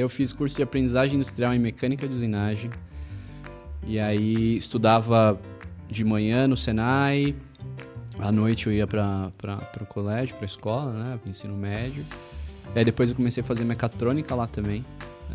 [0.00, 2.70] Eu fiz curso de aprendizagem industrial em mecânica de usinagem.
[3.86, 5.38] E aí estudava
[5.86, 7.36] de manhã no Senai,
[8.18, 9.30] à noite eu ia para
[9.82, 12.06] o colégio, para a escola, né, ensino médio.
[12.74, 14.82] E aí depois eu comecei a fazer mecatrônica lá também.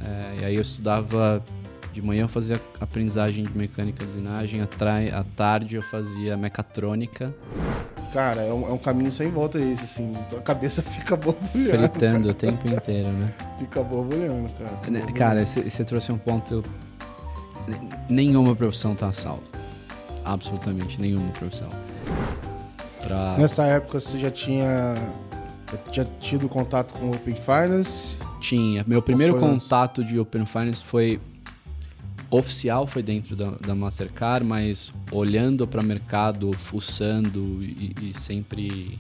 [0.04, 1.46] É, e aí eu estudava
[1.94, 7.32] de manhã eu fazia aprendizagem de mecânica de usinagem, à tarde eu fazia mecatrônica.
[8.18, 10.12] Cara, é um, é um, caminho sem volta esse, assim.
[10.36, 11.70] A cabeça fica borbulhando.
[11.70, 12.32] Fritando cara.
[12.32, 13.32] o tempo inteiro, né?
[13.60, 14.90] Fica borbulhando, cara.
[14.90, 16.64] Né, cara, você trouxe um ponto.
[18.10, 19.44] Nenhuma profissão tá salva.
[20.26, 21.70] Absolutamente nenhuma profissão.
[23.04, 23.38] Pra...
[23.38, 24.96] Nessa época você já tinha,
[25.92, 28.18] já tinha tido contato com Open Finance?
[28.42, 28.84] Tinha.
[28.88, 31.22] Meu primeiro contato de Open Finance foi
[32.30, 39.00] oficial foi dentro da, da Mastercard, mas olhando para o mercado, fuçando e, e, sempre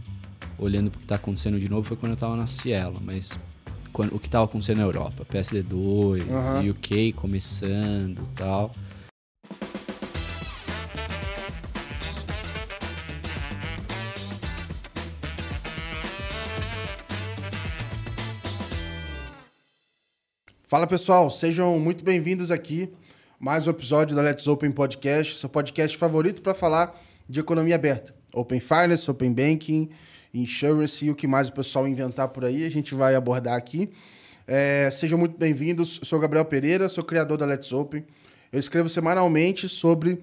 [0.58, 3.38] olhando para o que está acontecendo de novo foi quando eu estava na Cielo, mas
[3.92, 6.70] quando, o que estava acontecendo na Europa, PSD2, uhum.
[6.72, 8.72] UK começando e tal.
[20.66, 22.92] Fala pessoal, sejam muito bem-vindos aqui
[23.40, 27.00] mais um episódio da Let's Open Podcast, seu podcast favorito para falar
[27.30, 28.12] de economia aberta.
[28.34, 29.90] Open Finance, Open Banking,
[30.34, 33.92] Insurance e o que mais o pessoal inventar por aí, a gente vai abordar aqui.
[34.48, 38.04] É, sejam muito bem-vindos, sou Gabriel Pereira, sou criador da Let's Open.
[38.52, 40.20] Eu escrevo semanalmente sobre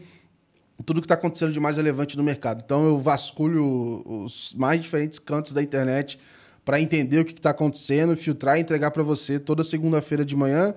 [0.85, 2.63] tudo que está acontecendo de mais relevante no mercado.
[2.65, 6.19] Então eu vasculho os mais diferentes cantos da internet
[6.65, 10.75] para entender o que está acontecendo, filtrar e entregar para você toda segunda-feira de manhã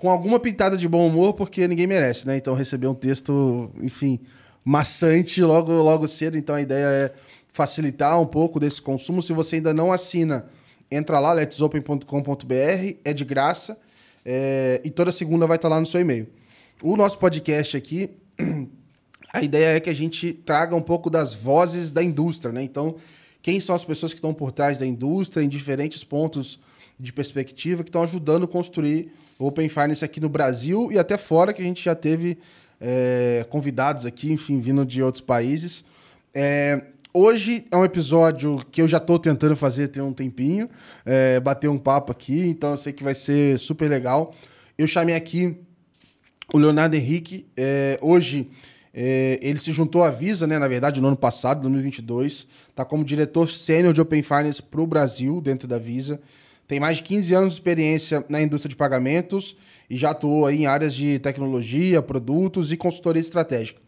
[0.00, 2.34] com alguma pitada de bom humor, porque ninguém merece, né?
[2.34, 4.18] Então receber um texto, enfim,
[4.64, 6.38] maçante logo, logo cedo.
[6.38, 7.12] Então a ideia é
[7.52, 9.20] facilitar um pouco desse consumo.
[9.20, 10.46] Se você ainda não assina,
[10.90, 13.76] entra lá, letsopen.com.br, é de graça.
[14.24, 16.26] É, e toda segunda vai estar lá no seu e-mail.
[16.82, 18.08] O nosso podcast aqui,
[19.30, 22.62] a ideia é que a gente traga um pouco das vozes da indústria, né?
[22.62, 22.96] Então,
[23.42, 26.58] quem são as pessoas que estão por trás da indústria em diferentes pontos
[27.00, 31.52] de perspectiva que estão ajudando a construir Open Finance aqui no Brasil e até fora,
[31.52, 32.38] que a gente já teve
[32.80, 35.84] é, convidados aqui, enfim, vindo de outros países.
[36.34, 40.68] É, hoje é um episódio que eu já estou tentando fazer tem um tempinho,
[41.04, 44.34] é, bater um papo aqui, então eu sei que vai ser super legal.
[44.76, 45.56] Eu chamei aqui
[46.52, 47.46] o Leonardo Henrique.
[47.56, 48.48] É, hoje
[48.92, 52.46] é, ele se juntou à Visa, né, na verdade, no ano passado, 2022.
[52.68, 56.20] Está como diretor sênior de Open Finance para o Brasil, dentro da Visa.
[56.70, 59.56] Tem mais de 15 anos de experiência na indústria de pagamentos
[59.90, 63.80] e já atuou em áreas de tecnologia, produtos e consultoria estratégica.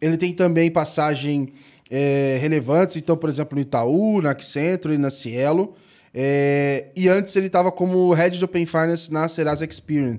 [0.00, 1.52] Ele tem também passagem
[1.90, 5.74] é, relevantes, então, por exemplo, no Itaú, na Accenture e na Cielo.
[6.14, 10.18] É, e antes ele estava como Head de Open Finance na Serasa Experian.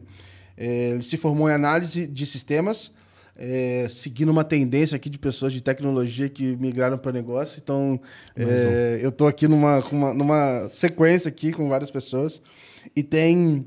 [0.56, 2.92] É, ele se formou em análise de sistemas,
[3.38, 7.60] é, seguindo uma tendência aqui de pessoas de tecnologia que migraram para negócio.
[7.62, 8.00] Então,
[8.36, 12.42] é, eu estou aqui numa, uma, numa sequência aqui com várias pessoas.
[12.96, 13.66] E tem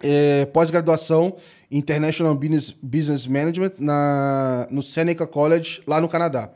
[0.00, 1.36] é, pós-graduação
[1.70, 6.50] International Business, Business Management na, no Seneca College, lá no Canadá.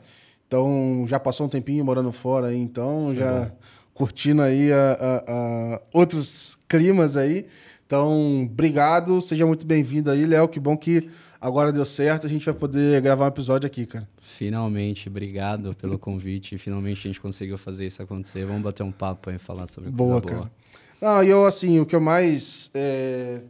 [0.47, 3.51] Então, já passou um tempinho morando fora aí, então, já
[3.93, 7.45] curtindo aí a, a, a outros climas aí.
[7.85, 10.47] Então, obrigado, seja muito bem-vindo aí, Léo.
[10.47, 14.07] Que bom que agora deu certo, a gente vai poder gravar um episódio aqui, cara.
[14.17, 16.57] Finalmente, obrigado pelo convite.
[16.57, 18.45] Finalmente a gente conseguiu fazer isso acontecer.
[18.45, 20.51] Vamos bater um papo e falar sobre boa, coisa boa.
[20.99, 21.23] Cara.
[21.25, 22.69] E eu, assim, o que eu mais.
[22.73, 23.41] É...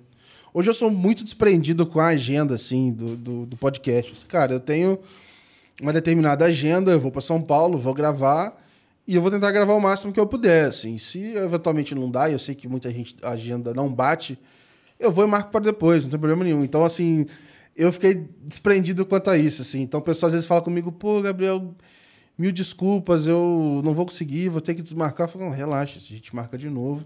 [0.53, 4.25] Hoje eu sou muito desprendido com a agenda, assim, do, do, do podcast.
[4.25, 4.99] Cara, eu tenho
[5.81, 8.57] uma determinada agenda, eu vou para São Paulo, vou gravar.
[9.07, 10.97] E eu vou tentar gravar o máximo que eu puder, assim.
[10.97, 14.37] Se eventualmente não dá, eu sei que muita gente a agenda não bate,
[14.99, 16.61] eu vou e marco para depois, não tem problema nenhum.
[16.63, 17.25] Então, assim,
[17.77, 19.81] eu fiquei desprendido quanto a isso, assim.
[19.81, 21.75] Então, o pessoal às vezes fala comigo, pô, Gabriel,
[22.37, 25.27] mil desculpas, eu não vou conseguir, vou ter que desmarcar.
[25.27, 27.05] Eu falo, não, relaxa, a gente marca de novo.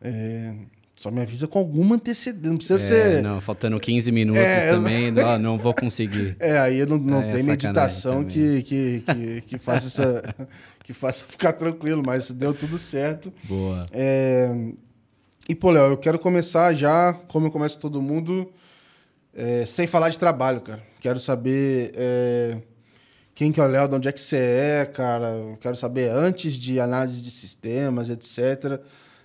[0.00, 0.54] É,
[0.96, 2.50] só me avisa com alguma antecedência.
[2.50, 3.22] Não precisa é, ser.
[3.22, 6.36] Não, faltando 15 minutos é, também, não, não vou conseguir.
[6.40, 10.34] É, aí não, não é, tem meditação que, que, que, que, faça essa,
[10.82, 13.32] que faça ficar tranquilo, mas deu tudo certo.
[13.44, 13.86] Boa.
[13.92, 14.52] É,
[15.48, 18.50] e, pô, Léo, eu quero começar já, como eu começo todo mundo,
[19.38, 20.82] é, sem falar de trabalho, cara.
[21.00, 22.58] Quero saber é,
[23.36, 25.56] quem que é o Léo, de onde é que você é, cara.
[25.60, 28.80] Quero saber antes de análise de sistemas, etc.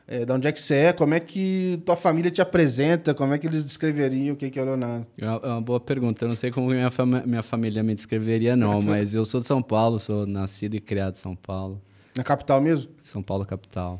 [0.07, 3.33] É, de onde é que você é, como é que tua família te apresenta, como
[3.33, 5.07] é que eles descreveriam o que é o Leonardo?
[5.17, 6.25] É uma boa pergunta.
[6.25, 9.47] Eu não sei como minha, fam minha família me descreveria, não, mas eu sou de
[9.47, 11.81] São Paulo, sou nascido e criado em São Paulo.
[12.15, 12.91] Na capital mesmo?
[12.99, 13.99] São Paulo, capital.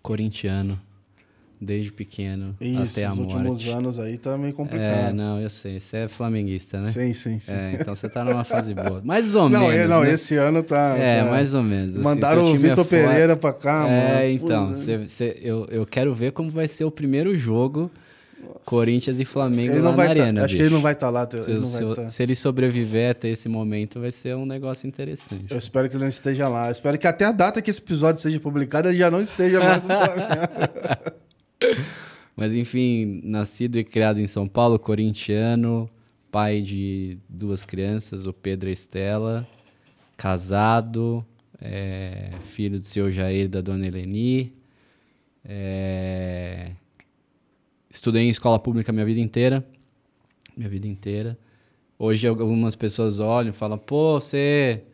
[0.00, 0.80] Corintiano.
[1.60, 3.34] Desde pequeno Isso, até a os morte.
[3.36, 5.12] últimos anos aí tá meio É, complicado.
[5.14, 5.80] não, eu sei.
[5.80, 6.90] Você é flamenguista, né?
[6.92, 7.52] Sim, sim, sim.
[7.52, 9.00] É, então você tá numa fase boa.
[9.04, 9.74] Mais ou não, menos.
[9.76, 10.12] é, não né?
[10.12, 10.96] esse ano tá.
[10.96, 11.94] É, tá- mais ou menos.
[11.94, 13.92] assim, Mandaram o é Vitor fora- Pereira pra cá, mano.
[13.92, 14.72] É, então.
[14.72, 17.90] Pô, cê- cê- eu, eu quero ver como vai ser o primeiro jogo
[18.64, 20.44] Corinthians e Flamengo ele lá não vai na tá- Arena.
[20.44, 20.74] Acho que ele bicho.
[20.76, 21.28] não vai estar lá.
[21.28, 22.10] Se, ele se- tá.
[22.10, 25.46] se ele sobreviver até esse momento, vai ser um negócio interessante.
[25.50, 26.66] Eu espero que ele não esteja lá.
[26.66, 29.58] Eu espero que até a data que esse episódio seja publicado ele já não esteja
[29.58, 31.17] mais no Flamengo.
[32.38, 35.90] Mas enfim, nascido e criado em São Paulo, corintiano,
[36.30, 39.48] pai de duas crianças, o Pedro e a Estela,
[40.16, 41.26] casado,
[41.60, 44.52] é, filho do seu Jair e da dona Eleni.
[45.44, 46.70] É,
[47.90, 49.66] estudei em escola pública minha vida inteira.
[50.56, 51.36] Minha vida inteira.
[51.98, 54.84] Hoje algumas pessoas olham e falam, pô, você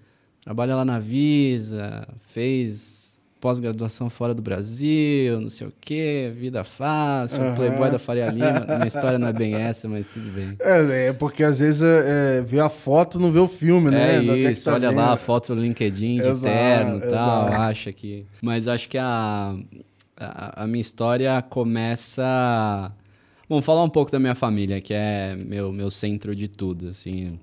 [0.40, 3.03] trabalha lá na Visa, fez
[3.44, 7.54] pós-graduação fora do Brasil, não sei o quê, vida fácil, Aham.
[7.54, 8.64] playboy da Faria Lima.
[8.66, 10.56] Minha história não é bem essa, mas tudo bem.
[10.58, 14.16] é, é, porque às vezes é, é, vê a foto não vê o filme, né?
[14.16, 14.96] É Do isso, tá olha vendo.
[14.96, 18.24] lá a foto no LinkedIn de Exato, terno e tal, acha que...
[18.40, 19.54] Mas acho que a,
[20.16, 22.90] a, a minha história começa...
[23.46, 27.38] Bom, falar um pouco da minha família, que é meu, meu centro de tudo, assim.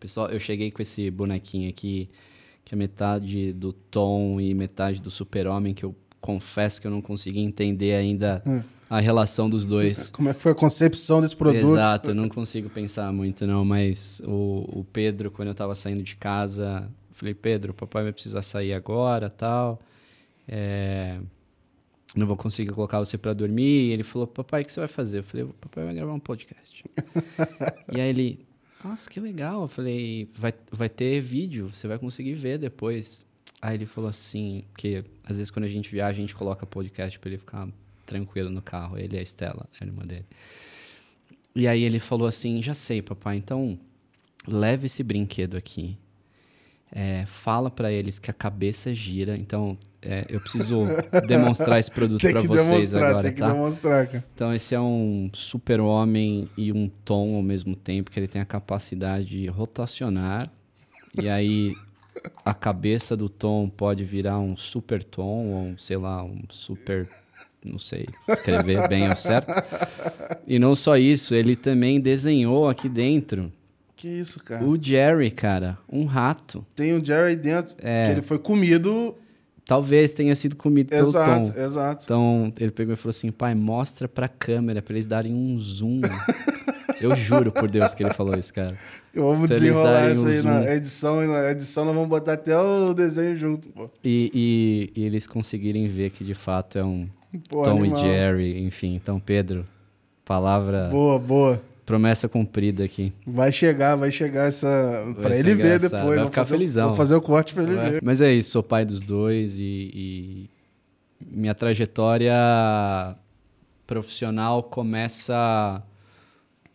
[0.00, 2.08] Pessoal, eu cheguei com esse bonequinho aqui,
[2.68, 7.00] que é metade do Tom e metade do Super-Homem, que eu confesso que eu não
[7.00, 8.60] consegui entender ainda Hum.
[8.90, 10.10] a relação dos dois.
[10.10, 11.66] Como é que foi a concepção desse produto?
[11.66, 16.02] Exato, eu não consigo pensar muito, não, mas o, o Pedro, quando eu tava saindo
[16.02, 19.80] de casa, eu falei, Pedro, papai vai precisar sair agora tal.
[20.46, 21.18] É,
[22.14, 23.88] não vou conseguir colocar você para dormir.
[23.88, 25.20] E ele falou, papai, o que você vai fazer?
[25.20, 26.84] Eu falei, papai vai gravar um podcast.
[27.96, 28.46] e aí ele,
[28.84, 29.62] nossa, que legal.
[29.62, 33.26] Eu falei, vai, vai ter vídeo, você vai conseguir ver depois.
[33.60, 37.18] Aí ele falou assim, que às vezes quando a gente viaja, a gente coloca podcast
[37.18, 37.68] para ele ficar
[38.06, 38.98] tranquilo no carro.
[38.98, 40.26] Ele e a Estela, a irmã dele.
[41.54, 43.78] E aí ele falou assim: já sei, papai, então
[44.46, 45.96] leve esse brinquedo aqui.
[46.90, 49.36] É, fala pra eles que a cabeça gira.
[49.36, 50.86] Então, é, eu preciso
[51.26, 53.52] demonstrar esse produto que vocês agora, tem que tá?
[53.52, 54.24] demonstrar, cara.
[54.34, 58.46] Então, esse é um super-homem e um tom ao mesmo tempo, que ele tem a
[58.46, 60.50] capacidade de rotacionar.
[61.20, 61.74] E aí,
[62.44, 67.08] a cabeça do tom pode virar um super tom, ou um, sei lá, um super.
[67.64, 69.52] Não sei escrever bem ao certo.
[70.46, 73.52] E não só isso, ele também desenhou aqui dentro
[73.98, 74.64] Que isso, cara.
[74.64, 76.64] o Jerry, cara, um rato.
[76.74, 78.04] Tem o Jerry dentro, É.
[78.06, 79.14] que ele foi comido.
[79.66, 81.60] Talvez tenha sido comido pelo Exato, tom.
[81.60, 82.04] exato.
[82.04, 86.00] Então ele pegou e falou assim: pai, mostra pra câmera pra eles darem um zoom.
[87.00, 88.76] Eu juro por Deus que ele falou isso, cara.
[89.14, 90.68] Vamos eles desenrolar isso um aí na zoom.
[90.72, 91.22] edição.
[91.22, 93.88] E na edição nós vamos botar até o desenho junto, pô.
[94.02, 97.08] E, e- e eles conseguirem ver que de fato é um
[97.48, 97.98] Pô, Tom animal.
[97.98, 98.94] e Jerry, enfim.
[98.96, 99.64] Então, Pedro,
[100.24, 101.62] palavra, Boa, boa.
[101.88, 103.12] Promessa cumprida aqui.
[103.26, 104.68] Vai chegar, vai chegar essa.
[105.06, 106.02] Vai pra ele ver depois.
[106.16, 106.86] vai ficar fazer felizão.
[106.88, 107.90] Vou fazer o corte pra ele Vai.
[107.92, 108.00] ver.
[108.04, 110.50] Mas é isso, sou pai dos dois e, e
[111.34, 112.34] minha trajetória
[113.86, 115.34] profissional começa.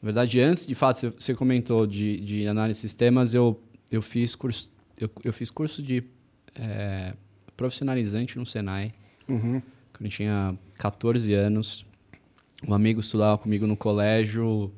[0.01, 3.61] Na verdade, antes, de fato, você- você comentou de, de análise de sistemas, eu,
[3.91, 4.69] eu, fiz curso,
[4.99, 6.03] eu, eu fiz curso de
[6.55, 7.13] é,
[7.55, 8.93] profissionalizante no Senai,
[9.29, 9.61] Uhum.
[9.93, 11.85] quando eu tinha 14 anos.
[12.67, 14.71] Um amigo estudava comigo no colégio.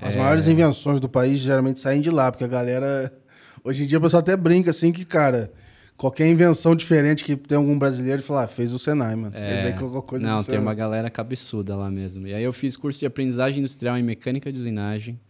[0.00, 3.12] As é, maiores invenções do país geralmente saem de lá, porque a galera.
[3.62, 5.52] Hoje em dia o pessoal até brinca assim que, cara,
[6.00, 9.36] qualquer invenção diferente que tem algum brasileiro, ele fala, ah, fez o Senai, mano.
[9.36, 10.60] Ele vem com alguma coisa Não, tem Senai.
[10.62, 12.26] uma galera cabeçuda lá mesmo.
[12.26, 15.20] E aí eu fiz curso de aprendizagem industrial em mecânica de usinagem.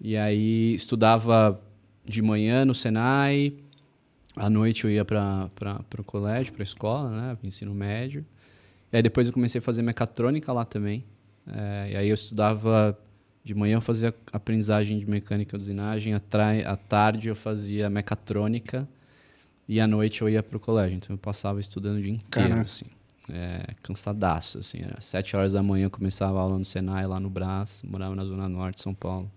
[0.00, 1.60] E aí estudava
[2.04, 3.54] de manhã no Senai,
[4.36, 5.50] à noite eu ia para
[5.98, 8.24] o colégio, para a escola, né, ensino médio.
[8.92, 11.04] E aí depois eu comecei a fazer mecatrônica lá também.
[11.52, 12.96] É, e aí eu estudava
[13.44, 16.20] de manhã eu fazia aprendizagem de mecânica de usinagem, à,
[16.76, 18.88] tarde eu fazia mecatrônica
[19.68, 20.96] e à noite eu ia para o colégio.
[20.96, 22.62] Então eu passava estudando o dia inteiro, Caraca.
[22.62, 22.86] assim.
[23.30, 24.82] É, cansadaço, assim.
[24.82, 28.14] Era sete horas da manhã eu começava a aula no Senai, lá no Brás, morava
[28.14, 29.30] na Zona Norte de São Paulo.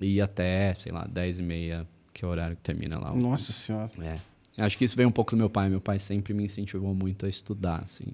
[0.00, 3.12] E ia até, sei lá, dez e meia, que é o horário que termina lá.
[3.14, 3.90] Nossa senhora.
[4.00, 4.18] é.
[4.58, 5.68] Acho que isso veio um pouco do meu pai.
[5.70, 8.04] Meu pai sempre me incentivou muito a estudar, assim.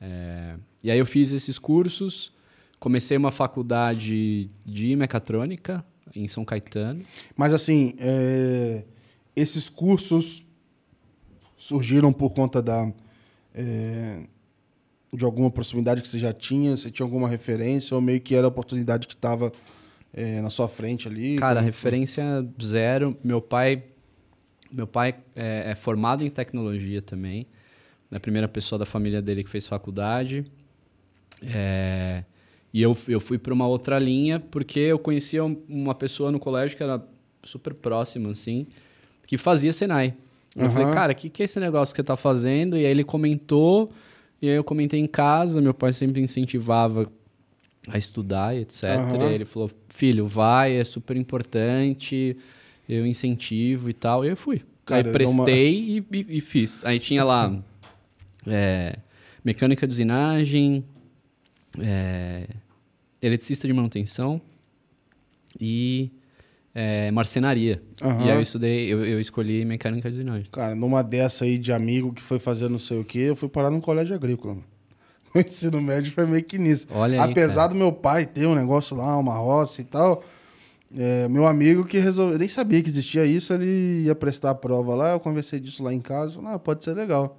[0.00, 2.30] É, E aí eu fiz esses cursos,
[2.78, 7.04] comecei uma faculdade de mecatrônica em São Caetano.
[7.36, 8.84] Mas assim, é,
[9.34, 10.44] esses cursos
[11.58, 12.90] surgiram por conta da
[13.54, 14.20] é,
[15.12, 16.76] de alguma proximidade que você já tinha?
[16.76, 19.50] Você tinha alguma referência ou meio que era a oportunidade que estava
[20.42, 21.36] na sua frente ali?
[21.36, 22.24] Cara, Como- referência
[22.62, 23.16] zero.
[23.22, 23.82] Meu pai,
[24.72, 27.46] meu pai é, é formado em tecnologia também.
[28.10, 30.50] É a primeira pessoa da família dele que fez faculdade.
[31.42, 32.24] É,
[32.78, 36.76] e eu, eu fui para uma outra linha porque eu conhecia uma pessoa no colégio
[36.76, 37.02] que era
[37.42, 38.66] super próxima, assim,
[39.26, 40.12] que fazia Senai.
[40.54, 40.70] Eu Aham.
[40.70, 42.76] falei, cara, o que, que é esse negócio que você tá fazendo?
[42.76, 43.90] E aí ele comentou,
[44.42, 47.10] e aí eu comentei em casa, meu pai sempre incentivava
[47.88, 48.84] a estudar etc.
[48.84, 49.16] Aham.
[49.16, 52.36] E aí ele falou, filho, vai, é super importante,
[52.88, 54.24] eu incentivo e tal.
[54.24, 54.62] E eu fui.
[54.84, 56.84] Cara, aí eu dou uma- prestei e, e- e fiz.
[56.84, 57.58] Aí tinha lá
[58.46, 58.96] é,
[59.44, 60.84] mecânica de usinagem,
[61.80, 62.44] é,
[63.26, 64.40] eletricista de manutenção
[65.60, 66.10] e
[66.74, 67.82] é, marcenaria.
[68.02, 68.26] Aham.
[68.26, 70.48] E aí eu estudei, eu, eu escolhi mecânica de usinagem.
[70.52, 73.48] Cara, numa dessa aí de amigo que foi fazer não sei o quê, eu fui
[73.48, 74.54] parar num colégio agrícola.
[74.54, 74.66] Mano.
[75.34, 76.86] O ensino médio foi meio que nisso.
[76.90, 77.68] Olha aí, Apesar cara.
[77.68, 80.24] do meu pai ter um negócio lá, uma roça e tal,
[80.96, 84.94] é, meu amigo que resolveu, nem sabia que existia isso, ele ia prestar a prova
[84.94, 87.38] lá, eu conversei disso lá em casa, falei, ah, pode ser legal.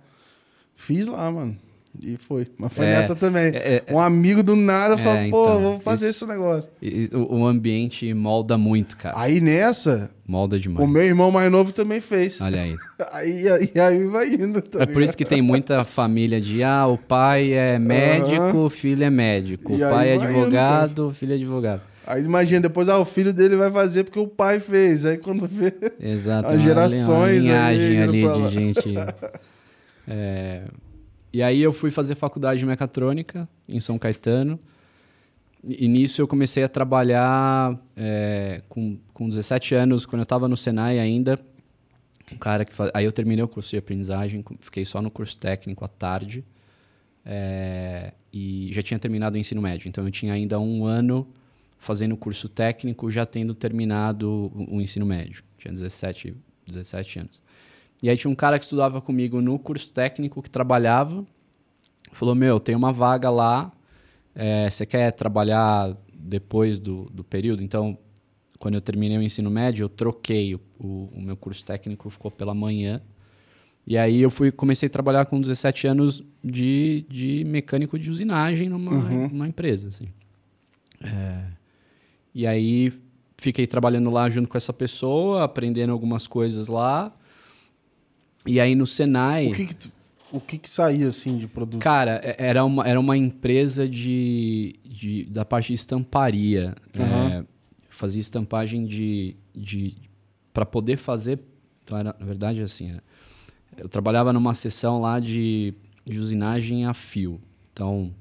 [0.75, 1.57] Fiz lá, mano.
[2.01, 2.47] E foi.
[2.57, 3.45] Mas foi É, nessa também.
[3.55, 6.69] é, é, um amigo do nada É, falou, pô, então, vou fazer isso- esse negócio.
[6.81, 9.15] E- o, o ambiente molda muito, cara.
[9.19, 10.85] Aí nessa, Molda demais.
[10.85, 12.39] o meu irmão mais novo também fez.
[12.41, 12.75] Olha aí.
[13.13, 14.61] Aí, aí, aí vai indo.
[14.61, 18.69] Tá É por isso que tem muita família de ah, o pai é médico, o
[18.69, 19.73] filho é médico.
[19.73, 21.81] O pai é indo, advogado, o filho é advogado.
[22.05, 25.05] Aí imagina, depois ah, o filho dele vai fazer porque o pai fez.
[25.05, 25.73] Aí quando vê.
[25.99, 26.49] Exato.
[26.53, 28.47] As gerações uma linhagem ali indo lá.
[28.49, 28.93] de gente.
[30.09, 30.61] É,
[31.31, 34.59] E aí eu fui fazer faculdade de mecatrônica em São Caetano.
[35.63, 40.55] E nisso eu comecei a trabalhar é, com, com 17 anos, quando eu estava no
[40.55, 41.37] Senai ainda.
[42.31, 45.37] Um cara que fa- Aí eu terminei o curso de aprendizagem, fiquei só no curso
[45.37, 46.43] técnico à tarde.
[47.25, 49.87] É, e já tinha terminado o ensino médio.
[49.89, 51.27] Então eu tinha ainda um ano
[51.79, 55.43] fazendo curso técnico, já tendo terminado o, o ensino médio.
[55.57, 57.41] Tinha 17, 17 anos.
[58.01, 61.25] E aí tinha um cara que estudava comigo no curso técnico que trabalhava.
[62.11, 63.71] Falou: Meu, tem uma vaga lá.
[64.35, 67.63] é, você quer trabalhar depois do, do período?
[67.63, 67.97] Então,
[68.59, 70.55] quando eu terminei o ensino médio, eu troquei.
[70.55, 73.01] O, o, o meu curso técnico ficou pela manhã.
[73.85, 78.67] E aí eu fui, comecei a trabalhar com 17 anos de, de mecânico de usinagem
[78.67, 78.91] numa,
[79.29, 80.07] numa empresa, assim.
[81.01, 81.45] É,
[82.35, 82.91] e aí
[83.37, 87.16] fiquei trabalhando lá junto com essa pessoa, aprendendo algumas coisas lá.
[88.47, 89.47] E aí no Senai...
[89.47, 89.91] O que que, tu-
[90.31, 91.81] o que que saía assim de produto?
[91.81, 96.75] Cara, é- era uma, era uma empresa de, de- da parte de estamparia.
[96.99, 97.29] Aham.
[97.29, 97.45] É,
[97.89, 99.35] fazia estampagem de.
[99.55, 99.95] de
[100.53, 101.39] para poder fazer.
[101.83, 102.91] Então era, na verdade, assim.
[102.91, 102.99] é,
[103.77, 105.73] Eu trabalhava numa seção lá de,
[106.05, 107.39] de usinagem a fio.
[107.71, 108.11] Então,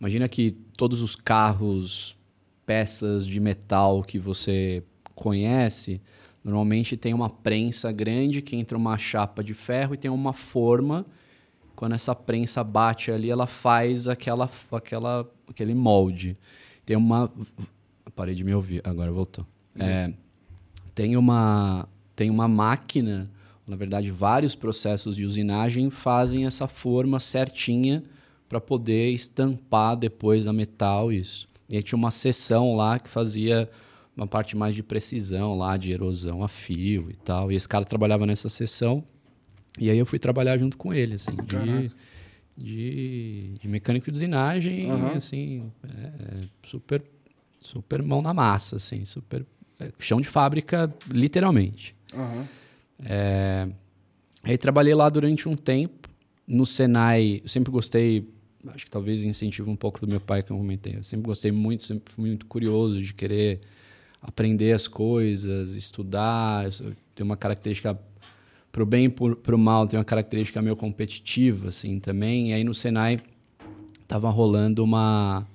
[0.00, 2.16] imagina que todos os carros,
[2.64, 4.82] peças de metal que você
[5.14, 6.00] conhece,
[6.46, 11.04] normalmente tem uma prensa grande que entra uma chapa de ferro e tem uma forma.
[11.74, 16.36] Quando essa prensa bate ali, ela faz aquela, aquela, aquele molde.
[16.84, 17.28] Tem uma.
[18.14, 19.44] Parei de me ouvir, agora voltou.
[19.76, 20.12] É,
[20.94, 23.28] tem, uma, tem uma máquina,
[23.66, 28.04] na verdade, vários processos de usinagem fazem essa forma certinha
[28.48, 31.48] para poder estampar depois a metal isso.
[31.68, 33.68] E aí tinha uma seção lá que fazia
[34.16, 37.52] uma parte mais de precisão lá, de erosão a fio e tal.
[37.52, 39.04] E esse cara trabalhava nessa seção.
[39.78, 41.90] E aí eu fui trabalhar junto com ele, assim, de,
[42.56, 45.16] de, de mecânico de usinagem, Aham.
[45.16, 47.02] assim, é, super,
[47.60, 49.44] super mão na massa, assim, super
[49.78, 51.94] é, chão de fábrica, literalmente.
[52.14, 52.48] Aham.
[53.04, 53.68] É,
[54.42, 56.08] aí trabalhei lá durante um tempo.
[56.46, 58.26] No Senai, eu sempre gostei,
[58.68, 60.96] acho que talvez incentivo um pouco do meu pai que eu comentei.
[60.96, 63.60] Eu sempre gostei muito, sempre fui muito curioso de querer
[64.26, 66.68] aprender as coisas, estudar.
[67.14, 67.98] Tenho uma característica
[68.70, 72.50] pro bem e pro, pro mal, tem uma característica meio competitiva assim também.
[72.50, 73.20] E aí no Senai
[74.06, 75.46] tava rolando uma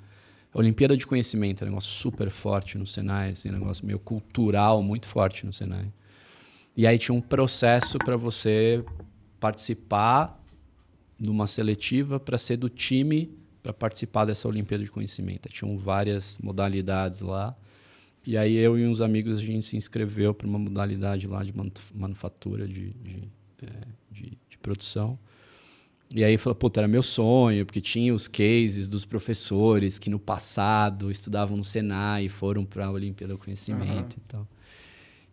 [0.54, 5.08] Olimpíada de Conhecimento, um negócio super forte no Senai, assim, um negócio meio cultural muito
[5.08, 5.92] forte no Senai.
[6.76, 8.84] E aí tinha um processo para você
[9.40, 10.42] participar
[11.20, 15.48] de uma seletiva para ser do time para participar dessa Olimpíada de Conhecimento.
[15.50, 17.56] Tinham várias modalidades lá.
[18.26, 21.56] E aí eu e uns amigos a gente se inscreveu para uma modalidade lá de
[21.56, 23.24] manu- manufatura de, de,
[23.64, 23.68] é,
[24.12, 25.18] de- de produção.
[26.14, 30.20] E aí falou, puta, era meu sonho, porque tinha os cases dos professores que no
[30.20, 34.48] passado estudavam no Senai e foram para a Olimpíada do Conhecimento e tal.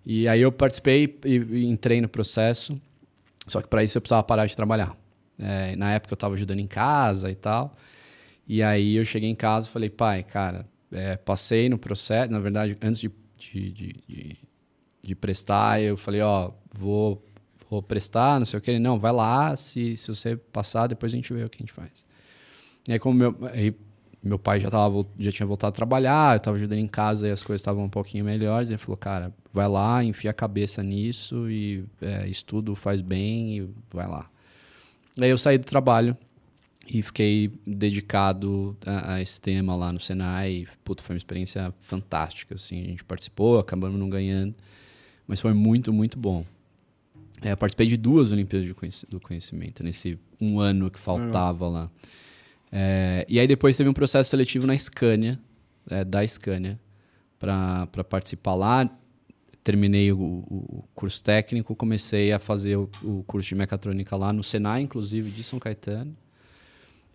[0.07, 2.80] E aí eu participei e, e entrei no processo,
[3.47, 4.97] só que para isso eu precisava parar de trabalhar.
[5.38, 7.76] É, na época eu estava ajudando em casa e tal.
[8.47, 12.38] E aí eu cheguei em casa e falei, pai, cara, é, passei no processo, na
[12.38, 14.37] verdade, antes de, de, de,
[15.02, 17.25] de- prestar, eu falei, ó, vou,
[17.71, 18.71] vou prestar, não sei o que.
[18.71, 21.62] Ele, não, vai lá, se, se você passar, depois a gente vê o que a
[21.62, 22.07] gente faz.
[22.87, 23.75] E aí, como meu, aí,
[24.23, 27.30] meu pai já, tava, já tinha voltado a trabalhar, eu estava ajudando em casa e
[27.30, 28.68] as coisas estavam um pouquinho melhores.
[28.68, 33.71] Ele falou, cara, vai lá, enfia a cabeça nisso e é, estudo faz bem e
[33.92, 34.28] vai lá.
[35.21, 36.16] Aí eu saí do trabalho
[36.90, 40.66] e fiquei dedicado a, a, esse tema lá no Senai.
[40.83, 42.80] Puta, foi uma experiência fantástica, assim.
[42.80, 44.54] A gente participou, acabamos não ganhando,
[45.26, 46.45] mas foi muito, muito bom.
[47.42, 51.73] É, eu participei de duas Olimpíadas do Conhecimento, nesse um ano que faltava uhum.
[51.73, 51.90] lá.
[52.73, 55.38] É, e aí depois teve um processo seletivo na Scania,
[55.88, 56.80] é, da Scania,
[57.38, 58.90] para participar lá.
[59.62, 64.42] Terminei o, o, curso técnico, comecei a fazer o, o curso de mecatrônica lá no
[64.42, 66.16] Senai, inclusive, de São Caetano.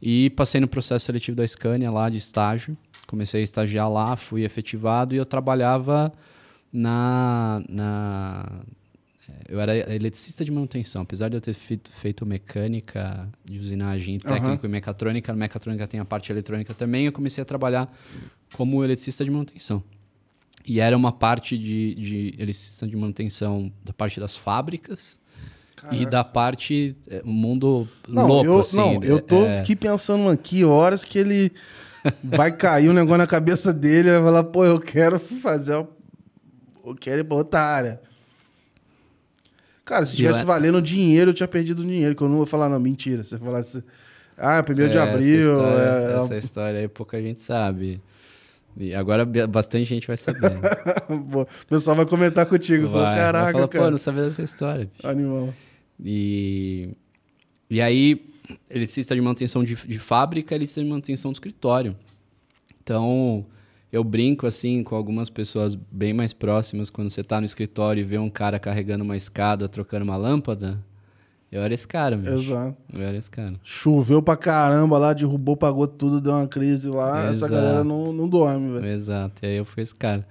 [0.05, 2.75] E passei no processo seletivo da Scania lá de estágio.
[3.07, 6.11] Comecei a estagiar lá, fui efetivado e eu trabalhava
[6.73, 8.59] na, na
[9.47, 14.65] eu era eletricista de manutenção, apesar de eu ter feito, feito mecânica de usinagem, técnico
[14.65, 14.69] uhum.
[14.69, 17.89] e mecatrônica, a mecatrônica tem a parte eletrônica também, eu comecei a trabalhar
[18.51, 19.81] como eletricista de manutenção.
[20.65, 25.17] E era uma parte de, de eletricista de manutenção da parte das fábricas
[25.83, 26.01] Caraca.
[26.01, 28.77] e da parte é, mundo não, louco, eu, assim.
[28.77, 29.57] Não, eu tô é...
[29.57, 31.51] aqui pensando aqui horas que ele
[32.23, 35.87] vai cair um negócio na cabeça dele e vai falar, pô, eu quero fazer, eu
[36.99, 38.01] quero ir pra outra área.
[39.83, 40.45] Cara, se tivesse é...
[40.45, 43.23] valendo dinheiro, eu tinha perdido dinheiro, que eu não vou falar, não, mentira.
[43.23, 43.83] Você falasse,
[44.37, 45.51] ah, primeiro é, de abril.
[45.51, 46.23] Essa história, é...
[46.23, 48.01] essa história aí pouca gente sabe.
[48.75, 50.51] E agora bastante gente vai saber.
[51.09, 52.87] o pessoal vai comentar contigo.
[52.87, 53.85] Vai, Caraca, vai falar, cara.
[53.85, 54.89] Pô, não sabia dessa história.
[54.95, 55.07] Bicho.
[55.07, 55.53] Animal.
[56.03, 56.89] E,
[57.69, 58.25] e aí,
[58.69, 61.95] eletricista de manutenção de, de fábrica, eletricista de manutenção do escritório.
[62.83, 63.45] Então,
[63.91, 68.03] eu brinco assim com algumas pessoas bem mais próximas quando você está no escritório e
[68.03, 70.83] vê um cara carregando uma escada, trocando uma lâmpada.
[71.51, 72.39] Eu era esse cara, mesmo.
[72.39, 72.77] Exato.
[72.91, 73.53] Eu era esse cara.
[73.63, 77.31] Choveu pra caramba lá, derrubou, pagou tudo, deu uma crise lá.
[77.31, 77.31] Exato.
[77.31, 78.87] Essa galera não, não dorme, velho.
[78.87, 79.45] Exato.
[79.45, 80.27] E aí eu fui esse cara.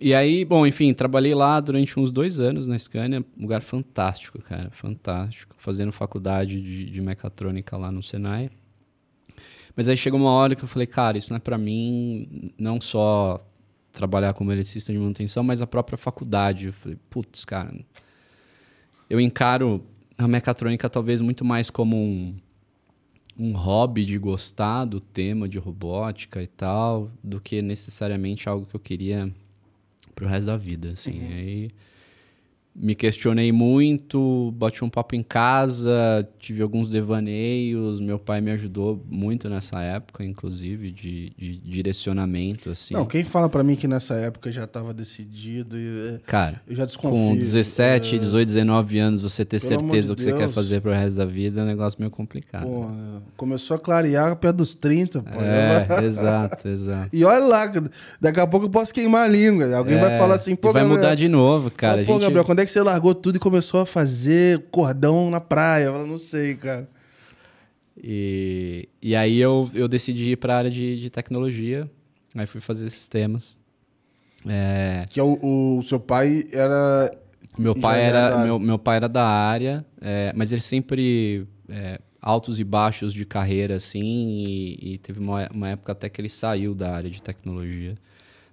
[0.00, 3.24] E aí, bom, enfim, trabalhei lá durante uns dois anos na Scania.
[3.38, 4.70] Lugar fantástico, cara.
[4.70, 5.54] Fantástico.
[5.58, 8.50] Fazendo faculdade de, de mecatrônica lá no Senai.
[9.74, 12.80] Mas aí chegou uma hora que eu falei, cara, isso não é para mim, não
[12.80, 13.46] só
[13.92, 16.66] trabalhar como eletricista de manutenção, mas a própria faculdade.
[16.66, 17.74] Eu falei, putz, cara,
[19.08, 19.84] eu encaro
[20.18, 22.34] a mecatrônica talvez muito mais como um,
[23.38, 28.76] um hobby de gostar do tema de robótica e tal, do que necessariamente algo que
[28.76, 29.32] eu queria
[30.16, 31.20] pro resto da vida, assim.
[31.20, 31.28] Uhum.
[31.28, 31.70] Aí
[32.78, 38.00] me questionei muito, bati um papo em casa, tive alguns devaneios.
[38.00, 42.92] Meu pai me ajudou muito nessa época, inclusive, de, de direcionamento, assim.
[42.92, 46.84] Não, quem fala para mim que nessa época já estava decidido, é, cara, eu já
[46.84, 47.16] desconfio.
[47.16, 48.18] Com 17, é...
[48.18, 50.36] 18, 19 anos, você ter Pelo certeza do que Deus.
[50.36, 52.66] você quer fazer pro resto da vida é um negócio meio complicado.
[52.66, 52.86] Pô,
[53.36, 55.40] começou a clarear perto dos 30, pô.
[55.40, 57.06] É, exato, exato.
[57.16, 57.72] E olha lá,
[58.20, 59.74] daqui a pouco eu posso queimar a língua.
[59.74, 62.04] Alguém é, vai falar assim, pô, vai Gabriel, mudar de novo, cara.
[62.04, 62.22] Pô, gente...
[62.22, 65.86] Gabriel, quando é que você largou tudo e começou a fazer cordão na praia?
[65.86, 66.88] Eu não sei, cara.
[67.96, 71.90] E, e aí eu, eu decidi ir para a área de, de tecnologia.
[72.34, 73.58] Aí fui fazer sistemas.
[74.46, 75.04] É...
[75.08, 77.10] Que é o, o seu pai era.
[77.58, 81.46] Meu pai era, meu, meu pai era da área, é, mas ele sempre.
[81.70, 86.20] É, altos e baixos de carreira, assim, e, e teve uma, uma, época até que
[86.20, 87.96] ele saiu da área de tecnologia.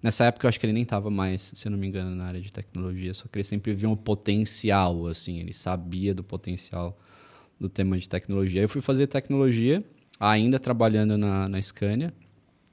[0.03, 2.41] Nessa época eu acho que ele nem estava mais, se não me engano, na área
[2.41, 6.99] de tecnologia, só que ele sempre viu um potencial, assim, ele sabia do potencial
[7.57, 8.61] do tema de tecnologia.
[8.61, 9.81] Eu fui fazer tecnologia,
[10.19, 12.13] ainda trabalhando na, na Scania.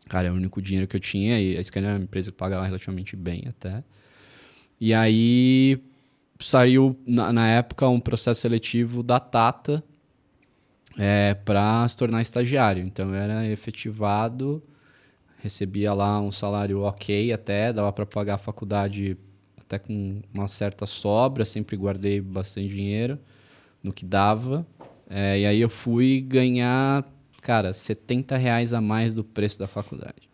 [0.08, 2.36] Cara, é o único dinheiro que eu tinha, e a Scania é uma empresa que
[2.36, 3.84] pagava relativamente bem até.
[4.80, 5.80] E aí
[6.40, 9.84] saiu, na, na época, um processo seletivo da Tata
[10.98, 12.82] é, para se tornar estagiário.
[12.82, 14.60] Então eu era efetivado
[15.42, 19.16] recebia lá um salário ok até, dava para pagar a faculdade
[19.58, 23.18] até com uma certa sobra, sempre guardei bastante dinheiro
[23.82, 24.66] no que dava.
[25.08, 27.04] É, e aí eu fui ganhar,
[27.40, 30.28] cara, 70 reais a mais do preço da faculdade.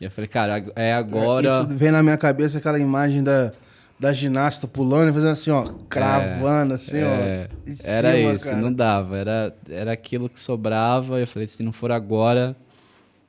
[0.00, 1.62] E eu falei, cara, é agora.
[1.62, 3.52] Isso vem na minha cabeça aquela imagem da,
[3.98, 7.86] da ginasta pulando e fazendo assim, ó, cravando, é, assim, é, ó.
[7.88, 8.56] Era cima, isso, cara.
[8.56, 9.16] não dava.
[9.16, 11.18] Era, era aquilo que sobrava.
[11.18, 12.54] Eu falei, se não for agora,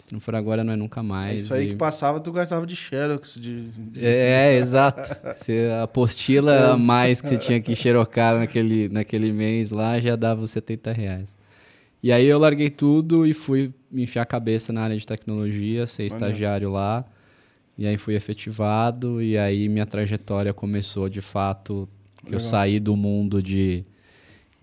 [0.07, 1.33] se não for agora, não é nunca mais.
[1.33, 1.69] É isso aí e...
[1.71, 3.37] que passava, tu gastava de xerox.
[3.37, 3.67] De.
[3.97, 5.01] É, é, exato.
[5.35, 10.15] Se a apostila a mais que você tinha que xerocar naquele, naquele mês lá já
[10.15, 11.35] dava os 70 reais.
[12.01, 15.85] E aí eu larguei tudo e fui me enfiar a cabeça na área de tecnologia,
[15.85, 17.03] ser estagiário lá.
[17.77, 21.87] E aí fui efetivado e aí minha trajetória começou de fato.
[22.25, 23.83] Eu saí do mundo de,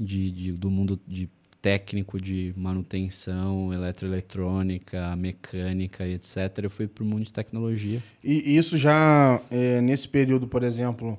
[0.01, 1.29] de, de, do mundo de
[1.65, 6.37] técnico de manutenção, eletroeletrônica, mecânica e etc.
[6.63, 8.03] Eu fui para o mundo de tecnologia.
[8.23, 11.19] E isso já é, nesse período, por exemplo,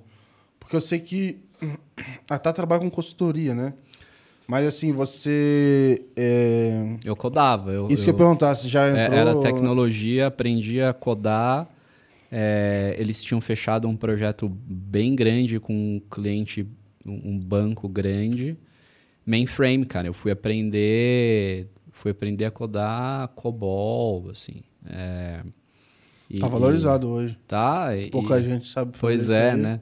[0.60, 1.40] porque eu sei que
[2.30, 3.74] a Tá trabalha com consultoria, né?
[4.48, 6.04] Mas assim, você.
[6.16, 6.98] É...
[7.04, 7.72] Eu codava.
[7.72, 9.18] Eu, Isso eu, que eu ia perguntar, se já é, entrou.
[9.18, 11.68] Era tecnologia, aprendi a codar.
[12.32, 16.68] É, eles tinham fechado um projeto bem grande com um cliente,
[17.04, 18.56] um banco grande.
[19.26, 20.08] Mainframe, cara.
[20.08, 21.68] Eu fui aprender.
[21.92, 24.62] Fui aprender a codar COBOL, assim.
[24.88, 25.42] É,
[26.30, 27.40] e, tá valorizado e, hoje.
[27.48, 27.88] Tá.
[28.12, 29.58] Pouca gente sabe fazer Pois é, aí.
[29.58, 29.82] né?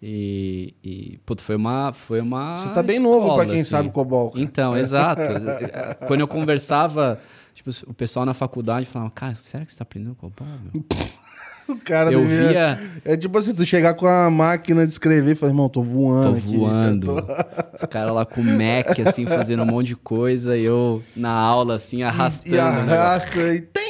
[0.00, 3.70] E, e puto, foi uma foi uma Você tá bem escola, novo para quem assim.
[3.70, 4.30] sabe COBOL.
[4.30, 4.44] Cara.
[4.44, 5.22] Então, exato.
[6.06, 7.20] Quando eu conversava,
[7.52, 10.84] tipo, o pessoal na faculdade falava: "Cara, será que você tá aprendendo COBOL?" Meu?
[11.72, 12.48] o cara eu devia...
[12.48, 15.82] via É tipo assim, tu chegar com a máquina de escrever e falar: "Irmão, tô
[15.82, 16.56] voando tô aqui".
[16.56, 17.06] voando.
[17.22, 17.82] Tô...
[17.82, 21.30] Os caras lá com o Mac assim fazendo um monte de coisa e eu na
[21.30, 22.56] aula assim arrastando.
[22.56, 23.88] E arrasta e tem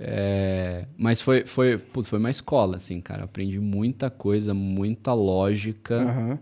[0.00, 3.22] é, mas foi, foi, putz, foi uma escola, assim, cara.
[3.22, 5.98] Eu aprendi muita coisa, muita lógica.
[5.98, 6.38] Uhum.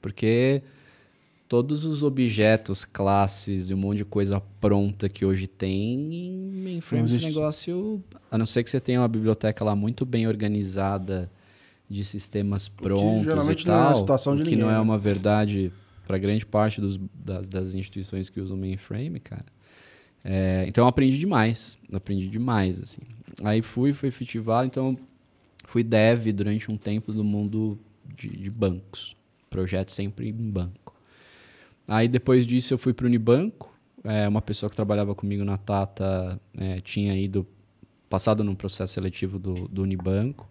[0.00, 0.62] Porque
[1.50, 7.08] todos os objetos, classes e um monte de coisa pronta que hoje tem em mainframe,
[7.08, 8.00] esse negócio...
[8.30, 11.28] A não ser que você tenha uma biblioteca lá muito bem organizada
[11.88, 13.80] de sistemas prontos e tal.
[13.80, 14.78] Não é a situação de que ninguém, não é né?
[14.78, 15.72] uma verdade
[16.06, 19.46] para grande parte dos, das, das instituições que usam mainframe, cara.
[20.22, 23.00] É, então eu aprendi demais, aprendi demais, assim.
[23.42, 24.96] Aí fui, fui efetivado, então
[25.64, 27.76] fui dev durante um tempo do mundo
[28.16, 29.16] de, de bancos,
[29.50, 30.89] projeto sempre em banco.
[31.90, 35.58] Aí depois disso eu fui para o Unibanco, é, uma pessoa que trabalhava comigo na
[35.58, 37.46] Tata é, tinha ido,
[38.08, 40.48] passado num processo seletivo do, do Unibanco,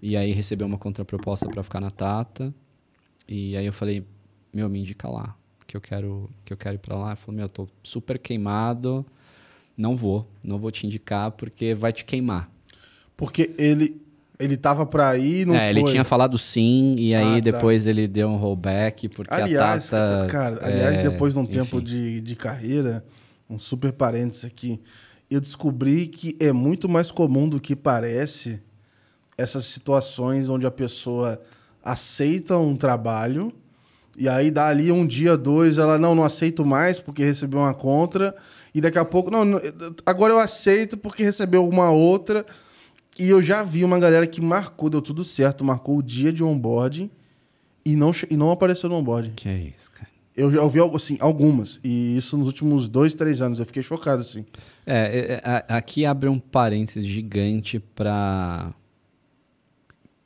[0.00, 2.54] e aí recebeu uma contraproposta para ficar na Tata,
[3.28, 4.04] e aí eu falei,
[4.52, 5.36] meu, me indica lá,
[5.72, 7.08] que eu quero que eu quero ir para lá.
[7.08, 9.04] Ele falou: "Meu, eu tô super queimado,
[9.76, 12.50] não vou, não vou te indicar porque vai te queimar".
[13.16, 14.01] Porque ele
[14.42, 15.82] ele tava para ir, não é, foi.
[15.82, 17.40] ele tinha falado sim e aí Ah, tá.
[17.40, 21.42] depois ele deu um rollback porque Aliás, a Tata cara, aliás, é, depois de um
[21.44, 21.52] enfim.
[21.52, 23.04] tempo de, de carreira,
[23.48, 24.80] um super parênteses aqui,
[25.30, 28.60] eu descobri que é muito mais comum do que parece
[29.38, 31.40] essas situações onde a pessoa
[31.84, 33.52] aceita um trabalho
[34.18, 37.74] e aí dá ali um dia, dois, ela não, não aceito mais porque recebeu uma
[37.74, 38.34] contra
[38.74, 39.60] e daqui a pouco, não,
[40.04, 42.44] agora eu aceito porque recebeu uma outra
[43.18, 46.42] e eu já vi uma galera que marcou, deu tudo certo, marcou o dia de
[46.42, 47.10] onboarding
[47.84, 49.32] e não, e não apareceu no onboarding.
[49.34, 50.10] Que é isso, cara.
[50.34, 51.78] Eu já ouvi assim, algumas.
[51.84, 53.58] E isso nos últimos dois, três anos.
[53.58, 54.46] Eu fiquei chocado, assim.
[54.86, 58.72] É, é, é, a- aqui abre um parênteses gigante para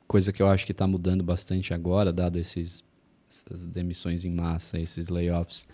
[0.07, 2.81] coisa que eu acho que está mudando bastante agora, dado esses,
[3.29, 5.67] essas demissões em massa, esses layoffs.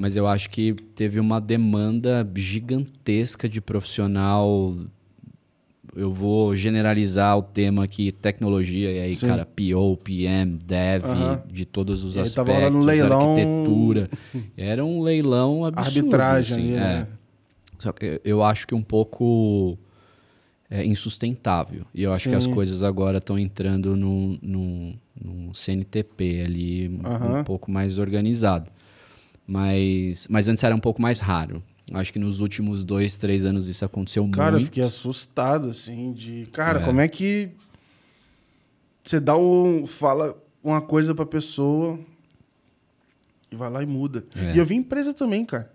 [0.00, 4.74] Mas eu acho que teve uma demanda gigantesca de profissional.
[5.96, 9.28] Eu vou generalizar o tema aqui, tecnologia, e aí, Sim.
[9.28, 11.04] cara, PO, PM, Dev,
[11.52, 14.10] de todos os E aspectos, tava um leilão- arquitetura.
[14.56, 15.98] Era um leilão absurdo.
[15.98, 16.78] Arbitragem assim, ali, é.
[16.78, 17.06] né?
[17.78, 19.78] Só que eu- acho que um pouco
[20.70, 21.84] é, insustentável.
[21.94, 22.54] E eu acho que as Sim.
[22.54, 28.68] coisas agora estão entrando num, num, num CNTP ali um- um pouco mais organizado.
[29.46, 31.62] Mas, mas antes era um pouco mais raro.
[31.92, 34.64] Acho que nos últimos dois, três anos isso aconteceu Cara, eu muito.
[34.66, 36.46] fiquei assustado, assim, de...
[36.52, 36.84] Cara, É.
[36.84, 37.50] como é que...
[39.02, 39.86] Você dá um...
[39.86, 41.98] Fala uma coisa pra pessoa
[43.50, 44.24] e vai lá e muda.
[44.34, 44.54] É.
[44.54, 45.70] E eu vi empresa também, cara.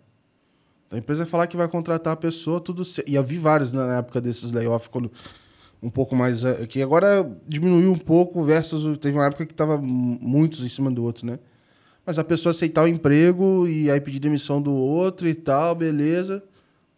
[0.89, 3.08] A empresa falar que vai contratar a pessoa, tudo certo.
[3.08, 5.12] E eu vi vários na época desses layoffs, quando
[5.82, 6.43] um pouco mais...
[6.43, 8.98] eh, Que agora diminuiu um pouco versus...
[8.98, 11.38] Teve uma época que tava mu- muitos em cima do outro, né?
[12.10, 16.43] Mas a pessoa aceitar o emprego e aí pedir demissão do outro e tal, beleza.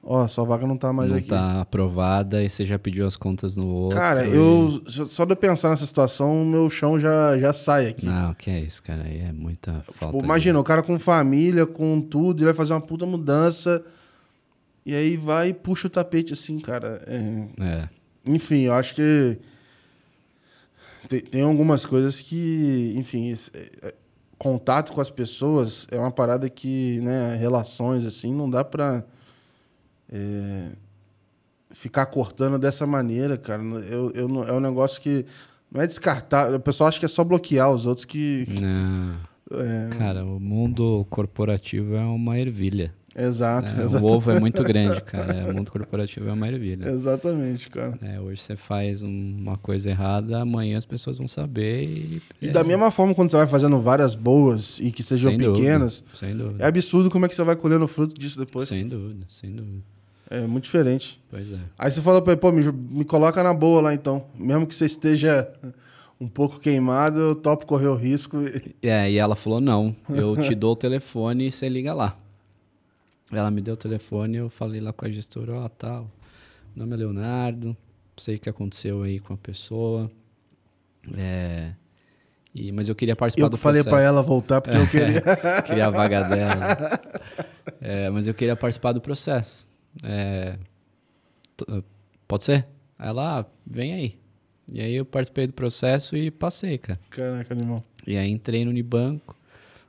[0.01, 1.27] Ó, sua vaga não tá mais não aqui.
[1.27, 3.99] tá aprovada e você já pediu as contas no outro.
[3.99, 7.87] Cara, e- eu só de eu pensar nessa situação, o meu chão já, já sai
[7.87, 8.05] aqui.
[8.05, 9.03] Não, que é isso, cara.
[9.03, 10.05] Aí é muita falta.
[10.05, 13.83] Tipo, de- imagina, o cara com família, com tudo, ele vai fazer uma puta mudança.
[14.85, 17.03] E aí vai e puxa o tapete assim, cara.
[17.05, 17.89] É, É.
[18.25, 19.37] Enfim, eu acho que
[21.09, 23.93] tem, tem algumas coisas que, enfim, é-
[24.41, 29.03] contato com as pessoas é uma parada que, né, relações assim, não dá pra
[30.11, 30.69] é,
[31.69, 33.61] ficar cortando dessa maneira, cara.
[33.61, 35.27] Eu, eu, é um negócio que
[35.71, 36.55] não é descartar.
[36.55, 38.47] O pessoal acha que é só bloquear os outros que.
[38.49, 39.13] Não.
[39.61, 42.95] é, Cara, o mundo corporativo é uma ervilha.
[43.15, 43.83] Exato, né?
[43.83, 44.05] exato.
[44.05, 45.47] O ovo é muito grande, cara.
[45.49, 46.89] O mundo corporativo é uma maravilha.
[46.89, 47.97] Exatamente, cara.
[48.01, 52.21] É, hoje você faz um- uma coisa errada, amanhã as pessoas vão saber e...
[52.41, 55.39] E é, da mesma forma, quando você vai fazendo várias boas e que sejam sem
[55.39, 56.63] dúvida, pequenas, sem dúvida.
[56.63, 58.69] é absurdo como é que você vai colhendo o fruto disso depois.
[58.69, 59.83] Sem dúvida, sem dúvida.
[60.29, 61.19] É muito diferente.
[61.29, 61.57] Pois é.
[61.77, 64.23] Aí você fala pra ele, pô, me, me coloca na boa lá então.
[64.39, 65.45] Mesmo que você esteja
[66.21, 68.37] um pouco queimado, eu topo correr o risco.
[68.81, 72.15] É, e ela falou: não, eu te dou o telefone e você liga lá.
[73.31, 76.09] Ela me deu o telefone, eu falei lá com a gestora: ó, tal.
[76.75, 77.75] Meu nome é Leonardo,
[78.17, 80.09] sei o que aconteceu aí com a pessoa.
[81.17, 81.73] É,
[82.53, 83.95] e, mas eu queria participar Eu do que falei processo.
[83.95, 85.21] pra ela voltar porque eu queria.
[85.65, 87.01] queria a vaga dela.
[87.79, 89.67] É, mas eu queria participar do processo.
[90.03, 90.57] É,
[91.57, 91.83] t-
[92.27, 92.65] pode ser?
[92.99, 94.19] Ela, ah, vem aí.
[94.71, 96.99] E aí eu participei do processo e passei, cara.
[97.09, 97.83] Caraca, animal.
[98.07, 99.35] E aí entrei no Unibanco,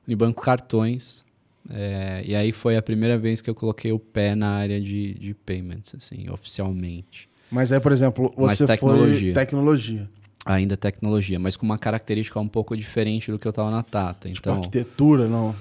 [0.07, 1.22] Unibanco Cartões.
[1.71, 5.15] É, e aí foi a primeira vez que eu coloquei o pé na área de,
[5.15, 7.29] de payments, assim, oficialmente.
[7.51, 9.35] Mas aí, por exemplo, você foi tecnologia.
[9.35, 10.11] tecnologia.
[10.45, 14.29] Ainda tecnologia, mas com uma característica um pouco diferente do que eu estava na Tata.
[14.29, 15.55] Tipo, Então, arquitetura, não.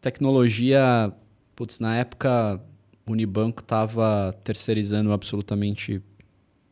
[0.00, 1.12] tecnologia,
[1.54, 2.60] putz, na época
[3.06, 6.02] o Unibanco estava terceirizando absolutamente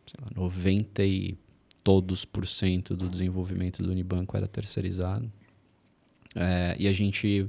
[0.07, 1.39] sei lá, 90 e
[1.85, 5.31] todos por cento do desenvolvimento do Unibanco era terceirizado.
[6.35, 7.49] É, e a gente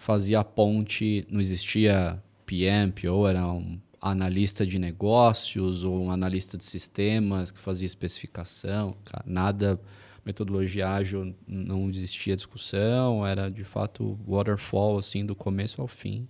[0.00, 6.56] fazia a ponte, não existia PM, PO, era um analista de negócios ou um analista
[6.56, 9.78] de sistemas que fazia especificação, nada,
[10.24, 16.26] metodologia ágil não existia discussão, era de fato waterfall, assim, do começo ao fim.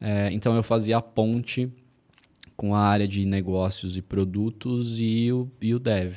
[0.00, 1.68] É, então eu fazia a ponte
[2.56, 6.16] com a área de negócios e produtos e o, e o dev.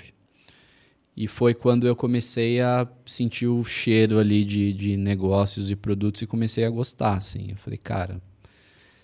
[1.16, 6.22] E foi quando eu comecei a sentir o cheiro ali de, de negócios e produtos
[6.22, 7.48] e comecei a gostar, assim.
[7.50, 8.22] Eu falei, cara,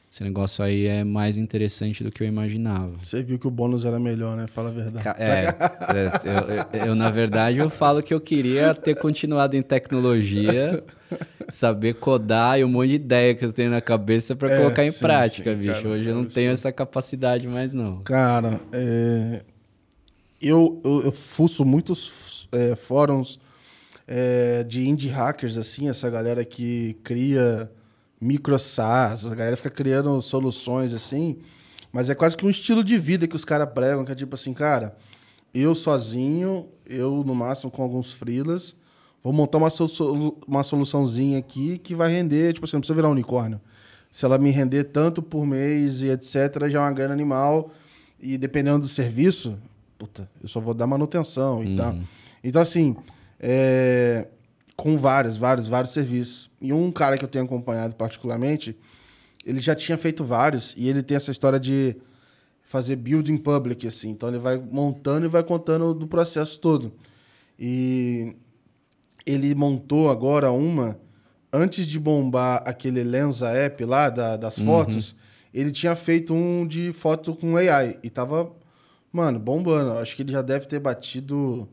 [0.09, 2.93] esse negócio aí é mais interessante do que eu imaginava.
[3.03, 4.45] Você viu que o bônus era melhor, né?
[4.47, 5.07] Fala a verdade.
[5.21, 9.61] É, é, eu, eu- eu, na verdade, eu falo que eu queria ter continuado em
[9.61, 10.81] tecnologia,
[11.49, 14.85] saber codar e um monte de ideia que eu tenho na cabeça para É, colocar
[14.85, 15.73] em sim, prática, sim, bicho.
[15.83, 16.33] cara, Hoje eu não absurdo.
[16.33, 17.97] tenho essa capacidade mais, não.
[18.03, 19.43] Cara, é,
[20.41, 23.39] eu, eu, eu fuço muitos é, fóruns
[24.07, 27.71] é, de indie hackers, assim, essa galera que cria
[28.19, 31.37] micro SaaS, a galera fica criando soluções assim,
[31.91, 34.35] mas é quase que um estilo de vida que os caras pregam, que é tipo
[34.35, 34.95] assim, cara,
[35.53, 38.75] eu sozinho, eu no máximo com alguns freelas,
[39.23, 43.09] vou montar uma, solu- uma soluçãozinha aqui que vai render, tipo assim, não precisa virar
[43.09, 43.59] um unicórnio.
[44.09, 47.71] Se ela me render tanto por mês e etc, já é uma grana animal.
[48.19, 49.57] E dependendo do serviço,
[49.97, 51.95] puta, eu só vou dar manutenção e tal.
[52.43, 52.95] Então, assim,
[53.39, 54.27] é,
[54.75, 56.49] com vários, vários, vários serviços.
[56.61, 58.77] E um cara que eu tenho acompanhado particularmente,
[59.45, 61.95] ele já tinha feito vários e ele tem essa história de
[62.63, 64.09] fazer building public, assim.
[64.09, 66.91] Então, ele vai montando e vai contando do processo todo.
[67.59, 68.35] E
[69.25, 70.99] ele montou agora uma,
[71.51, 75.15] antes de bombar aquele Lensa app lá da- das fotos,
[75.53, 78.51] ele tinha feito um de foto com AI e tava,
[79.11, 79.91] mano, bombando.
[79.99, 81.67] Acho que ele já deve ter batido,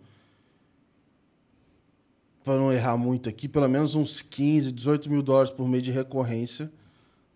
[2.44, 5.90] para não errar muito aqui, pelo menos uns 15, 18 mil dólares por mês de
[5.90, 6.70] recorrência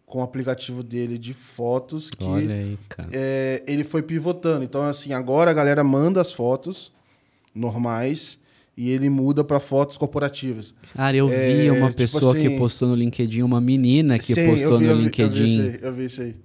[0.05, 3.09] com o aplicativo dele de fotos que Olha aí, cara.
[3.13, 4.65] é, ele foi pivotando.
[4.65, 6.91] Então, assim, agora a galera manda as fotos
[7.55, 8.39] normais
[8.77, 10.73] e ele muda para fotos corporativas.
[10.95, 14.35] Cara, eu é, vi uma tipo pessoa que assim- postou no LinkedIn, uma menina que
[14.35, 15.27] Sim, postou eu vi, no eu vi, LinkedIn.
[15.27, 16.37] Eu vi, isso aí, eu vi isso aí.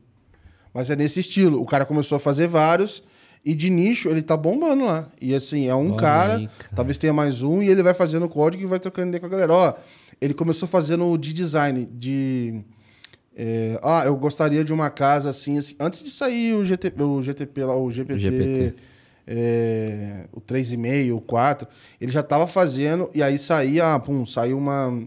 [0.74, 1.62] Mas é nesse estilo.
[1.62, 3.04] O cara começou a fazer vários
[3.46, 5.10] e de nicho ele tá bombando lá.
[5.22, 6.76] E assim, é um Olha cara, aí, cara.
[6.76, 9.30] talvez tenha mais um, e ele vai fazendo código e vai trocando ideia com a
[9.30, 9.54] galera.
[9.54, 9.74] Ó,
[10.22, 12.62] ele começou fazendo de design, de.
[13.36, 15.76] é, ah, eu gostaria de uma casa assim, assim.
[15.80, 18.20] Antes de sair o, GT, o GTP lá, o GPT.
[18.20, 18.76] GPT.
[19.28, 21.68] é, o 3,5, o 4,
[22.00, 25.02] ele já tava fazendo, e aí saía, ah, pum, saiu uma,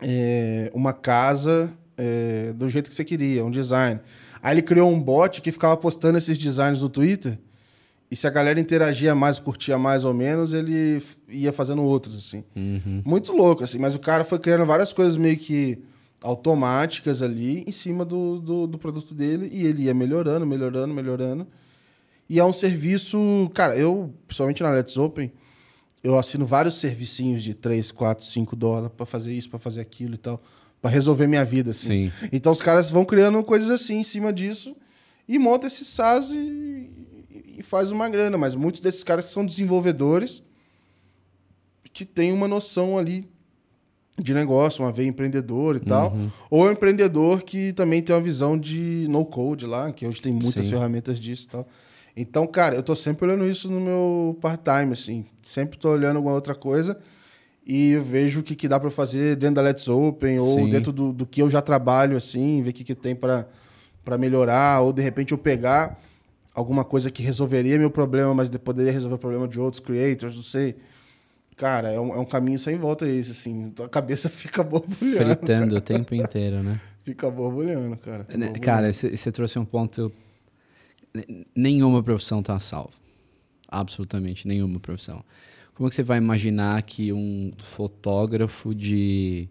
[0.00, 4.00] é, uma casa é, do jeito que você queria, um design.
[4.46, 7.36] Aí ele criou um bot que ficava postando esses designs no Twitter,
[8.08, 12.44] e se a galera interagia mais, curtia mais ou menos, ele ia fazendo outros, assim.
[12.54, 13.02] Uhum.
[13.04, 13.76] Muito louco, assim.
[13.80, 15.82] Mas o cara foi criando várias coisas meio que
[16.22, 21.44] automáticas ali em cima do, do, do produto dele, e ele ia melhorando, melhorando, melhorando.
[22.30, 25.32] E é um serviço, cara, eu, principalmente na Let's Open,
[26.04, 30.14] eu assino vários servicinhos de 3, 4, 5 dólares pra fazer isso, pra fazer aquilo
[30.14, 30.40] e tal,
[30.86, 32.10] pra resolver minha vida, assim.
[32.10, 32.28] Sim.
[32.32, 34.76] Então os caras vão criando coisas assim em cima disso
[35.28, 36.88] e monta esse SaaS e,
[37.58, 38.38] e faz uma grana.
[38.38, 40.42] Mas muitos desses caras são desenvolvedores
[41.92, 43.28] que têm uma noção ali
[44.18, 46.16] de negócio, uma veia empreendedor e tal.
[46.48, 50.32] Ou é um empreendedor que também tem uma visão de no-code lá, que hoje tem
[50.32, 50.70] muitas Sim.
[50.70, 51.68] ferramentas disso e tal.
[52.16, 55.26] Então, cara, eu tô sempre olhando isso no meu part-time, assim.
[55.44, 56.96] Sempre tô olhando alguma outra coisa
[57.66, 60.68] e vejo o que, que dá para fazer dentro da Let's Open ou Sim.
[60.70, 63.46] dentro do, do que eu já trabalho, assim, ver o que, que tem para
[64.18, 66.00] melhorar, ou de repente eu pegar
[66.54, 70.36] alguma coisa que resolveria meu problema, mas de- poderia resolver o problema de outros creators,
[70.36, 70.76] não sei.
[71.56, 73.72] Cara, é um, é um caminho sem volta esse, assim.
[73.82, 75.16] A cabeça fica borbulhando.
[75.36, 76.80] Fritando o tempo inteiro, né?
[77.02, 78.24] Fica borbulhando, cara.
[78.24, 78.60] Fica Né, borbulhando.
[78.64, 80.12] Cara, você trouxe um ponto.
[81.14, 82.90] N- Nenhuma profissão tá salva.
[83.68, 85.24] Absolutamente nenhuma profissão.
[85.76, 89.48] Como que você vai imaginar que um fotógrafo de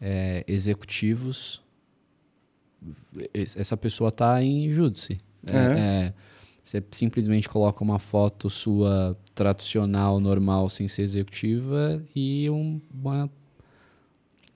[0.00, 1.62] é, executivos,
[3.34, 5.20] es- essa pessoa tá em júdice?
[5.46, 6.14] É, é,
[6.62, 13.30] você simplesmente coloca uma foto sua tradicional, normal, sem ser executiva e um- uma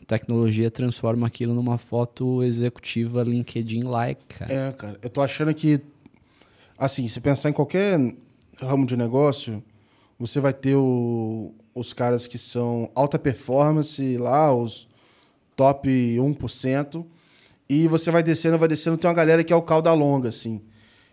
[0.07, 4.53] tecnologia transforma aquilo numa foto executiva LinkedIn-like, cara.
[4.53, 4.99] É, cara.
[5.03, 5.81] Eu tô achando que,
[6.77, 7.99] assim, se pensar em qualquer
[8.61, 9.63] ramo de negócio,
[10.27, 14.89] você vai ter o- os caras que são alta performance lá, os
[15.57, 17.05] top 1%,
[17.69, 20.61] e você vai descendo, vai descendo, tem uma galera que é o cauda longa, assim.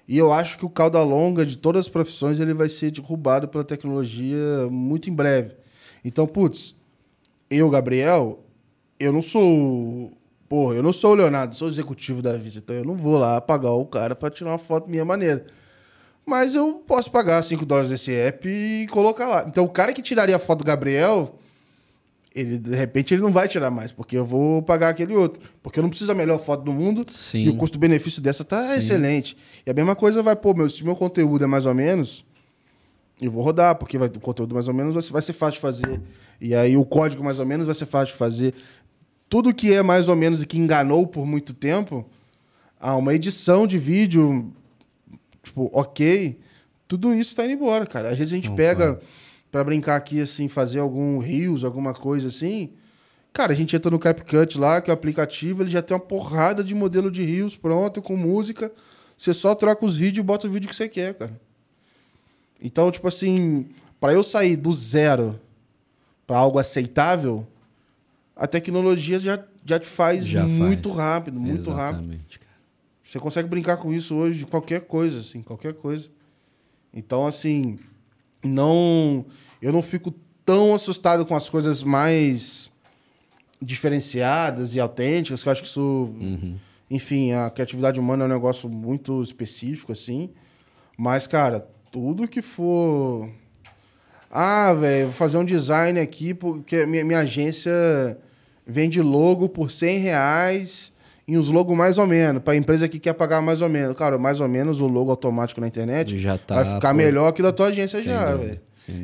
[0.08, 3.48] E eu acho que o cauda longa de todas as profissões ele vai ser derrubado
[3.48, 5.56] pela tecnologia muito em breve.
[6.04, 6.76] Então, putz,
[7.50, 8.40] eu, Gabriel,
[9.00, 10.12] eu não sou.
[10.50, 12.74] Porra, eu não sou o Leonardo, sou o executivo da visita.
[12.74, 15.46] Eu não vou lá pagar o cara pra tirar uma foto minha maneira.
[16.32, 19.44] Mas eu posso pagar 5 dólares desse app e colocar lá.
[19.46, 21.36] Então, o cara que tiraria a foto do Gabriel,
[22.34, 25.44] ele de repente ele não vai tirar mais, porque eu vou pagar aquele outro.
[25.62, 27.40] Porque eu não preciso da melhor foto do mundo Sim.
[27.40, 29.36] e o custo-benefício dessa tá excelente.
[29.66, 32.24] E a mesma coisa vai, pô, meu, se meu conteúdo é mais ou menos,
[33.22, 35.56] eu vou rodar, porque vai, o conteúdo mais ou menos vai ser, vai ser fácil
[35.56, 36.02] de fazer.
[36.40, 38.54] E aí o código mais ou menos vai ser fácil de fazer.
[39.28, 42.06] Tudo que é mais ou menos e que enganou por muito tempo,
[42.80, 44.50] ah, uma edição de vídeo,
[45.44, 46.40] tipo, ok,
[46.88, 48.10] tudo isso tá indo embora, cara.
[48.10, 49.00] Às vezes a gente pega
[49.52, 52.72] pra brincar aqui, assim, fazer algum Reels, alguma coisa assim.
[53.34, 56.04] Cara, a gente entra no CapCut lá, que é o aplicativo, ele já tem uma
[56.04, 58.72] porrada de modelo de Reels pronto, com música.
[59.18, 61.40] Você só troca os vídeos e bota o vídeo que você quer, cara.
[62.62, 63.68] Então, tipo assim,
[64.00, 65.40] para eu sair do zero
[66.28, 67.48] para algo aceitável,
[68.36, 71.02] a tecnologia já, já te faz Já muito faz.
[71.02, 72.04] rápido, muito rápido.
[72.04, 72.41] Exatamente, cara.
[73.12, 76.08] Você consegue brincar com isso hoje de qualquer coisa, assim, qualquer coisa.
[76.94, 77.78] Então, assim,
[78.42, 79.26] não.
[79.62, 80.14] Eu não fico
[80.46, 82.72] tão assustado com as coisas mais
[83.62, 86.16] diferenciadas e autênticas, que eu acho que isso.
[86.90, 90.30] Enfim, a criatividade humana é um negócio muito específico, assim.
[90.98, 93.30] Mas, cara, tudo que for.
[94.32, 97.74] Ah, velho, vou fazer um design aqui porque minha, minha agência
[98.66, 100.94] vende logo por 100 reais
[101.28, 102.42] e uns logo mais ou menos.
[102.42, 103.96] Para a empresa que quer pagar mais ou menos.
[103.96, 107.32] Cara, mais ou menos o logo automático na internet Já tá, vai ficar pô, melhor
[107.32, 108.60] que da tua agência sem já, velho.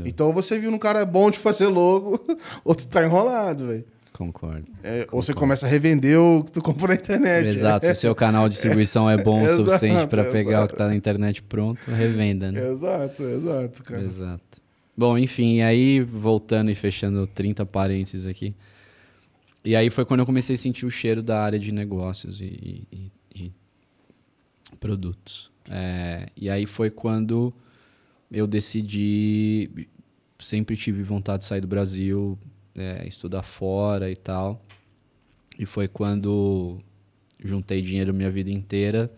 [0.06, 2.20] Então você viu um cara bom de fazer logo,
[2.66, 3.86] outro tá enrolado, velho.
[4.12, 4.66] Concordo.
[4.84, 7.48] É, ou você começa a revender o que tu comprou na internet.
[7.48, 10.76] Exato, se o seu canal de distribuição é bom o suficiente para pegar o que
[10.76, 12.68] tá na internet pronto, revenda, né?
[12.68, 14.02] Exato, exato, cara.
[14.02, 14.42] Exato.
[14.98, 18.56] Bom, enfim, aí voltando e fechando 30 parênteses aqui.
[19.68, 22.88] E aí foi quando eu comecei a sentir o cheiro da área de negócios e,
[22.90, 23.52] e- e
[24.80, 25.52] produtos.
[25.70, 27.54] É, e aí foi quando
[28.32, 29.70] eu decidi,
[30.40, 32.38] sempre tive vontade de sair do Brasil,
[32.78, 34.64] é, estudar fora e tal.
[35.60, 36.78] E foi quando
[37.44, 39.12] juntei dinheiro minha vida inteira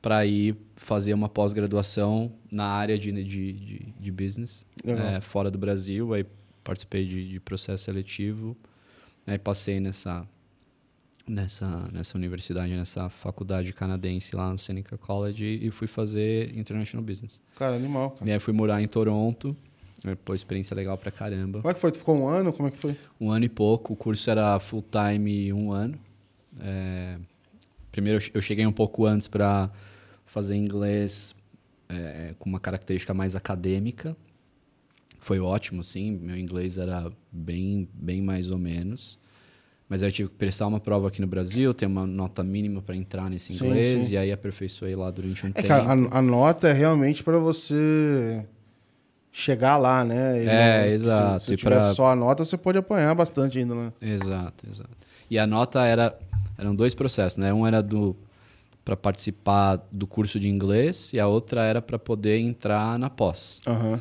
[0.00, 4.66] para ir fazer uma pós-graduação na área de, de, de, de business,
[5.16, 6.14] é, fora do Brasil.
[6.14, 6.24] Aí
[6.62, 8.56] participei de, de processo seletivo,
[9.26, 10.26] aí passei nessa,
[11.26, 17.40] nessa, nessa universidade, nessa faculdade canadense lá no Seneca College e fui fazer International Business.
[17.56, 18.30] Cara, animal, cara.
[18.30, 19.56] E aí fui morar em Toronto,
[20.04, 21.60] é, pô, experiência legal pra caramba.
[21.60, 21.90] Como é que foi?
[21.90, 22.52] Tu ficou um ano?
[22.52, 22.96] Como é que foi?
[23.20, 25.98] Um ano e pouco, o curso era full time um ano.
[26.60, 27.16] É,
[27.90, 29.70] primeiro eu cheguei um pouco antes para
[30.26, 31.34] fazer inglês
[31.88, 34.16] é, com uma característica mais acadêmica.
[35.20, 36.18] Foi ótimo, sim.
[36.20, 39.18] Meu inglês era bem, bem mais ou menos.
[39.88, 42.80] Mas aí eu tive que prestar uma prova aqui no Brasil, ter uma nota mínima
[42.80, 44.14] para entrar nesse Sim, inglês, sim.
[44.14, 45.72] e aí aperfeiçoei lá durante um É, tempo.
[45.72, 48.44] a, a nota é realmente para você
[49.30, 50.44] chegar lá, né?
[50.44, 51.40] É, exato.
[51.40, 53.92] Se, se E tiver pra- só a nota, você pode apanhar bastante ainda, né?
[54.00, 54.90] Exato, exato.
[55.30, 56.16] E a nota era
[56.56, 57.52] eram dois processos, né?
[57.52, 58.16] Um era do
[58.84, 63.60] para participar do curso de inglês e a outra era para poder entrar na pós.
[63.66, 64.00] Aham.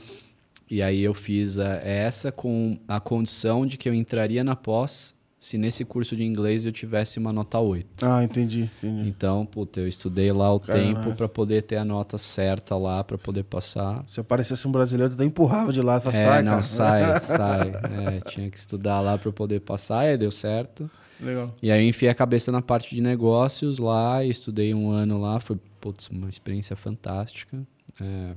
[0.70, 5.16] E aí eu fiz a- essa com a condição de que eu entraria na pós
[5.44, 8.06] se nesse curso de inglês eu tivesse uma nota 8.
[8.06, 9.10] Ah, entendi, entendi.
[9.10, 10.96] Então, puta, eu estudei lá o Caralho.
[10.96, 14.06] tempo para poder ter a nota certa lá, para poder passar.
[14.08, 16.64] Se aparecesse um brasileiro, tu até empurrava de lá, falava, É, sai, não, cara.
[16.64, 17.70] sai, sai.
[17.70, 20.89] É, tinha que estudar lá para poder passar, e deu certo.
[21.20, 21.54] Legal.
[21.62, 25.20] E aí eu enfiei a cabeça na parte de negócios lá, e estudei um ano
[25.20, 27.62] lá, foi putz, uma experiência fantástica.
[28.00, 28.32] É,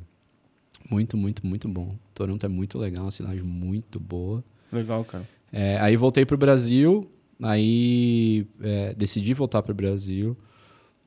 [0.90, 1.90] muito, muito, muito bom.
[2.12, 4.42] Toronto é muito legal, uma cidade muito boa.
[4.72, 5.24] Legal, cara.
[5.58, 7.10] É, aí voltei pro Brasil,
[7.42, 10.36] aí é, decidi voltar pro Brasil.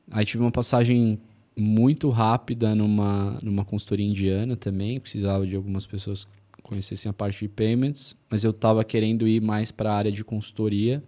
[0.10, 1.20] Aí tive uma passagem
[1.56, 7.42] muito rápida numa, numa consultoria indiana também, precisava de algumas pessoas que conhecessem a parte
[7.42, 11.04] de payments, mas eu estava querendo ir mais para a área de consultoria.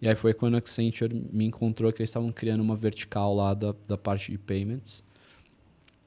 [0.00, 3.52] E aí foi quando a Accenture me encontrou que eles estavam criando uma vertical lá
[3.52, 5.02] da, da parte de payments.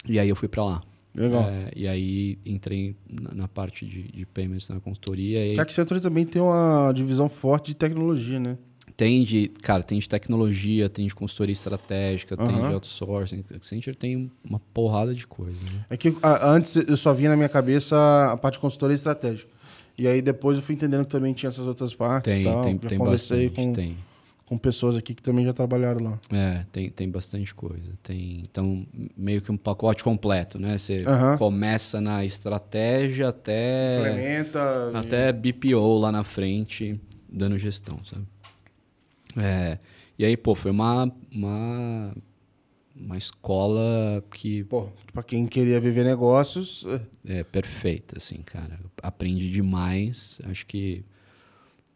[0.07, 0.83] E aí eu fui para lá.
[1.15, 1.43] Legal.
[1.49, 5.45] É, e aí entrei na, na parte de, de payments na consultoria.
[5.53, 8.57] E Accenture também tem uma divisão forte de tecnologia, né?
[8.99, 12.67] tem de, cara, tem de tecnologia, tem de consultoria estratégica, tem Aham.
[12.67, 13.45] de outsourcing.
[13.49, 15.85] A Accenture tem uma porrada de coisa, né?
[15.89, 17.95] É que a- antes eu só vinha na minha cabeça
[18.29, 19.49] a parte de consultoria estratégica.
[19.97, 22.61] E aí depois eu fui entendendo que também tinha essas outras partes Tem, e tal.
[22.61, 23.97] tem, já tem conversei bastante, com, tem.
[24.49, 26.19] Com pessoas aqui que também já trabalharam lá.
[26.33, 27.91] É, tem, tem bastante coisa.
[28.01, 28.83] Tem, então,
[29.15, 30.75] meio que um pacote completo, né?
[30.75, 31.01] Você
[31.37, 34.91] começa na estratégia até, Implementa.
[34.97, 36.99] até BPO lá na frente,
[37.31, 38.25] dando gestão, sabe?
[39.37, 39.77] É,
[40.17, 42.15] e aí, pô, foi uma, uma,
[42.99, 46.87] uma escola que Pô, pra quem queria viver negócios,
[47.23, 48.79] é, é perfeita, assim, cara.
[49.03, 50.41] Aprendi demais.
[50.45, 51.05] Acho que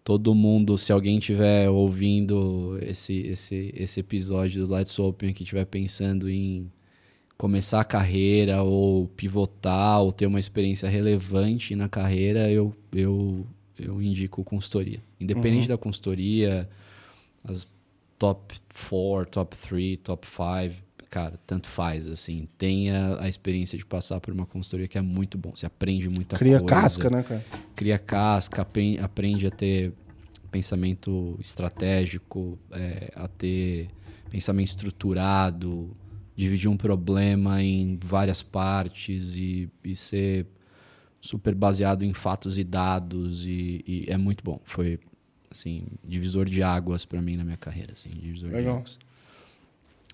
[0.04, 5.66] todo mundo, se alguém tiver ouvindo esse, esse, esse episódio do Let's Open aqui, tiver
[5.66, 6.70] pensando em
[7.38, 13.47] começar a carreira ou pivotar ou ter uma experiência relevante na carreira, eu, eu,
[13.80, 15.01] eu indico consultoria.
[15.20, 16.70] Independente da consultoria,
[17.43, 17.66] as
[18.20, 18.56] top
[18.89, 20.83] 4, top 3, top 5,
[21.14, 22.47] cara, tanto faz, assim.
[22.57, 25.51] Tenha a experiência de passar por uma consultoria que é muito bom.
[25.55, 27.45] Você aprende muita cria coisa casca, né, cara?
[27.76, 28.68] cria casca,
[28.99, 29.93] aprende a ter
[30.49, 33.89] pensamento estratégico, é, a ter
[34.32, 35.91] pensamento estruturado,
[36.36, 40.47] dividir um problema em várias partes e, e ser
[41.22, 44.59] super baseado em fatos e dados e, e é muito bom.
[44.66, 44.99] Foi
[45.51, 48.78] assim divisor de águas para mim na minha carreira, assim, divisor de Legal.
[48.78, 48.97] águas.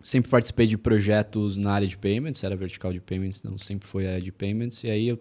[0.01, 4.07] Sempre participei de projetos na área de payments, era vertical de payments, não sempre foi
[4.07, 4.83] área de payments.
[4.83, 5.19] E aí eu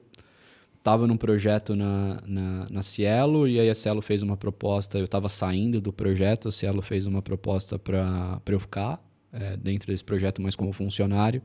[0.79, 5.05] estava num projeto na, na, na Cielo, e aí a Cielo fez uma proposta, eu
[5.05, 9.03] estava saindo do projeto, a Cielo fez uma proposta para eu ficar
[9.33, 11.43] é, dentro desse projeto, mas como funcionário.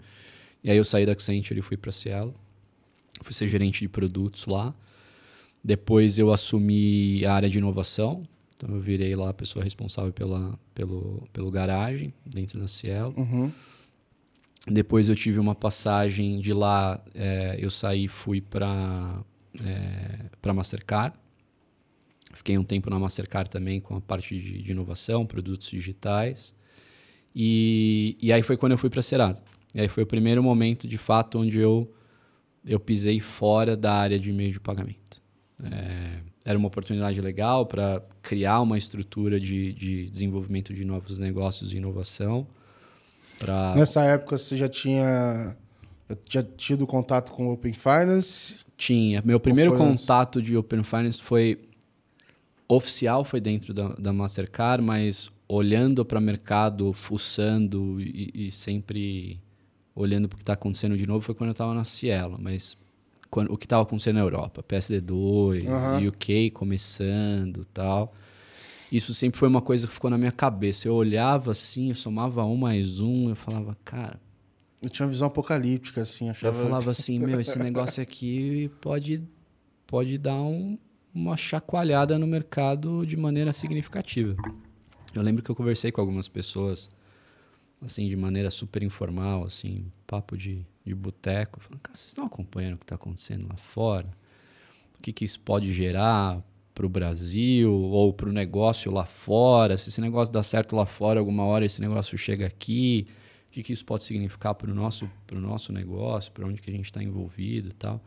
[0.63, 2.33] E aí eu saí da Accenture e fui para a Cielo.
[3.21, 4.73] Fui ser gerente de produtos lá.
[5.63, 8.27] Depois eu assumi a área de inovação.
[8.55, 13.13] Então eu virei lá a pessoa responsável pela, pelo, pelo garagem dentro da Cielo.
[13.17, 13.51] Uhum.
[14.67, 19.23] Depois eu tive uma passagem de lá, é, eu saí e fui para
[19.63, 21.15] é, para Mastercard.
[22.33, 26.53] Fiquei um tempo na Mastercard também com a parte de, de inovação, produtos digitais.
[27.35, 29.43] E, e aí foi quando eu fui para a Serasa.
[29.73, 31.91] E aí foi o primeiro momento, de fato, onde eu,
[32.65, 35.21] eu pisei fora da área de meio de pagamento.
[35.63, 41.71] É, era uma oportunidade legal para criar uma estrutura de, de desenvolvimento de novos negócios
[41.71, 42.45] e inovação.
[43.39, 43.73] Pra...
[43.75, 45.55] Nessa época você já tinha,
[46.09, 48.55] já tinha tido contato com Open Finance.
[48.77, 49.21] Tinha.
[49.23, 51.59] Meu primeiro contato de Open Finance foi
[52.67, 59.39] oficial, foi dentro da, da Mastercard, mas olhando para o mercado, fuçando e, e sempre
[59.95, 62.37] olhando para o que está acontecendo de novo foi quando eu estava na Cielo.
[62.39, 62.75] Mas
[63.33, 66.07] quando, o que estava acontecendo na Europa, PSD2, Aham.
[66.09, 68.13] UK começando tal.
[68.91, 70.87] Isso sempre foi uma coisa que ficou na minha cabeça.
[70.87, 74.21] Eu olhava assim, eu somava um mais um, eu falava, cara,
[74.83, 76.61] Eu tinha uma visão apocalíptica, assim, eu achava.
[76.61, 79.23] falava assim, meu, esse negócio aqui pode,
[79.87, 80.77] pode dar um-
[81.11, 84.35] uma chacoalhada no mercado de maneira significativa.
[85.15, 86.87] Eu lembro que eu conversei com algumas pessoas,
[87.81, 91.59] assim, de maneira super informal, assim, papo de, de boteco.
[91.59, 94.09] Falando, cara, vocês estão acompanhando o que está acontecendo lá fora?
[94.97, 96.41] O que, que isso pode gerar
[96.73, 99.77] para o Brasil ou para o negócio lá fora?
[99.77, 103.07] Se esse negócio dá certo lá fora, alguma hora esse negócio chega aqui,
[103.47, 106.69] o que, que isso pode significar para o nosso, pro nosso negócio, para onde que
[106.69, 108.01] a gente está envolvido e tal.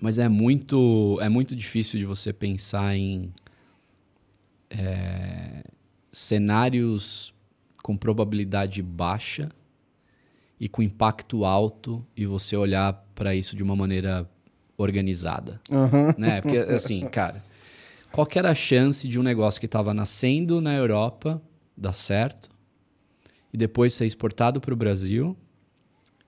[0.00, 3.32] Mas é muito, é muito difícil de você pensar em
[4.70, 5.62] é,
[6.10, 7.32] cenários
[7.82, 9.50] com probabilidade baixa
[10.62, 14.30] e com impacto alto e você olhar para isso de uma maneira
[14.78, 16.14] organizada Aham.
[16.16, 16.40] né?
[16.40, 17.42] Porque, assim, cara,
[18.12, 21.42] qual era a chance de um negócio que estava nascendo na Europa
[21.76, 22.48] dar certo
[23.52, 25.36] e depois ser exportado para o Brasil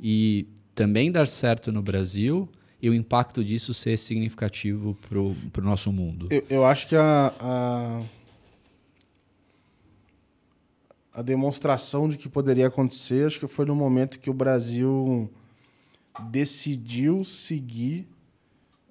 [0.00, 2.48] e também dar certo no Brasil
[2.82, 5.20] e o impacto disso ser significativo para
[5.62, 6.26] o nosso mundo?
[6.28, 8.02] Eu, eu acho que a, a,
[11.14, 15.30] a demonstração de que poderia acontecer, acho que foi no momento que o Brasil
[16.28, 18.08] decidiu seguir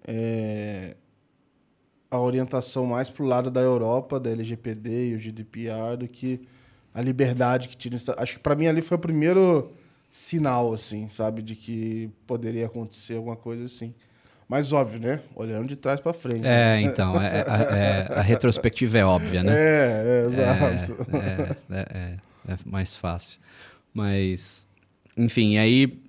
[0.08, 0.96] é,
[2.10, 6.42] a orientação mais para o lado da Europa, da LGPD e o GDPR, do que
[6.94, 8.00] a liberdade que tinha.
[8.18, 9.72] Acho que para mim ali foi o primeiro
[10.10, 13.94] sinal, assim, sabe, de que poderia acontecer alguma coisa assim.
[14.48, 15.22] Mas óbvio, né?
[15.36, 16.46] Olhando de trás para frente.
[16.46, 19.54] É, então, é, é, a retrospectiva é óbvia, né?
[19.56, 21.08] É, é exato.
[21.72, 22.18] É, é,
[22.50, 23.40] é, mais fácil.
[23.94, 24.68] Mas,
[25.18, 26.00] enfim, aí,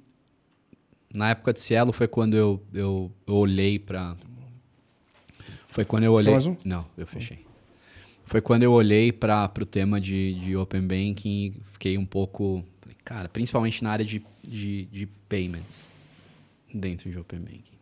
[1.13, 4.17] na época de Cielo foi quando eu, eu, eu olhei para...
[5.69, 6.33] Foi quando eu olhei...
[6.33, 6.57] mais um?
[6.65, 7.45] Não, eu fechei.
[8.27, 12.65] Foi quando eu olhei para o tema de, de Open Banking e fiquei um pouco...
[13.05, 15.93] Cara, principalmente na área de, de, de payments
[16.73, 17.74] dentro de Open Banking.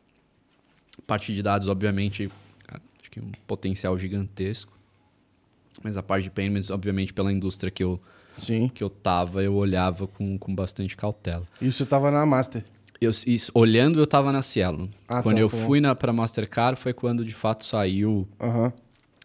[1.07, 2.31] Parte de dados, obviamente,
[2.69, 4.73] acho que um potencial gigantesco.
[5.83, 8.01] Mas a parte de payments, obviamente, pela indústria que eu,
[8.39, 8.69] Sim.
[8.69, 11.45] que eu tava, eu olhava com, com bastante cautela.
[11.61, 12.65] E você tava na Master.
[13.01, 14.89] Eu, isso, olhando, eu tava na Cielo.
[15.09, 18.73] Ah, quando tá, eu tá fui na, pra Mastercard, foi quando de fato saiu Aham.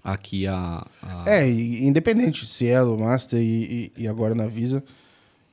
[0.03, 0.83] aqui a.
[1.03, 4.83] a- É, independente, Cielo, Master e, e, e agora na Visa,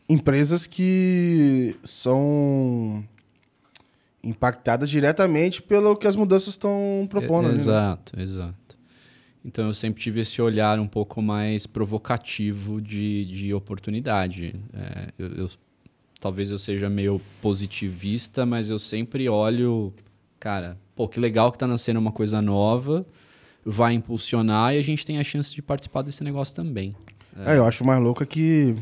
[0.08, 3.04] empresas que são
[4.24, 7.46] impactadas diretamente pelo que as mudanças estão propondo.
[7.46, 7.60] Ali, né?
[7.60, 8.54] Exato, exato.
[9.44, 14.54] Então eu sempre tive esse olhar um pouco mais provocativo de, de oportunidade.
[14.72, 15.50] É, eu, eu-
[16.20, 19.92] talvez eu seja meio positivista, mas eu sempre olho,
[20.40, 23.04] cara, pô, que legal que tá nascendo uma coisa nova,
[23.62, 26.96] vai impulsionar e a gente tem a chance de participar desse negócio também.
[27.44, 28.74] É, eu acho mais louco é que.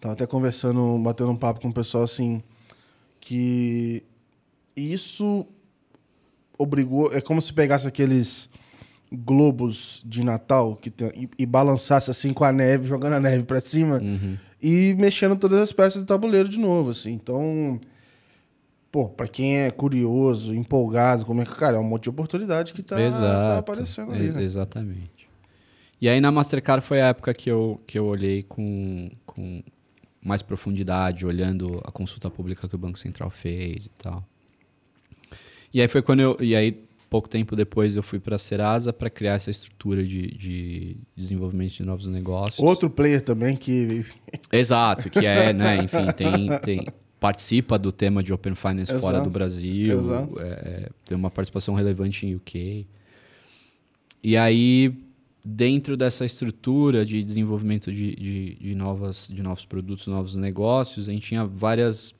[0.00, 2.42] Tava até conversando, batendo um papo com o pessoal assim.
[3.26, 4.02] Que
[4.76, 5.46] isso
[6.58, 7.10] obrigou.
[7.14, 8.50] É como se pegasse aqueles
[9.10, 13.44] globos de Natal que tem- e, e balançasse assim com a neve, jogando a neve
[13.44, 14.36] pra cima Uhum.
[14.62, 17.12] e mexendo todas as peças do tabuleiro de novo, assim.
[17.12, 17.80] Então,
[18.92, 22.72] pô, pra quem é curioso, empolgado, como é que, cara, é um monte de oportunidade
[22.74, 24.42] que tá, tá aparecendo ali, né?
[24.42, 25.28] Exatamente.
[26.00, 29.62] E aí na Mastercard foi a época que eu, que eu olhei com, com
[30.24, 34.26] mais profundidade, olhando a consulta pública que o Banco Central fez e tal.
[35.72, 36.36] E aí foi quando eu.
[36.40, 40.28] E aí, pouco tempo depois, eu fui para a Serasa para criar essa estrutura de,
[40.36, 42.58] de desenvolvimento de novos negócios.
[42.58, 44.06] Outro player também que.
[44.50, 46.86] Exato, que é, né, enfim, tem, tem,
[47.20, 50.00] participa do tema de Open Finance fora Exato, do Brasil,
[50.40, 52.86] é, é, tem uma participação relevante em UK.
[54.22, 54.94] E aí,
[55.44, 61.12] dentro dessa estrutura de desenvolvimento de, de, de, novas, de novos produtos, novos negócios, a
[61.12, 62.14] gente tinha várias,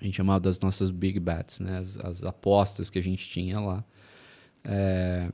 [0.00, 3.60] a gente chamava das nossas big bets, né, as, as apostas que a gente tinha
[3.60, 3.84] lá.
[4.64, 5.30] É,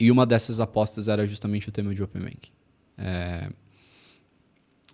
[0.00, 2.52] e uma dessas apostas era justamente o tema de Open Banking.
[2.98, 3.48] É,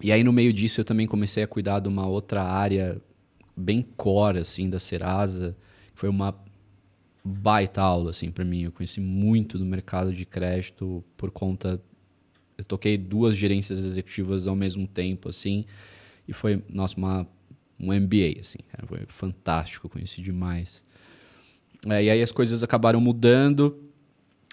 [0.02, 3.00] e aí, no meio disso, eu também comecei a cuidar de uma outra área
[3.56, 5.56] bem core, assim, da Serasa.
[5.94, 6.34] que Foi uma
[7.24, 8.62] baita aula, assim, para mim.
[8.62, 11.80] Eu conheci muito do mercado de crédito por conta...
[12.56, 15.64] Eu toquei duas gerências executivas ao mesmo tempo, assim.
[16.28, 17.26] E foi, nossa, uma,
[17.80, 18.58] um MBA, assim.
[18.70, 20.84] cara, Foi fantástico, conheci demais.
[21.88, 23.76] É, e aí as coisas acabaram mudando.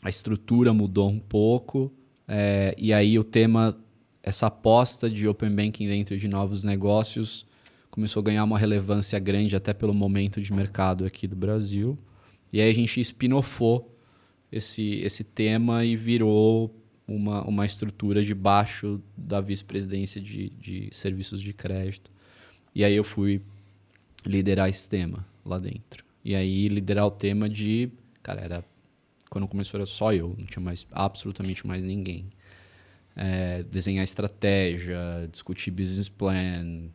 [0.01, 1.91] A estrutura mudou um pouco.
[2.27, 3.77] é, e aí o tema
[4.23, 7.45] essa aposta de open banking dentro de novos negócios
[7.89, 11.97] começou a ganhar uma relevância grande até pelo momento de mercado aqui do Brasil.
[12.53, 13.95] E aí a gente espinofou
[14.51, 16.75] esse, esse tema e virou
[17.07, 22.09] uma, uma estrutura debaixo da vice-presidência de, de serviços de crédito.
[22.73, 23.41] E aí eu fui
[24.25, 26.03] liderar esse tema lá dentro.
[26.23, 27.89] E aí liderar o tema de...
[28.21, 28.65] Cara, era...
[29.29, 32.25] Quando começou era só eu, não tinha mais absolutamente mais ninguém
[33.15, 34.97] é, desenhar estratégia,
[35.31, 36.89] discutir business plan,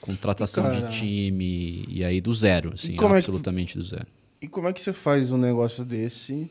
[0.00, 0.82] contratação Cara.
[0.82, 4.06] de time, e aí do zero, assim, é que- absolutamente do zero.
[4.40, 6.50] E como é que você faz um negócio desse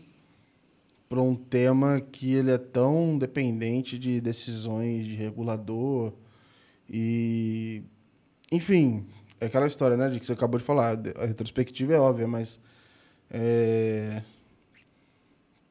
[1.08, 6.12] para um tema que ele é tão dependente de decisões de regulador
[6.90, 7.84] e
[8.52, 9.06] enfim,
[9.40, 12.60] é aquela história, né, de que você acabou de falar, a retrospectiva é óbvia, mas
[13.30, 14.22] é,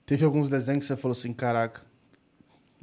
[0.07, 1.83] teve alguns desenhos que você falou assim, caraca,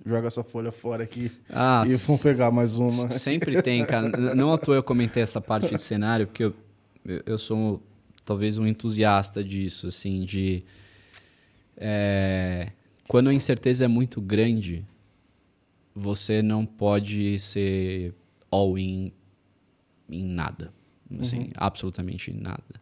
[0.05, 3.09] joga essa folha fora aqui Ah, e vamos pegar mais uma.
[3.11, 4.09] Sempre tem, cara.
[4.35, 6.53] Não à toa eu comentei essa parte de cenário, porque eu,
[7.05, 7.81] eu eu sou
[8.25, 10.63] talvez um entusiasta disso, assim, de.
[11.77, 12.71] é,
[13.07, 14.85] quando a incerteza é muito grande,
[15.93, 18.13] você não pode ser
[18.49, 19.11] all-in
[20.09, 20.73] em nada.
[21.19, 21.51] Assim, uhum.
[21.55, 22.81] Absolutamente nada.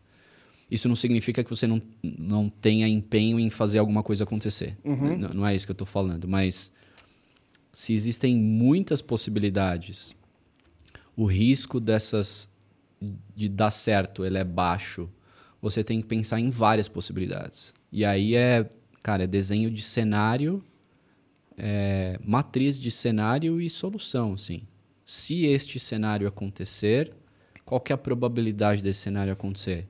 [0.70, 4.78] Isso não significa que você não, não tenha empenho em fazer alguma coisa acontecer.
[4.84, 5.18] Uhum.
[5.18, 6.28] Não, não é isso que eu estou falando.
[6.28, 6.72] Mas
[7.74, 10.16] se existem muitas possibilidades,
[11.16, 12.50] o risco dessas
[13.36, 15.10] de dar certo ele é baixo,
[15.62, 17.74] você tem que pensar em várias possibilidades.
[17.92, 18.70] E aí é,
[19.04, 20.64] cara, é desenho de cenário,
[21.58, 24.62] é, matriz de cenário e solução, assim.
[25.06, 27.12] Se este cenário acontecer,
[27.66, 29.88] qual é a probabilidade desse cenário acontecer?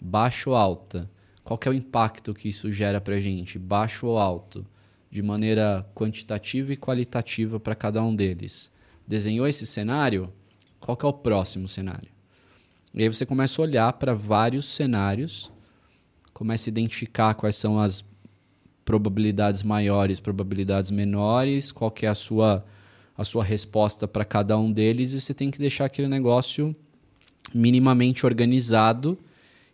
[0.00, 1.10] Baixo ou alta?
[1.44, 3.58] Qual é o impacto que isso gera para a gente?
[3.58, 4.66] Baixo ou alto?
[5.10, 8.70] De maneira quantitativa e qualitativa para cada um deles.
[9.06, 10.32] Desenhou esse cenário?
[10.78, 12.10] Qual é o próximo cenário?
[12.92, 15.50] E aí você começa a olhar para vários cenários,
[16.32, 18.04] começa a identificar quais são as
[18.84, 22.64] probabilidades maiores, probabilidades menores, qual é a sua,
[23.16, 26.74] a sua resposta para cada um deles, e você tem que deixar aquele negócio
[27.54, 29.16] minimamente organizado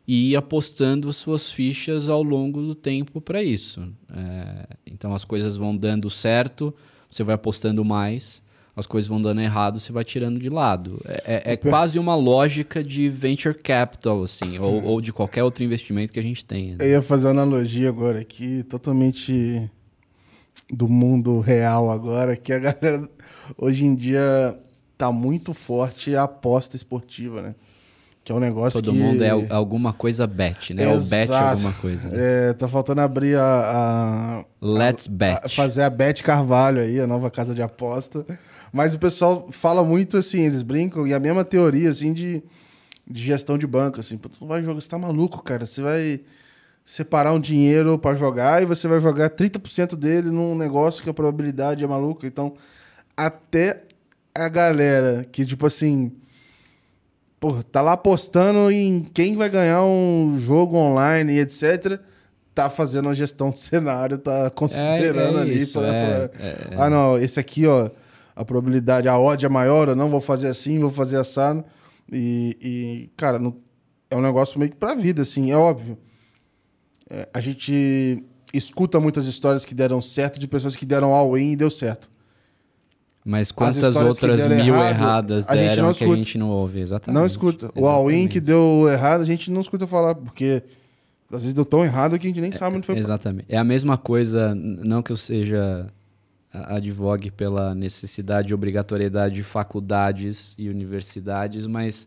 [0.06, 3.92] e ir apostando suas fichas ao longo do tempo para isso.
[4.12, 6.72] É, então as coisas vão dando certo,
[7.10, 8.42] você vai apostando mais
[8.76, 11.00] as coisas vão dando errado, você vai tirando de lado.
[11.06, 15.64] É, é, é quase uma lógica de venture capital, assim, ou, ou, de qualquer outro
[15.64, 16.76] investimento que a gente tenha.
[16.76, 16.84] Né?
[16.84, 19.70] Eu ia fazer uma analogia agora aqui, totalmente
[20.70, 23.08] do mundo real agora, que a galera
[23.56, 24.54] hoje em dia
[24.98, 27.54] tá muito forte a aposta esportiva, né?
[28.22, 28.98] Que é um negócio Todo que...
[28.98, 30.82] mundo é alguma coisa bet, né?
[30.82, 30.98] Exato.
[30.98, 32.08] Ou bet alguma coisa.
[32.08, 32.16] Né?
[32.50, 34.42] É, tá faltando abrir a...
[34.42, 35.40] a Let's a, bet.
[35.44, 38.26] A fazer a Bet Carvalho aí, a nova casa de aposta.
[38.72, 42.42] Mas o pessoal fala muito assim, eles brincam, e a mesma teoria, assim, de,
[43.06, 44.18] de gestão de banco, assim.
[44.18, 45.66] Tu não vai jogar, você tá maluco, cara.
[45.66, 46.20] Você vai
[46.84, 51.14] separar um dinheiro para jogar e você vai jogar 30% dele num negócio que a
[51.14, 52.26] probabilidade é maluca.
[52.26, 52.54] Então,
[53.16, 53.82] até
[54.34, 56.12] a galera que, tipo assim,
[57.40, 61.98] pô, tá lá apostando em quem vai ganhar um jogo online e etc.,
[62.54, 66.38] tá fazendo a gestão de cenário, tá considerando é, é ali isso, pra, é, pra...
[66.38, 66.76] É, é.
[66.78, 67.90] Ah, não, esse aqui, ó
[68.36, 71.64] a probabilidade, a odd é maior, eu não vou fazer assim, vou fazer assado.
[72.12, 73.56] E, e cara, não,
[74.10, 75.96] é um negócio meio que pra vida, assim, é óbvio.
[77.08, 78.22] É, a gente
[78.52, 82.10] escuta muitas histórias que deram certo de pessoas que deram all-in e deu certo.
[83.24, 86.78] Mas quantas outras mil errado, erradas deram que a gente não ouve?
[86.78, 87.18] Exatamente.
[87.18, 87.64] Não escuta.
[87.64, 87.84] Exatamente.
[87.84, 90.62] O all-in que deu errado, a gente não escuta falar, porque
[91.32, 92.96] às vezes deu tão errado que a gente nem é, sabe onde foi.
[92.96, 93.46] Exatamente.
[93.48, 95.90] É a mesma coisa, não que eu seja
[96.64, 102.06] advogue pela necessidade e obrigatoriedade de faculdades e universidades, mas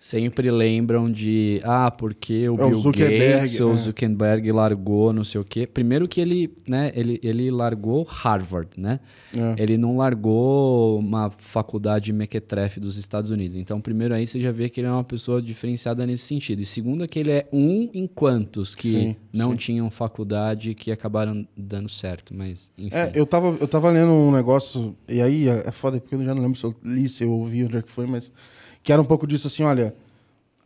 [0.00, 3.76] sempre lembram de ah, porque o é Bill o Gates ou é.
[3.76, 5.66] Zuckerberg largou não sei o quê.
[5.66, 8.98] Primeiro que ele, né, ele, ele largou Harvard, né?
[9.36, 9.62] É.
[9.62, 13.56] Ele não largou uma faculdade mequetrefe dos Estados Unidos.
[13.56, 16.62] Então, primeiro aí você já vê que ele é uma pessoa diferenciada nesse sentido.
[16.62, 19.56] E segundo é que ele é um em quantos que sim, não sim.
[19.58, 22.96] tinham faculdade que acabaram dando certo, mas enfim.
[22.96, 26.24] É, eu tava, eu tava lendo um negócio, e aí é, é foda porque eu
[26.24, 28.32] já não lembro se eu li, se eu ouvi onde é que foi, mas
[28.82, 29.94] que era um pouco disso assim, olha,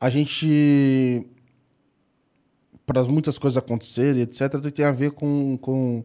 [0.01, 1.27] a gente
[2.87, 6.05] para muitas coisas acontecerem, etc, tem a ver com, com,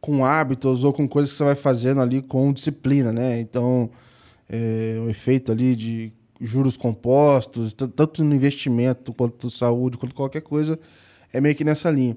[0.00, 3.40] com hábitos ou com coisas que você vai fazendo ali com disciplina, né?
[3.40, 3.90] Então,
[4.48, 10.78] é, o efeito ali de juros compostos, tanto no investimento quanto saúde, quanto qualquer coisa,
[11.32, 12.16] é meio que nessa linha.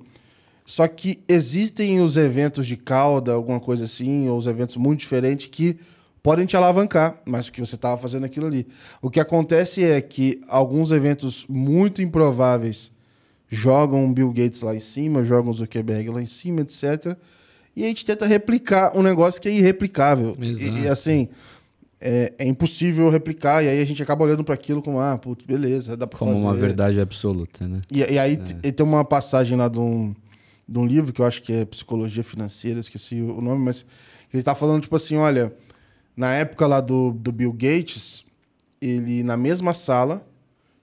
[0.65, 5.47] Só que existem os eventos de cauda, alguma coisa assim, ou os eventos muito diferentes
[5.47, 5.79] que
[6.27, 8.67] podem te alavancar, mas o que você estava fazendo aquilo ali.
[9.01, 12.91] O que acontece é que alguns eventos muito improváveis
[13.47, 17.15] jogam Bill Gates lá em cima, jogam Zuckerberg lá em cima, etc.
[17.73, 20.33] E a gente tenta replicar um negócio que é irreplicável.
[20.37, 21.29] E, e, assim,
[22.01, 25.45] é, é, impossível replicar, e aí a gente acaba olhando para aquilo como, ah, putz,
[25.45, 26.33] beleza, dá para fazer.
[26.33, 27.77] Como uma verdade absoluta, né?
[27.89, 28.71] E, e aí é.
[28.73, 30.13] tem uma passagem lá de um,
[30.67, 33.85] de um livro que eu acho que é Psicologia Financeira, esqueci o nome, mas
[34.33, 35.53] ele está falando, tipo assim, olha
[36.17, 38.25] na época lá do, do Bill Gates,
[38.81, 40.27] ele, na mesma sala,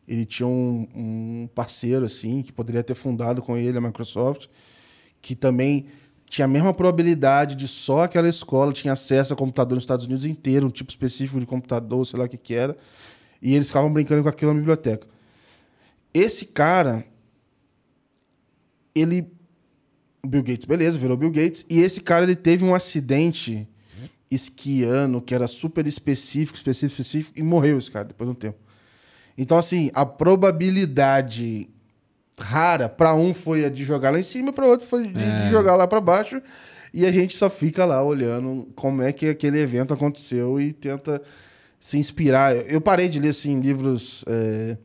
[0.07, 4.47] ele tinha um, um parceiro, assim, que poderia ter fundado com ele a Microsoft,
[5.21, 5.87] que também
[6.31, 10.25] tinha a mesma probabilidade de só aquela escola tinha acesso a computador nos Estados Unidos
[10.25, 12.77] inteiro, um tipo específico de computador, sei lá o que que era.
[13.43, 15.07] E eles ficavam brincando com aquilo na biblioteca.
[16.13, 17.05] Esse cara,
[18.95, 19.33] ele...
[20.25, 21.67] Bill Gates, beleza, virou Bill Gates.
[21.69, 23.69] E esse cara, ele teve um acidente
[24.35, 28.59] esquiando, que era super específico, específico, específico, e morreu esse cara depois de um tempo.
[29.37, 31.69] Então, assim, a probabilidade
[32.39, 32.89] rara.
[32.89, 35.43] Para um foi a de jogar lá em cima, para outro foi de, é.
[35.43, 36.41] de jogar lá para baixo.
[36.93, 41.21] E a gente só fica lá olhando como é que aquele evento aconteceu e tenta
[41.81, 42.55] se inspirar.
[42.71, 44.77] Eu parei de ler assim livros é...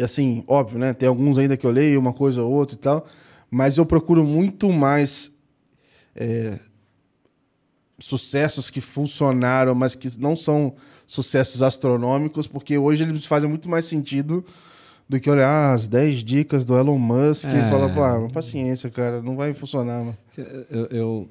[0.00, 0.92] assim, óbvio, né?
[0.92, 3.06] Tem alguns ainda que eu leio, uma coisa ou outra e tal,
[3.50, 5.30] mas eu procuro muito mais
[6.14, 6.58] é...
[7.98, 10.74] sucessos que funcionaram, mas que não são
[11.06, 14.44] sucessos astronômicos, porque hoje eles fazem muito mais sentido
[15.08, 17.66] do que olhar as 10 dicas do Elon Musk é.
[17.66, 20.02] e falar, pô, paciência, cara, não vai funcionar.
[20.02, 20.18] Mano.
[20.70, 21.28] Eu, eu,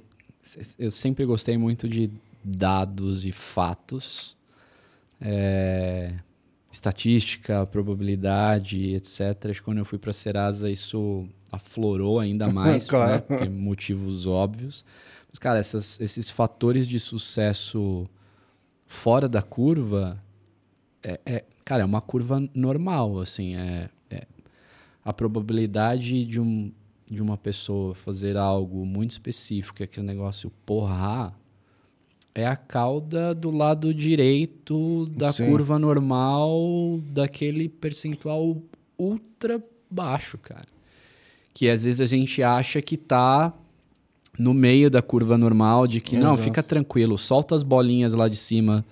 [0.77, 2.11] eu sempre gostei muito de
[2.43, 4.35] dados e fatos,
[5.19, 6.13] é,
[6.71, 9.59] estatística, probabilidade, etc.
[9.63, 13.23] Quando eu fui para a Serasa, isso aflorou ainda mais, claro.
[13.29, 14.83] né, por motivos óbvios.
[15.33, 18.07] Mas, cara, essas, esses fatores de sucesso
[18.85, 20.23] fora da curva,
[21.01, 24.27] é, é, cara, é uma curva normal, assim, é, é
[25.03, 26.71] a probabilidade de, um,
[27.09, 31.35] de uma pessoa fazer algo muito específico, aquele negócio porrar,
[32.35, 35.47] é a cauda do lado direito da Sim.
[35.47, 38.61] curva normal daquele percentual
[38.99, 40.67] ultra baixo, cara.
[41.55, 43.53] Que às vezes a gente acha que tá
[44.37, 46.29] no meio da curva normal, de que Exato.
[46.29, 48.83] não, fica tranquilo, solta as bolinhas lá de cima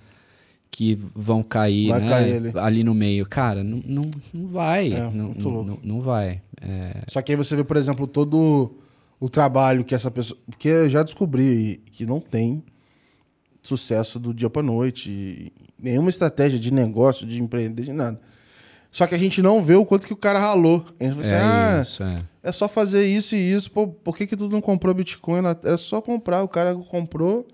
[0.70, 3.26] que vão cair, vai né, cair ali no meio.
[3.26, 4.92] Cara, não, não, não vai.
[4.92, 6.40] É, não, não, não, vai.
[6.60, 7.00] É...
[7.08, 8.74] Só que aí você vê, por exemplo, todo
[9.20, 10.40] o trabalho que essa pessoa.
[10.48, 12.64] Porque eu já descobri que não tem
[13.62, 18.18] sucesso do dia para noite, nenhuma estratégia de negócio, de empreender, de nada.
[18.92, 20.84] Só que a gente não vê o quanto que o cara ralou.
[21.00, 22.14] A gente fala assim, é ah,
[22.44, 22.48] é.
[22.48, 22.52] é.
[22.52, 23.70] só fazer isso e isso.
[23.70, 25.42] Pô, por que, que tu não comprou Bitcoin?
[25.64, 26.42] É só comprar.
[26.42, 27.48] O cara comprou,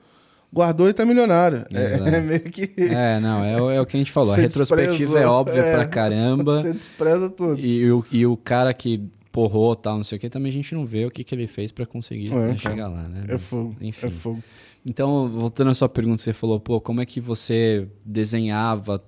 [0.52, 1.64] guardou e tá milionário.
[1.72, 2.74] É, é, meio que.
[2.76, 4.34] É, não, é, o, é o que a gente falou.
[4.34, 6.60] a retrospectiva é óbvia é, pra caramba.
[6.60, 7.60] Você despreza tudo.
[7.60, 10.54] E, e, o, e o cara que porrou tal, não sei o que, também a
[10.54, 13.20] gente não vê o que, que ele fez para conseguir é, né, chegar lá, né?
[13.20, 13.76] É Mas, é fogo.
[13.80, 14.06] Enfim.
[14.06, 14.42] É fogo.
[14.84, 19.04] Então, voltando à sua pergunta, você falou, pô, como é que você desenhava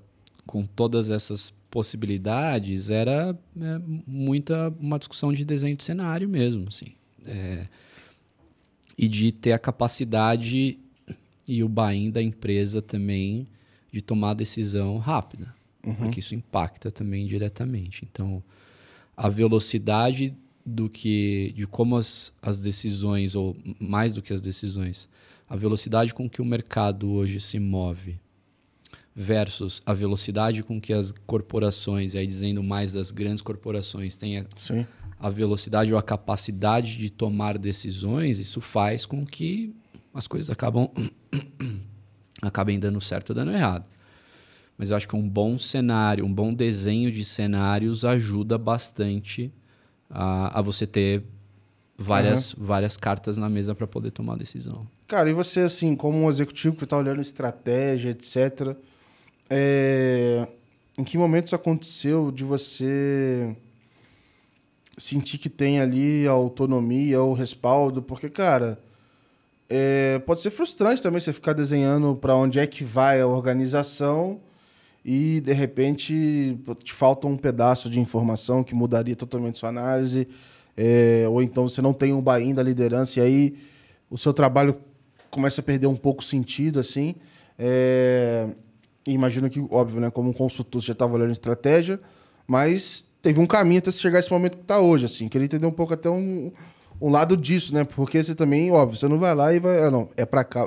[0.46, 2.90] com todas essas possibilidades?
[2.90, 6.92] Era é, muita uma discussão de desenho de cenário mesmo, assim.
[7.26, 7.66] É,
[8.96, 10.78] e de ter a capacidade
[11.46, 13.46] e o buy da empresa também
[13.92, 15.54] de tomar decisão rápida,
[15.84, 15.94] uhum.
[15.94, 18.06] porque isso impacta também diretamente.
[18.10, 18.42] Então,
[19.16, 25.08] a velocidade do que de como as, as decisões ou mais do que as decisões
[25.48, 28.20] a velocidade com que o mercado hoje se move
[29.20, 34.38] versus a velocidade com que as corporações, e aí dizendo mais das grandes corporações, têm
[34.38, 34.46] a,
[35.18, 39.76] a velocidade ou a capacidade de tomar decisões, isso faz com que
[40.14, 40.88] as coisas acabam
[42.40, 43.84] acabem dando certo ou dando errado.
[44.78, 49.52] Mas eu acho que um bom cenário, um bom desenho de cenários ajuda bastante
[50.08, 51.22] a, a você ter
[51.98, 52.64] várias, uhum.
[52.64, 54.88] várias cartas na mesa para poder tomar decisão.
[55.06, 58.74] Cara, e você, assim, como um executivo que está olhando estratégia, etc.,
[59.50, 60.46] é...
[60.96, 63.56] em que momento isso aconteceu de você
[64.96, 68.00] sentir que tem ali a autonomia, o respaldo?
[68.00, 68.78] Porque, cara,
[69.68, 70.20] é...
[70.20, 74.40] pode ser frustrante também você ficar desenhando para onde é que vai a organização
[75.04, 80.28] e, de repente, te falta um pedaço de informação que mudaria totalmente sua análise,
[80.76, 81.26] é...
[81.28, 83.56] ou então você não tem um buy da liderança e aí
[84.08, 84.76] o seu trabalho
[85.30, 87.16] começa a perder um pouco sentido, assim.
[87.58, 88.48] É...
[89.06, 92.00] Imagino que, óbvio, né, como um consultor, você já estava olhando estratégia,
[92.46, 95.28] mas teve um caminho até chegar esse momento que está hoje, assim.
[95.28, 96.52] Queria entender um pouco até um,
[97.00, 97.84] um lado disso, né?
[97.84, 99.82] Porque você também, óbvio, você não vai lá e vai...
[99.82, 100.66] Ah, não, é para cá...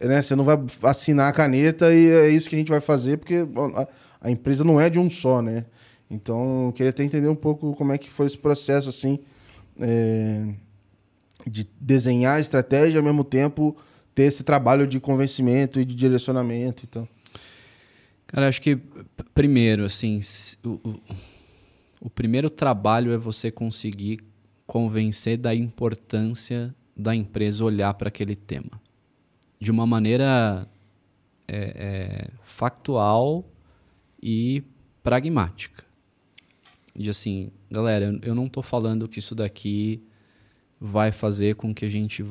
[0.00, 0.22] Né?
[0.22, 3.46] Você não vai assinar a caneta e é isso que a gente vai fazer, porque
[3.76, 3.88] a,
[4.22, 5.66] a empresa não é de um só, né?
[6.10, 9.18] Então, queria até entender um pouco como é que foi esse processo, assim...
[9.80, 10.64] É
[11.46, 13.76] de desenhar a estratégia e ao mesmo tempo
[14.14, 17.08] ter esse trabalho de convencimento e de direcionamento então
[18.26, 18.78] cara acho que
[19.34, 20.20] primeiro assim
[20.64, 21.00] o,
[22.00, 24.20] o, primeiro trabalho é você conseguir
[24.66, 28.80] convencer da importância da empresa olhar para aquele tema
[29.60, 30.68] de uma maneira
[31.46, 33.44] é, é, factual
[34.22, 34.62] e
[35.02, 35.84] pragmática
[36.96, 40.02] de assim galera eu não estou falando que isso daqui
[40.80, 42.22] vai fazer com que a gente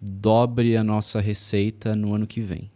[0.00, 2.70] dobre a nossa receita no ano que vem.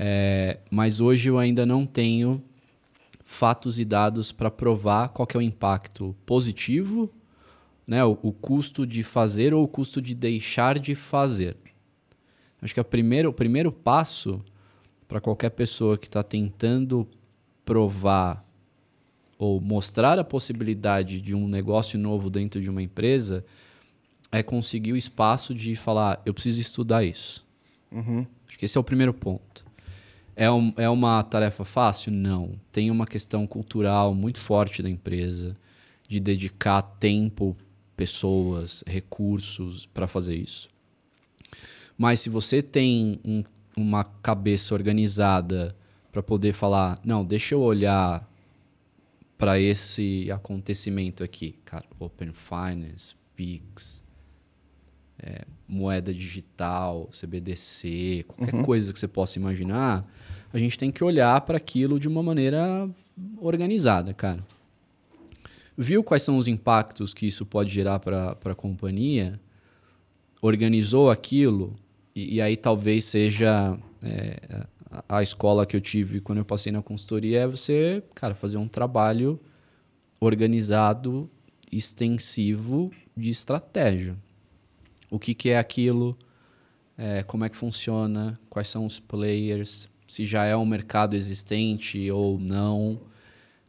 [0.00, 2.40] É, mas hoje eu ainda não tenho
[3.24, 7.10] fatos e dados para provar qual é o impacto positivo,
[7.84, 11.56] né, o, o, custo de fazer ou o custo de deixar de fazer.
[12.62, 14.40] Acho que primeira, o primeiro passo
[15.08, 17.04] para qualquer pessoa que está tentando
[17.64, 18.46] provar
[19.36, 23.44] ou mostrar a possibilidade de um negócio novo dentro de uma empresa
[24.30, 27.44] é conseguir o espaço de falar, eu preciso estudar isso.
[27.90, 28.24] Uhum.
[28.46, 29.67] Acho que esse é o primeiro ponto.
[30.40, 32.12] É, um, é uma tarefa fácil?
[32.12, 32.52] Não.
[32.70, 35.56] Tem uma questão cultural muito forte da empresa
[36.06, 37.56] de dedicar tempo,
[37.96, 40.68] pessoas, recursos para fazer isso.
[41.98, 43.42] Mas se você tem um,
[43.76, 45.74] uma cabeça organizada
[46.12, 48.24] para poder falar, não, deixa eu olhar
[49.36, 54.00] para esse acontecimento aqui, cara, Open Finance, Pix,
[55.18, 58.62] é, moeda digital, CBDC, qualquer uhum.
[58.62, 60.08] coisa que você possa imaginar,
[60.52, 62.88] a gente tem que olhar para aquilo de uma maneira
[63.40, 64.44] organizada, cara.
[65.76, 69.38] Viu quais são os impactos que isso pode gerar para a companhia?
[70.42, 71.72] Organizou aquilo?
[72.14, 74.66] E, e aí talvez seja é,
[75.08, 78.66] a escola que eu tive quando eu passei na consultoria é você, cara, fazer um
[78.66, 79.38] trabalho
[80.20, 81.30] organizado,
[81.70, 84.16] extensivo de estratégia.
[85.10, 86.18] O que, que é aquilo?
[86.96, 88.38] É, como é que funciona?
[88.50, 89.88] Quais são os players?
[90.08, 92.98] Se já é um mercado existente ou não?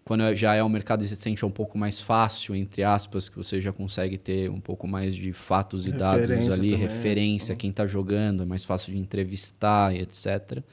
[0.05, 3.61] Quando já é um mercado existente é um pouco mais fácil, entre aspas, que você
[3.61, 6.75] já consegue ter um pouco mais de fatos e dados ali, também.
[6.75, 7.57] referência, uhum.
[7.57, 10.63] quem está jogando, é mais fácil de entrevistar e etc.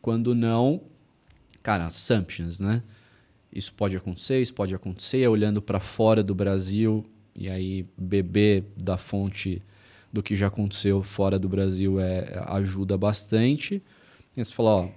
[0.00, 0.82] Quando não,
[1.64, 2.80] cara, assumptions, né?
[3.52, 7.04] Isso pode acontecer, isso pode acontecer, olhando para fora do Brasil
[7.34, 9.60] e aí beber da fonte
[10.12, 13.82] do que já aconteceu fora do Brasil é, ajuda bastante.
[14.36, 14.88] E você fala, ó,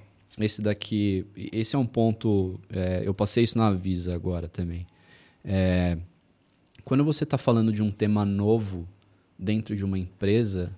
[0.45, 4.85] esse daqui, esse é um ponto, é, eu passei isso na Visa agora também.
[5.43, 5.97] É,
[6.83, 8.87] quando você está falando de um tema novo
[9.37, 10.71] dentro de uma empresa,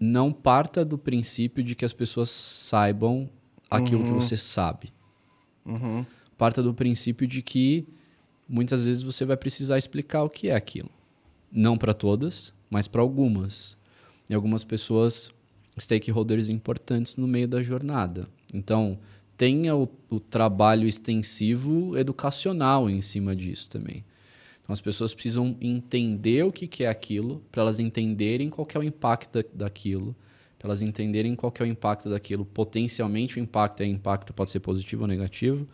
[0.00, 3.28] não parta do princípio de que as pessoas saibam
[3.70, 4.04] aquilo uhum.
[4.04, 4.92] que você sabe.
[5.64, 6.04] Uhum.
[6.36, 7.86] Parta do princípio de que
[8.48, 10.90] muitas vezes você vai precisar explicar o que é aquilo.
[11.50, 13.76] Não para todas, mas para algumas.
[14.28, 15.30] E algumas pessoas,
[15.78, 18.28] stakeholders importantes no meio da jornada.
[18.52, 18.98] Então,
[19.36, 24.04] tenha o, o trabalho extensivo educacional em cima disso também.
[24.62, 28.78] Então as pessoas precisam entender o que, que é aquilo, para elas entenderem qual é
[28.78, 30.16] o impacto da, daquilo,
[30.58, 32.46] para elas entenderem qual é o impacto daquilo.
[32.46, 35.68] Potencialmente o impacto é impacto pode ser positivo ou negativo,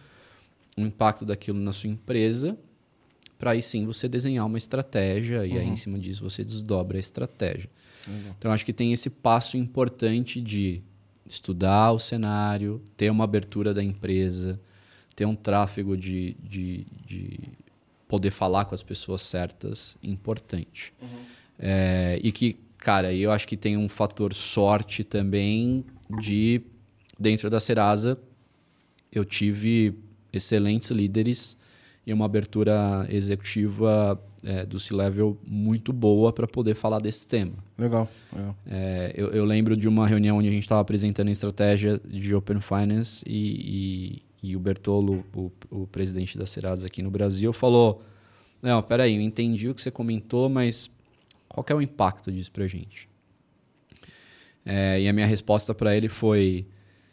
[0.76, 2.58] o impacto daquilo na sua empresa,
[3.38, 5.76] para aí sim você desenhar uma estratégia e aí em uhum.
[5.76, 7.70] cima disso você desdobra a estratégia.
[8.38, 10.82] Então acho que tem esse passo importante de
[11.26, 14.60] estudar o cenário, ter uma abertura da empresa,
[15.14, 17.38] ter um tráfego de, de, de
[18.08, 20.92] poder falar com as pessoas certas importante.
[21.00, 21.08] Uhum.
[21.58, 25.84] É, e que, cara, eu acho que tem um fator sorte também
[26.20, 26.62] de,
[27.18, 28.18] dentro da Serasa,
[29.12, 29.94] eu tive
[30.32, 31.56] excelentes líderes
[32.06, 37.54] e uma abertura executiva é, do C-Level muito boa para poder falar desse tema.
[37.78, 38.08] Legal.
[38.32, 38.56] legal.
[38.66, 42.34] É, eu, eu, lembro de uma reunião onde a gente estava apresentando a estratégia de
[42.34, 48.02] Open Finance e, e o Bertolo, o, o presidente da Serasa aqui no Brasil, falou:
[48.62, 50.90] Não, peraí, eu entendi o que você comentou, mas
[51.48, 53.08] qual é o impacto disso para a gente?
[54.64, 56.66] É, e a minha resposta para ele foi: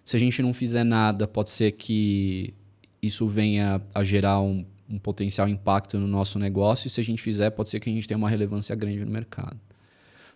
[0.03, 2.53] se a gente não fizer nada, pode ser que
[3.01, 7.21] isso venha a gerar um, um potencial impacto no nosso negócio, e se a gente
[7.21, 9.57] fizer, pode ser que a gente tenha uma relevância grande no mercado.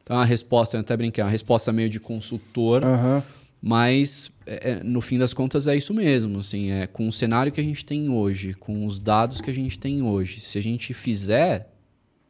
[0.03, 2.83] Então, a resposta, eu até brinquei, é uma resposta meio de consultor.
[2.83, 3.21] Uhum
[3.61, 6.39] mas, é, é, no fim das contas, é isso mesmo.
[6.39, 9.53] Assim, é, com o cenário que a gente tem hoje, com os dados que a
[9.53, 11.71] gente tem hoje, se a gente fizer,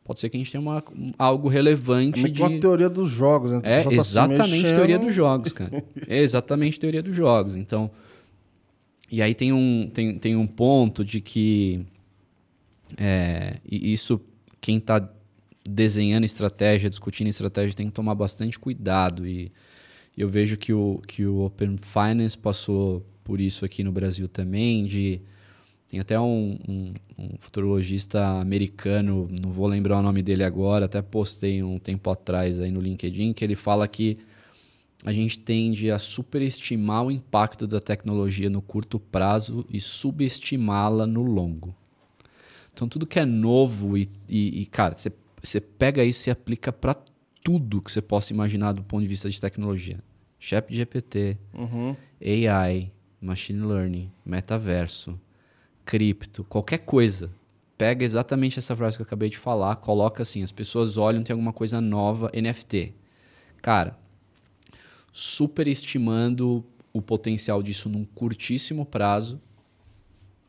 [0.04, 0.84] pode ser que a gente tenha uma,
[1.18, 2.26] algo relevante.
[2.26, 2.42] É de...
[2.42, 3.62] uma teoria dos jogos, né?
[3.64, 5.84] É tá exatamente teoria dos jogos, cara.
[6.06, 7.56] é exatamente teoria dos jogos.
[7.56, 7.90] Então,
[9.10, 11.86] e aí tem um, tem, tem um ponto de que
[12.98, 14.22] é, isso,
[14.60, 15.10] quem está
[15.68, 19.52] desenhando estratégia, discutindo estratégia, tem que tomar bastante cuidado e
[20.18, 24.86] eu vejo que o, que o Open Finance passou por isso aqui no Brasil também,
[24.86, 25.22] de...
[25.88, 31.02] Tem até um, um, um, futurologista americano, não vou lembrar o nome dele agora, até
[31.02, 34.18] postei um tempo atrás aí no LinkedIn, que ele fala que
[35.04, 41.24] a gente tende a superestimar o impacto da tecnologia no curto prazo e subestimá-la no
[41.24, 41.76] longo.
[42.74, 46.96] Então, tudo que é novo e, e, e cara, você pega isso e aplica para
[47.44, 50.00] tudo que você possa imaginar do ponto de vista de tecnologia.
[50.40, 51.96] Chat GPT, uhum.
[52.22, 55.20] AI, machine learning, metaverso,
[55.86, 57.32] cripto, qualquer coisa.
[57.78, 61.34] Pega exatamente essa frase que eu acabei de falar, coloca assim, as pessoas olham, tem
[61.34, 62.94] alguma coisa nova, NFT.
[63.62, 63.98] Cara,
[65.12, 69.42] superestimando o potencial disso num curtíssimo prazo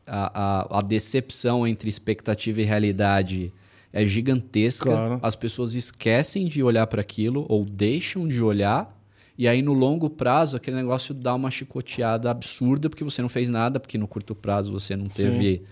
[0.07, 3.51] a, a, a decepção entre expectativa e realidade
[3.91, 4.89] é gigantesca.
[4.89, 5.19] Claro.
[5.21, 8.99] As pessoas esquecem de olhar para aquilo ou deixam de olhar.
[9.37, 13.49] E aí, no longo prazo, aquele negócio dá uma chicoteada absurda porque você não fez
[13.49, 15.63] nada, porque no curto prazo você não teve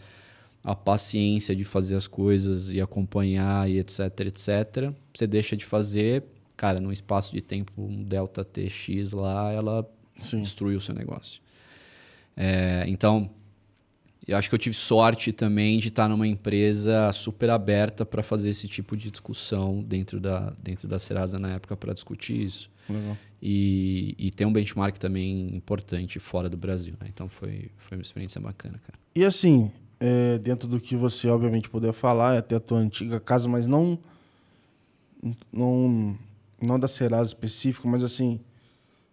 [0.63, 4.93] a paciência de fazer as coisas e acompanhar e etc, etc.
[5.13, 6.23] Você deixa de fazer,
[6.55, 9.88] cara, num espaço de tempo, um delta TX lá, ela
[10.19, 10.41] Sim.
[10.41, 11.41] destruiu o seu negócio.
[12.36, 13.29] É, então,
[14.28, 18.49] eu acho que eu tive sorte também de estar numa empresa super aberta para fazer
[18.49, 22.69] esse tipo de discussão dentro da, dentro da Serasa na época para discutir isso.
[22.88, 23.17] Legal.
[23.41, 26.93] E, e tem um benchmark também importante fora do Brasil.
[26.99, 27.07] Né?
[27.11, 28.99] Então foi, foi uma experiência bacana, cara.
[29.15, 33.19] E assim, é, dentro do que você obviamente puder falar, é até a tua antiga
[33.19, 33.97] casa, mas não
[35.51, 36.17] não
[36.61, 38.39] não da Serasa específico, mas assim,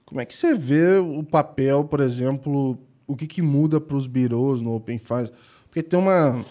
[0.05, 2.79] como é que você vê o papel, por exemplo,
[3.09, 5.33] o que, que muda para os birôs no Open Finance?
[5.65, 6.45] Porque tem uma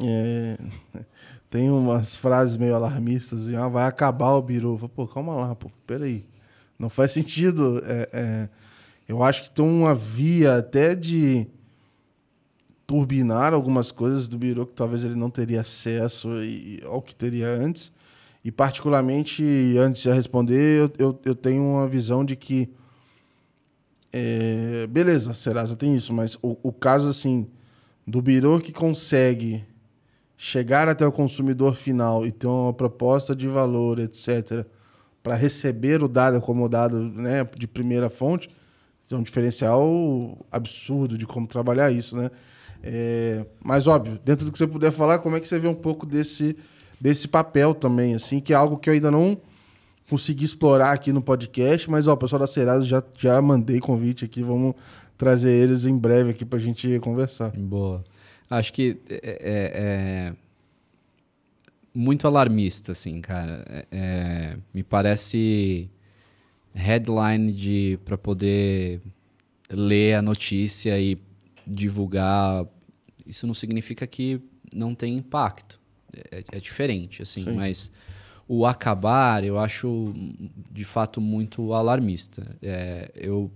[0.00, 0.56] é,
[1.50, 4.78] tem umas frases meio alarmistas, assim, ah, vai acabar o birô.
[4.94, 6.24] Pô, calma lá, pô, peraí.
[6.78, 7.82] Não faz sentido.
[7.84, 8.48] É, é,
[9.08, 11.46] eu acho que tem uma via até de
[12.86, 17.48] turbinar algumas coisas do Biro que talvez ele não teria acesso e- ao que teria
[17.48, 17.90] antes.
[18.44, 19.42] E, particularmente,
[19.78, 22.68] antes de responder, eu, eu, eu tenho uma visão de que.
[24.16, 27.48] É, beleza, Serasa tem isso, mas o, o caso assim
[28.06, 29.64] do Biro que consegue
[30.36, 34.64] chegar até o consumidor final e ter uma proposta de valor, etc.,
[35.20, 38.48] para receber o dado como dado né, de primeira fonte,
[39.08, 42.30] tem um diferencial absurdo de como trabalhar isso, né?
[42.84, 45.74] É, mas óbvio, dentro do que você puder falar, como é que você vê um
[45.74, 46.56] pouco desse,
[47.00, 49.40] desse papel também, assim, que é algo que eu ainda não
[50.08, 54.24] consegui explorar aqui no podcast, mas ó, o pessoal da Serasa já, já mandei convite
[54.24, 54.74] aqui, vamos
[55.16, 57.50] trazer eles em breve aqui pra gente conversar.
[57.52, 58.04] Boa.
[58.50, 59.72] Acho que é, é-
[60.30, 60.32] é
[61.94, 63.64] muito alarmista, assim, cara.
[63.68, 65.88] É- é- me parece
[66.74, 69.00] headline de para poder
[69.70, 71.16] ler a notícia e
[71.66, 72.66] divulgar.
[73.26, 74.40] Isso não significa que
[74.74, 75.80] não tem impacto.
[76.30, 77.44] É, é diferente, assim.
[77.44, 77.52] Sim.
[77.54, 77.90] Mas
[78.46, 80.12] o acabar, eu acho
[80.70, 82.56] de fato muito alarmista.
[82.62, 83.50] É, eu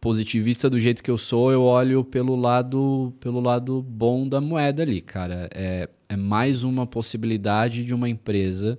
[0.00, 4.82] positivista do jeito que eu sou, eu olho pelo lado pelo lado bom da moeda
[4.82, 5.48] ali, cara.
[5.54, 8.78] É, é mais uma possibilidade de uma empresa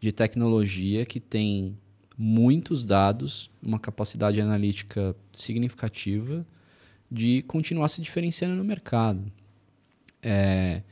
[0.00, 1.76] de tecnologia que tem
[2.18, 6.46] muitos dados, uma capacidade analítica significativa
[7.10, 9.30] de continuar se diferenciando no mercado.
[10.22, 10.82] É,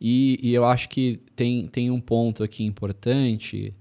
[0.00, 3.74] e, e eu acho que tem, tem um ponto aqui importante.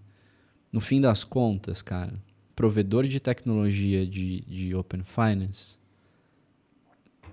[0.71, 2.13] No fim das contas, cara,
[2.55, 5.77] provedor de tecnologia de, de Open Finance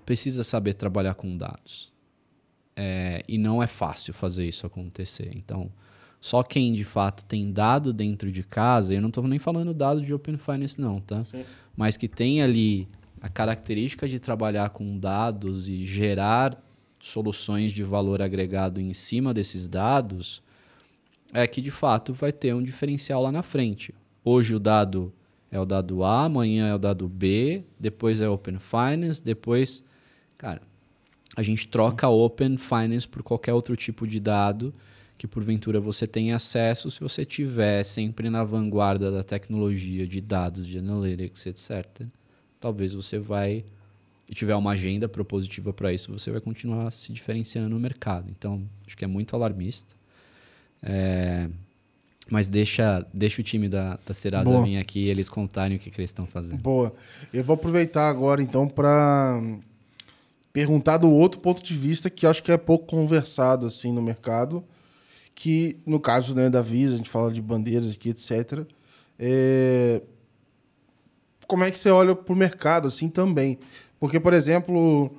[0.05, 1.91] precisa saber trabalhar com dados.
[2.75, 5.31] É, e não é fácil fazer isso acontecer.
[5.35, 5.69] Então,
[6.21, 10.01] só quem de fato tem dado dentro de casa, eu não estou nem falando dado
[10.01, 11.25] de Open Finance, não, tá?
[11.25, 11.43] Sim.
[11.75, 12.87] Mas que tem ali
[13.19, 16.63] a característica de trabalhar com dados e gerar
[17.07, 20.41] soluções de valor agregado em cima desses dados,
[21.33, 23.93] é que de fato vai ter um diferencial lá na frente.
[24.23, 25.13] Hoje o dado
[25.51, 29.83] é o dado A, amanhã é o dado B, depois é Open Finance, depois,
[30.37, 30.61] cara,
[31.35, 34.73] a gente troca Open Finance por qualquer outro tipo de dado
[35.17, 40.67] que porventura você tenha acesso se você tiver sempre na vanguarda da tecnologia de dados,
[40.67, 42.05] de analytics, etc.
[42.59, 43.65] Talvez você vai
[44.29, 48.29] e tiver uma agenda propositiva para isso, você vai continuar se diferenciando no mercado.
[48.29, 49.95] Então, acho que é muito alarmista.
[50.83, 51.47] É,
[52.29, 54.65] mas deixa, deixa o time da, da Serasa Boa.
[54.65, 56.61] vir aqui e eles contarem o que, que eles estão fazendo.
[56.61, 56.93] Boa.
[57.33, 59.41] Eu vou aproveitar agora, então, para
[60.51, 64.63] perguntar do outro ponto de vista que acho que é pouco conversado assim no mercado,
[65.33, 68.65] que no caso né, da Visa, a gente fala de bandeiras aqui, etc.
[69.17, 70.01] É...
[71.47, 73.57] Como é que você olha para o mercado assim também?
[73.99, 75.11] Porque, por exemplo,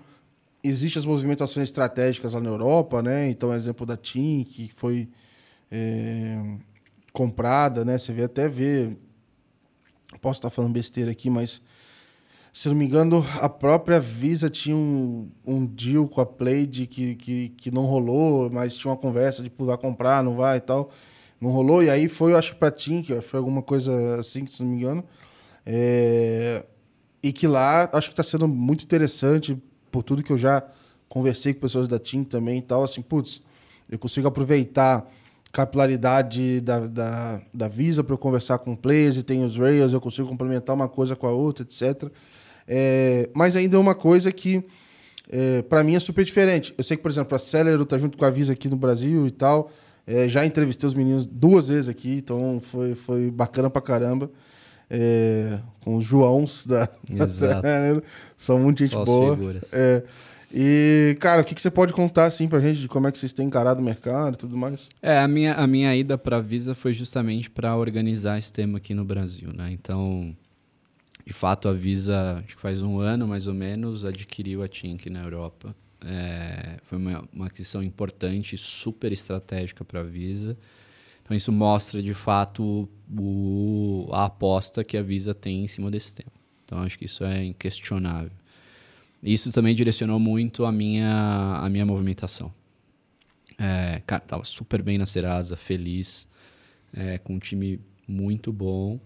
[0.62, 3.28] existem as movimentações estratégicas lá na Europa, né?
[3.28, 5.08] Então, exemplo da TIM, que foi
[5.70, 6.40] é,
[7.12, 7.98] comprada, né?
[7.98, 8.96] Você vê até ver
[10.20, 11.60] posso estar falando besteira aqui, mas
[12.52, 16.86] se não me engano, a própria Visa tinha um, um deal com a Play de
[16.86, 20.60] que, que, que não rolou, mas tinha uma conversa de vai comprar, não vai e
[20.60, 20.90] tal.
[21.40, 24.62] Não rolou, e aí foi, eu acho, pra TIM, que foi alguma coisa assim, se
[24.62, 25.04] não me engano.
[25.64, 26.64] É,
[27.22, 29.56] E que lá, acho que está sendo muito interessante,
[29.90, 30.62] por tudo que eu já
[31.08, 33.40] conversei com pessoas da TIM também e tal, assim, putz,
[33.90, 35.10] eu consigo aproveitar
[35.50, 40.00] capilaridade da, da, da Visa para eu conversar com players e tem os Rails, eu
[40.00, 42.10] consigo complementar uma coisa com a outra, etc.
[42.66, 44.62] É, mas ainda é uma coisa que
[45.30, 46.74] é, para mim é super diferente.
[46.76, 49.26] Eu sei que, por exemplo, a Celero tá junto com a Visa aqui no Brasil
[49.26, 49.70] e tal.
[50.06, 54.30] É, já entrevistei os meninos duas vezes aqui, então foi, foi bacana pra caramba.
[54.90, 58.02] É, com os Joãos da, da Celero.
[58.36, 59.38] São muito gente Só boa.
[59.72, 60.02] É,
[60.52, 63.18] e, cara, o que, que você pode contar, assim, pra gente de como é que
[63.18, 64.88] vocês têm encarado o mercado e tudo mais?
[65.02, 68.94] É, a minha, a minha ida pra Visa foi justamente para organizar esse tema aqui
[68.94, 69.70] no Brasil, né?
[69.70, 70.34] Então,
[71.26, 75.10] de fato, a Visa, acho que faz um ano mais ou menos, adquiriu a Tink
[75.10, 75.76] na Europa.
[76.02, 80.56] É, foi uma, uma aquisição importante, super estratégica para a Visa.
[81.28, 86.14] Então, isso mostra, de fato, o, a aposta que a Visa tem em cima desse
[86.14, 86.32] tema.
[86.64, 88.30] Então, acho que isso é inquestionável.
[89.22, 92.50] Isso também direcionou muito a minha, a minha movimentação.
[93.58, 96.26] É, cara, tava super bem na Serasa, feliz,
[96.94, 98.98] é, com um time muito bom.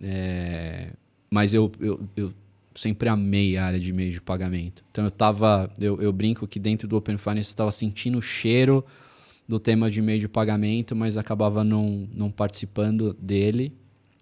[0.00, 0.90] É,
[1.32, 2.32] mas eu, eu, eu
[2.76, 4.84] sempre amei a área de meio de pagamento.
[4.92, 5.68] Então eu tava.
[5.80, 8.84] Eu, eu brinco que dentro do Open Finance eu estava sentindo o cheiro
[9.50, 13.76] do tema de meio de pagamento, mas acabava não, não participando dele.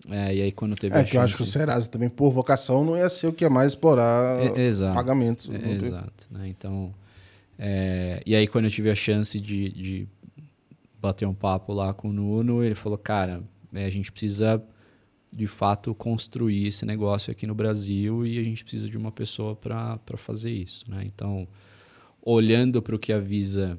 [0.08, 1.16] É, e aí quando teve é, a que chance...
[1.16, 3.72] eu acho que o Serasa também, por vocação, não ia ser o que é mais
[3.72, 5.50] explorar é, exato, pagamentos.
[5.50, 6.26] É, exato.
[6.30, 6.48] Né?
[6.48, 6.94] Então,
[7.58, 10.08] é, e aí quando eu tive a chance de, de
[10.98, 13.42] bater um papo lá com o Nuno, ele falou, cara,
[13.74, 14.62] é, a gente precisa
[15.30, 19.54] de fato construir esse negócio aqui no Brasil e a gente precisa de uma pessoa
[19.54, 20.90] para fazer isso.
[20.90, 21.02] Né?
[21.04, 21.46] Então,
[22.22, 23.78] olhando para o que a Visa,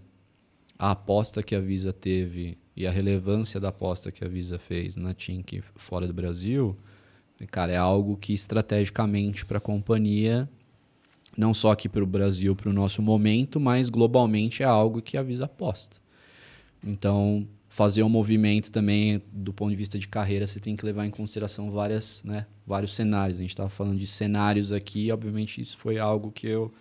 [0.80, 4.96] a aposta que a Visa teve e a relevância da aposta que a Visa fez
[4.96, 6.78] na Tink fora do Brasil,
[7.52, 10.50] cara, é algo que estrategicamente para a companhia,
[11.38, 15.18] não só aqui para o Brasil, para o nosso momento, mas globalmente é algo que
[15.18, 15.98] a Visa aposta.
[16.82, 21.06] Então, fazer um movimento também do ponto de vista de carreira, você tem que levar
[21.06, 23.40] em consideração várias, né, vários cenários.
[23.40, 26.74] A gente estava falando de cenários aqui, obviamente isso foi algo que eu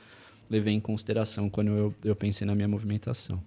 [0.49, 3.42] levei em consideração quando eu, eu pensei na minha movimentação.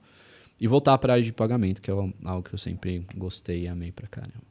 [0.61, 3.67] E voltar para a área de pagamento, que é algo que eu sempre gostei e
[3.67, 4.43] amei para caramba.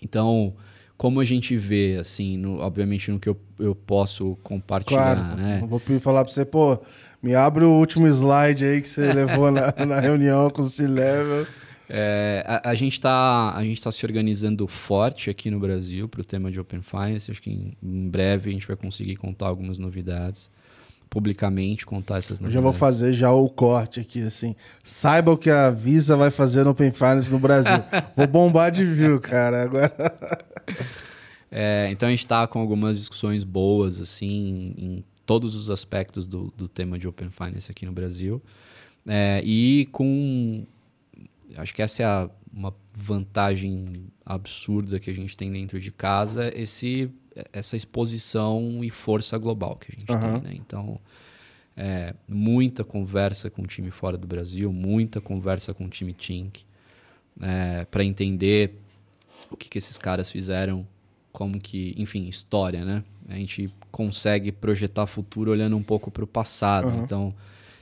[0.00, 0.54] Então,
[0.96, 5.64] como a gente vê, assim, no, obviamente no que eu, eu posso compartilhar, claro, né?
[5.66, 6.78] vou falar para você, pô,
[7.20, 11.44] me abre o último slide aí que você levou na, na reunião com o C-Level.
[11.88, 16.52] É, a, a, gente está tá se organizando forte aqui no Brasil para o tema
[16.52, 17.32] de Open Finance.
[17.32, 20.48] Acho que em, em breve a gente vai conseguir contar algumas novidades
[21.10, 22.54] publicamente contar essas novidades.
[22.54, 24.54] Eu já vou fazer já o corte aqui, assim.
[24.84, 27.82] Saiba o que a Visa vai fazer no Open Finance no Brasil.
[28.16, 29.92] vou bombar de view, cara, agora...
[31.50, 36.52] é, então a gente está com algumas discussões boas, assim, em todos os aspectos do,
[36.56, 38.40] do tema de Open Finance aqui no Brasil.
[39.04, 40.64] É, e com...
[41.56, 46.52] Acho que essa é a, uma vantagem absurda que a gente tem dentro de casa,
[46.54, 47.10] esse
[47.52, 50.40] essa exposição e força global que a gente uhum.
[50.40, 50.58] tem, né?
[50.58, 51.00] Então,
[51.76, 56.64] é, muita conversa com o time fora do Brasil, muita conversa com o time Tink,
[57.40, 58.78] é, para entender
[59.50, 60.86] o que, que esses caras fizeram,
[61.32, 63.04] como que, enfim, história, né?
[63.28, 66.88] A gente consegue projetar futuro olhando um pouco para o passado.
[66.88, 67.04] Uhum.
[67.04, 67.34] Então,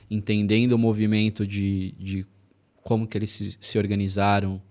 [0.09, 2.25] entendendo o movimento de, de
[2.83, 4.61] como que eles se, se organizaram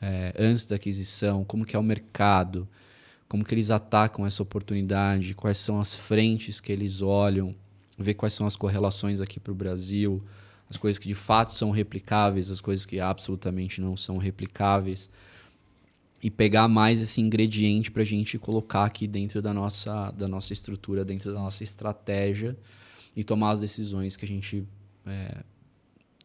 [0.00, 2.68] é, antes da aquisição, como que é o mercado,
[3.28, 7.54] como que eles atacam essa oportunidade, quais são as frentes que eles olham,
[7.98, 10.22] ver quais são as correlações aqui para o Brasil,
[10.68, 15.10] as coisas que de fato são replicáveis, as coisas que absolutamente não são replicáveis,
[16.22, 20.52] e pegar mais esse ingrediente para a gente colocar aqui dentro da nossa, da nossa
[20.52, 22.56] estrutura, dentro da nossa estratégia
[23.14, 24.66] e tomar as decisões que a gente
[25.06, 25.44] é,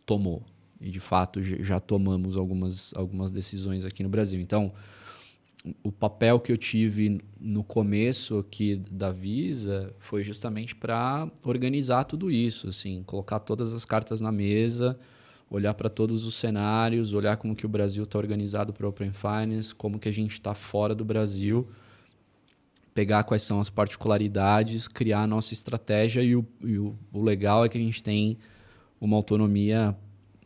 [0.06, 0.44] tomou.
[0.80, 4.42] E de fato já tomamos algumas, algumas decisões aqui no Brasil.
[4.42, 4.74] Então,
[5.84, 12.32] o papel que eu tive no começo aqui da Visa foi justamente para organizar tudo
[12.32, 14.98] isso, assim, colocar todas as cartas na mesa,
[15.50, 19.76] olhar para todos os cenários, olhar como que o Brasil está organizado para Open Finance,
[19.76, 21.68] como que a gente está fora do Brasil,
[22.94, 27.64] pegar quais são as particularidades, criar a nossa estratégia e o, e o, o legal
[27.66, 28.38] é que a gente tem
[29.00, 29.96] uma autonomia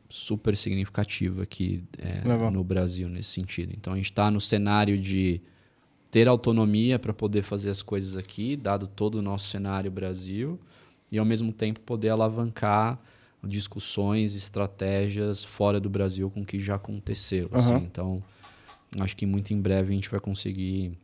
[0.10, 3.74] super significativa aqui é, no Brasil nesse sentido.
[3.76, 5.42] Então a gente está no cenário de
[6.12, 10.60] ter autonomia para poder fazer as coisas aqui, dado todo o nosso cenário Brasil,
[11.12, 13.00] e ao mesmo tempo poder alavancar
[13.44, 17.50] discussões, estratégias fora do Brasil com o que já aconteceu.
[17.52, 17.58] Uhum.
[17.58, 17.76] Assim.
[17.76, 18.24] Então
[19.00, 20.98] acho que muito em breve a gente vai conseguir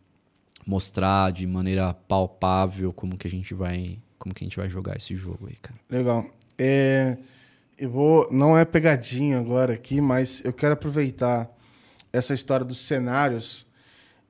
[0.65, 4.95] mostrar de maneira palpável como que a gente vai como que a gente vai jogar
[4.95, 5.79] esse jogo aí, cara.
[5.89, 6.25] Legal.
[6.57, 7.17] É...
[7.81, 8.27] Eu vou.
[8.31, 11.49] Não é pegadinho agora aqui, mas eu quero aproveitar
[12.13, 13.65] essa história dos cenários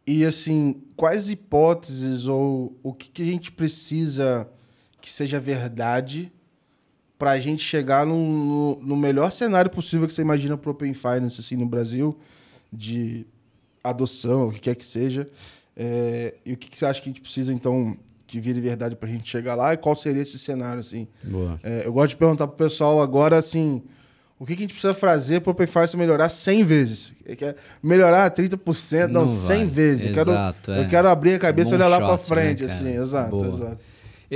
[0.08, 4.48] e, assim, quais hipóteses ou o que, que a gente precisa
[5.02, 6.32] que seja verdade
[7.20, 11.42] pra gente chegar no, no, no melhor cenário possível que você imagina pro Open Finance
[11.42, 12.18] assim, no Brasil,
[12.72, 13.28] de
[13.84, 15.30] adoção, o que quer que seja.
[15.76, 17.98] É, e o que, que você acha que a gente precisa, então,
[18.32, 19.74] que vire verdade pra gente chegar lá?
[19.74, 21.08] E qual seria esse cenário, assim?
[21.64, 23.84] É, eu gosto de perguntar pro pessoal agora, assim,
[24.40, 27.14] o que, que a gente precisa fazer pro Open Finance melhorar 100 vezes?
[27.38, 29.08] Quer melhorar 30%?
[29.08, 29.66] Não, Não 100 vai.
[29.68, 30.06] vezes.
[30.06, 30.54] Eu quero, é.
[30.84, 32.74] eu quero abrir a cabeça e olhar lá Moonshot, né, frente, cara?
[32.74, 32.90] assim.
[32.96, 33.48] Exato, Boa.
[33.48, 33.78] exato.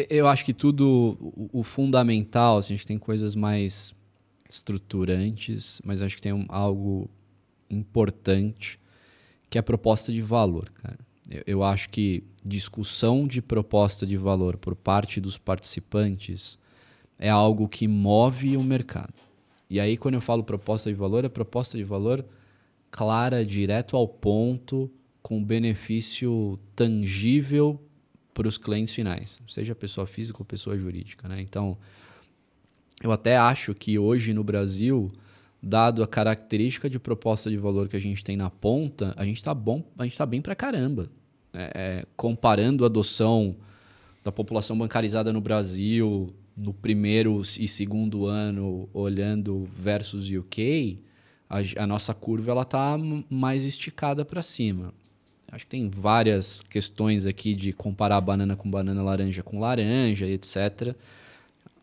[0.09, 3.93] Eu acho que tudo, o, o fundamental, assim, a gente tem coisas mais
[4.49, 7.09] estruturantes, mas acho que tem um- algo
[7.69, 8.80] importante
[9.49, 10.99] que é a proposta de valor, cara.
[11.30, 16.60] Eu, eu acho que discussão de proposta de valor por parte dos participantes
[17.18, 19.14] é algo que move o mercado.
[19.69, 22.26] E aí, quando eu falo proposta de valor, é proposta de valor
[22.91, 24.89] clara, direto ao ponto,
[25.22, 27.81] com benefício tangível
[28.34, 31.27] para os clientes finais, seja pessoa física ou pessoa jurídica.
[31.27, 31.41] Né?
[31.41, 31.77] Então,
[33.02, 35.11] eu até acho que hoje no Brasil,
[35.67, 39.37] dado a característica de proposta de valor que a gente tem na ponta, a gente
[39.37, 41.09] está bom, a gente está bem para caramba.
[41.51, 43.55] É, é, comparando a adoção
[44.23, 50.99] da população bancarizada no Brasil no primeiro e segundo ano, olhando versus UK,
[51.49, 52.95] a, a nossa curva ela está
[53.27, 54.93] mais esticada para cima.
[55.51, 60.95] Acho que tem várias questões aqui de comparar banana com banana, laranja com laranja, etc.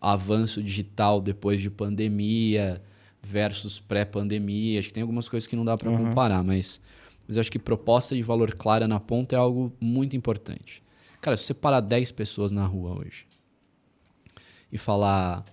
[0.00, 2.80] Avanço digital depois de pandemia
[3.22, 4.78] versus pré-pandemia.
[4.78, 6.80] Acho que tem algumas coisas que não dá para comparar, mas,
[7.26, 10.82] mas eu acho que proposta de valor clara na ponta é algo muito importante.
[11.20, 13.26] Cara, se você parar 10 pessoas na rua hoje
[14.70, 15.44] e falar: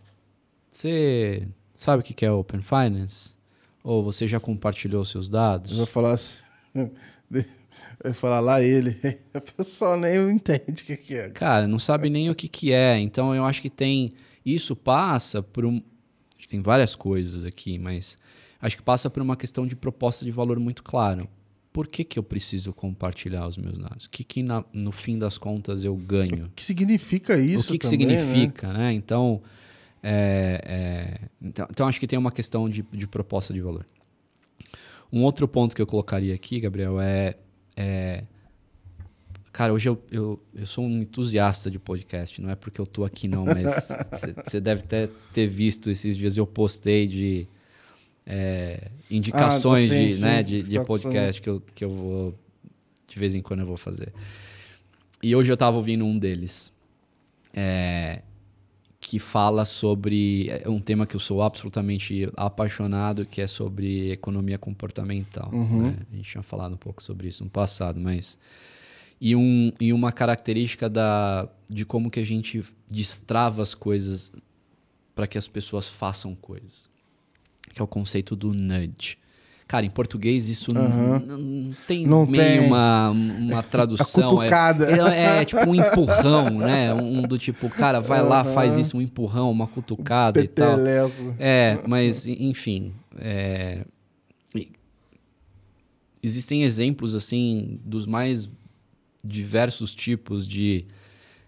[0.70, 3.36] Você sabe o que é Open Finance?
[3.84, 5.72] Ou você já compartilhou seus dados?
[5.72, 6.42] Eu vou falar assim.
[8.04, 8.98] Eu falar lá ele.
[9.34, 11.30] A pessoa nem entende o que, que é.
[11.30, 12.98] Cara, não sabe nem o que, que é.
[12.98, 14.10] Então eu acho que tem.
[14.46, 15.82] Isso passa por um.
[16.50, 18.18] Tem várias coisas aqui, mas
[18.62, 21.30] acho que passa por uma questão de proposta de valor muito claro.
[21.72, 24.08] Por que, que eu preciso compartilhar os meus dados?
[24.08, 26.48] O que, que na- no fim das contas eu ganho?
[26.48, 27.60] O que significa isso?
[27.60, 28.18] o que, que também, né?
[28.20, 28.92] significa, né?
[28.92, 29.42] Então,
[30.02, 33.86] é, é, então, então, acho que tem uma questão de, de proposta de valor.
[35.14, 37.36] Um outro ponto que eu colocaria aqui, Gabriel, é.
[37.76, 38.24] é-
[39.52, 43.04] cara, hoje eu, eu, eu sou um entusiasta de podcast, não é porque eu tô
[43.04, 43.90] aqui, não, mas
[44.46, 47.48] você deve até ter visto esses dias eu postei de
[48.26, 52.36] é, indicações Ah, sim, de, sim, né, de, de podcast que eu, que eu vou.
[53.08, 54.14] De vez em quando eu vou fazer.
[55.24, 56.72] E hoje eu tava ouvindo um deles.
[57.52, 58.22] É,
[59.02, 64.60] que fala sobre é um tema que eu sou absolutamente apaixonado, que é sobre economia
[64.60, 65.50] comportamental.
[65.52, 65.96] né?
[66.12, 68.38] A gente tinha falado um pouco sobre isso no passado, mas
[69.22, 74.32] e, um, e uma característica da, de como que a gente destrava as coisas
[75.16, 76.90] para que as pessoas façam coisas,
[77.74, 79.18] que é o conceito do nudge.
[79.68, 82.68] Cara, em português isso n- não tem Não meio tem.
[82.68, 84.24] uma, uma tradução.
[84.24, 84.90] A cutucada.
[85.14, 86.92] É, é tipo um empurrão, né?
[86.92, 88.52] Um do tipo, cara, vai lá, Aham.
[88.54, 90.80] faz isso, um empurrão, uma cutucada e tal.
[91.38, 92.94] É, mas enfim.
[93.18, 93.86] é,
[96.22, 98.50] existem exemplos assim dos mais
[99.24, 100.86] diversos tipos de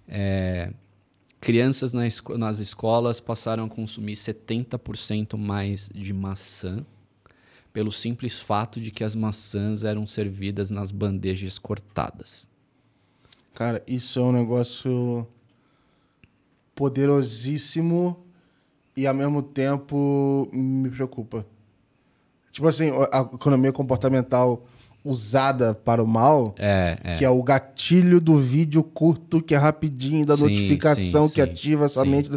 [0.08, 0.72] é,
[1.40, 6.86] crianças na esco- nas escolas passaram a consumir 70% mais de maçã
[7.72, 12.48] pelo simples fato de que as maçãs eram servidas nas bandejas cortadas.
[13.54, 15.26] Cara, isso é um negócio
[16.76, 18.18] poderosíssimo
[18.96, 21.46] e ao mesmo tempo me preocupa.
[22.52, 24.66] Tipo assim, a economia comportamental
[25.04, 27.16] usada para o mal, É, é.
[27.16, 30.44] que é o gatilho do vídeo curto, que é rapidinho, da Sim,
[30.96, 32.10] sim, sim, que sim, ativa a sua sim.
[32.10, 32.30] mente.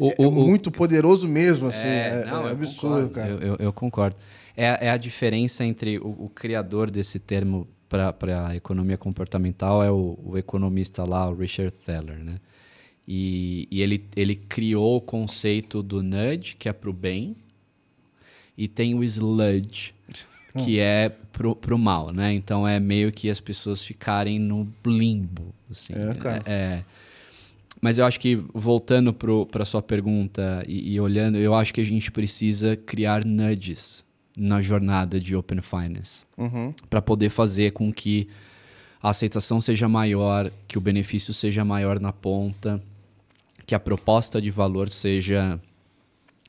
[0.00, 1.86] O- é o- o- muito poderoso mesmo, assim.
[1.86, 3.28] É, É, não, é absurdo, concordo, cara.
[3.30, 4.16] Eu, eu- eu concordo.
[4.56, 8.14] É, é a diferença entre o, o criador desse termo para
[8.48, 12.36] a economia comportamental é o, o economista lá, o Richard Thaler, né?
[13.06, 17.36] E, e ele, ele criou o conceito do nudge, que é para o bem,
[18.56, 19.94] e tem o sludge,
[20.58, 22.32] que é pro, pro mal, né?
[22.34, 25.92] Então é meio que as pessoas ficarem no limbo, assim.
[25.94, 26.42] É, cara.
[26.46, 26.82] é-
[27.80, 31.80] mas eu acho que, voltando para a sua pergunta e, e olhando, eu acho que
[31.80, 34.04] a gente precisa criar nudges
[34.36, 36.72] na jornada de Open Finance Uhum.
[36.88, 38.28] para poder fazer com que
[39.02, 42.80] a aceitação seja maior, que o benefício seja maior na ponta,
[43.66, 45.60] que a proposta de valor seja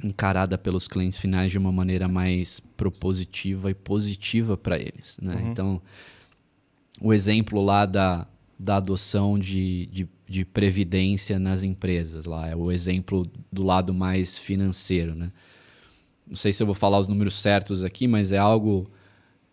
[0.02, 5.18] encarada pelos clientes finais de uma maneira mais propositiva e positiva para eles.
[5.22, 5.44] Né?
[5.46, 5.82] Então,
[7.00, 8.26] o exemplo lá da,
[8.58, 12.48] da adoção de, de, de, previdência nas empresas lá.
[12.48, 15.32] É o exemplo do lado mais financeiro, né?
[16.26, 18.90] Não sei se eu vou falar os números certos aqui, mas é algo...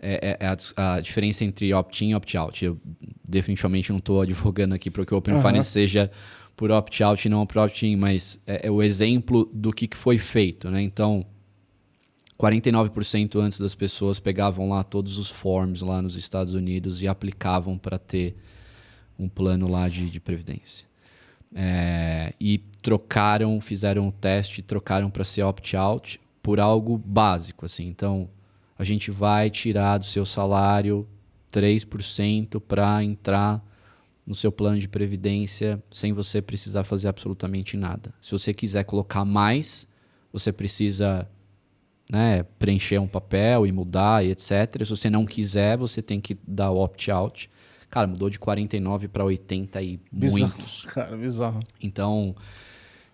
[0.03, 2.65] É, é, é a, a, diferença entre opt-in e opt-out.
[2.65, 2.79] Eu
[3.23, 5.43] definitivamente não estou advogando aqui para que o Open uhum.
[5.43, 6.11] Finance seja
[6.61, 10.19] por opt-out e não por opt-in, mas é, é, o exemplo do que, que foi
[10.19, 10.83] feito, né?
[10.83, 11.25] Então,
[12.39, 17.79] 49% antes das pessoas pegavam lá todos os forms lá nos Estados Unidos e aplicavam
[17.79, 18.37] para ter
[19.19, 20.87] um plano lá de, de previdência.
[21.55, 27.65] É, e trocaram, fizeram um teste, trocaram para ser opt-out por algo básico.
[27.65, 27.87] assim.
[27.87, 28.29] Então,
[28.79, 31.09] a gente vai tirar do seu salário
[31.51, 33.65] 3% para entrar
[34.31, 38.15] no seu plano de previdência sem você precisar fazer absolutamente nada.
[38.21, 39.89] Se você quiser colocar mais,
[40.33, 41.29] você precisa
[42.09, 44.85] né, preencher um papel e mudar e etc.
[44.85, 47.51] Se você não quiser, você tem que dar o opt-out.
[47.91, 50.85] Cara, mudou de 49 para 80 e bizarro, muitos.
[50.87, 51.61] Cara, bizarro.
[51.83, 52.37] Então,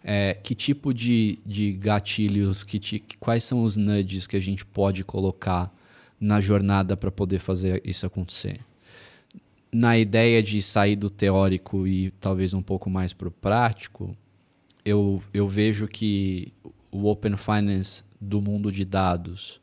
[0.04, 4.66] é, que tipo de, de gatilhos, que ti, quais são os nudges que a gente
[4.66, 5.74] pode colocar
[6.20, 8.60] na jornada para poder fazer isso acontecer?
[9.72, 14.12] Na ideia de sair do teórico e talvez um pouco mais para o prático,
[14.84, 16.52] eu, eu vejo que
[16.90, 19.60] o Open Finance do mundo de dados,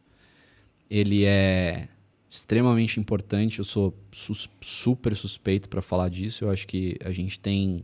[0.89, 1.87] ele é
[2.29, 3.59] extremamente importante.
[3.59, 6.45] Eu sou sus super suspeito para falar disso.
[6.45, 7.83] Eu acho que a gente tem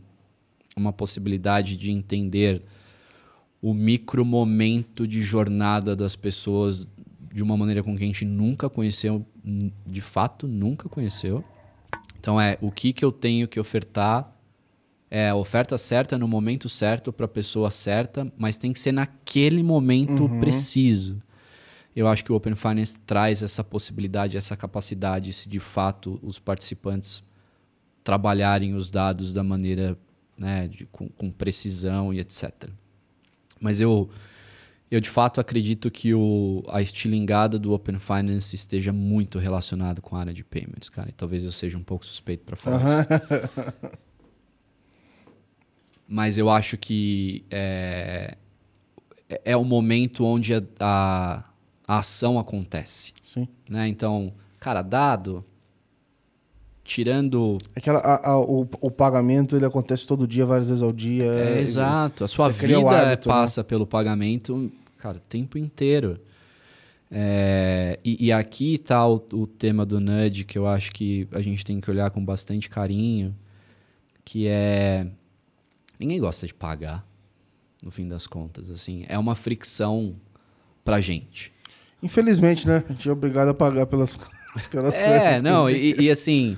[0.76, 2.62] uma possibilidade de entender
[3.62, 6.86] o micro momento de jornada das pessoas
[7.32, 9.24] de uma maneira com que a gente nunca conheceu,
[9.86, 11.44] de fato, nunca conheceu.
[12.20, 14.30] Então é o que, que eu tenho que ofertar
[15.10, 18.92] é a oferta certa no momento certo para a pessoa certa, mas tem que ser
[18.92, 20.38] naquele momento uhum.
[20.38, 21.20] preciso.
[21.96, 26.38] Eu acho que o Open Finance traz essa possibilidade, essa capacidade, se de fato os
[26.38, 27.24] participantes
[28.04, 29.98] trabalharem os dados da maneira,
[30.38, 32.68] né, de, com, com precisão e etc.
[33.58, 34.08] Mas eu,
[34.90, 40.16] eu de fato acredito que o, a estilingada do Open Finance esteja muito relacionada com
[40.16, 41.08] a área de payments, cara.
[41.08, 43.00] E talvez eu seja um pouco suspeito para falar uhum.
[43.02, 43.98] isso.
[46.10, 48.36] mas eu acho que é,
[49.44, 51.44] é o momento onde a, a,
[51.86, 53.12] a ação acontece.
[53.22, 53.46] Sim.
[53.68, 53.86] Né?
[53.86, 55.44] Então, cara, dado,
[56.82, 57.58] tirando...
[57.76, 61.26] Aquela, é a, a, o, o pagamento ele acontece todo dia, várias vezes ao dia.
[61.26, 62.24] É, exato.
[62.24, 63.34] A sua vida hábito, né?
[63.34, 63.64] passa né?
[63.68, 64.68] pelo pagamento,
[65.00, 66.20] cara, o tempo inteiro.
[67.10, 71.40] É, e, e, aqui está o, o, tema do nudge que eu acho que a
[71.40, 73.34] gente tem que olhar com bastante carinho,
[74.24, 75.08] que é
[76.00, 77.06] Ninguém gosta de pagar,
[77.82, 78.70] no fim das contas.
[78.70, 80.16] Assim, é uma fricção
[80.82, 81.52] pra gente.
[82.02, 82.82] Infelizmente, né?
[82.88, 84.18] A gente é obrigado a pagar pelas,
[84.70, 85.36] pelas é, coisas.
[85.36, 86.56] É, não, e, e, assim,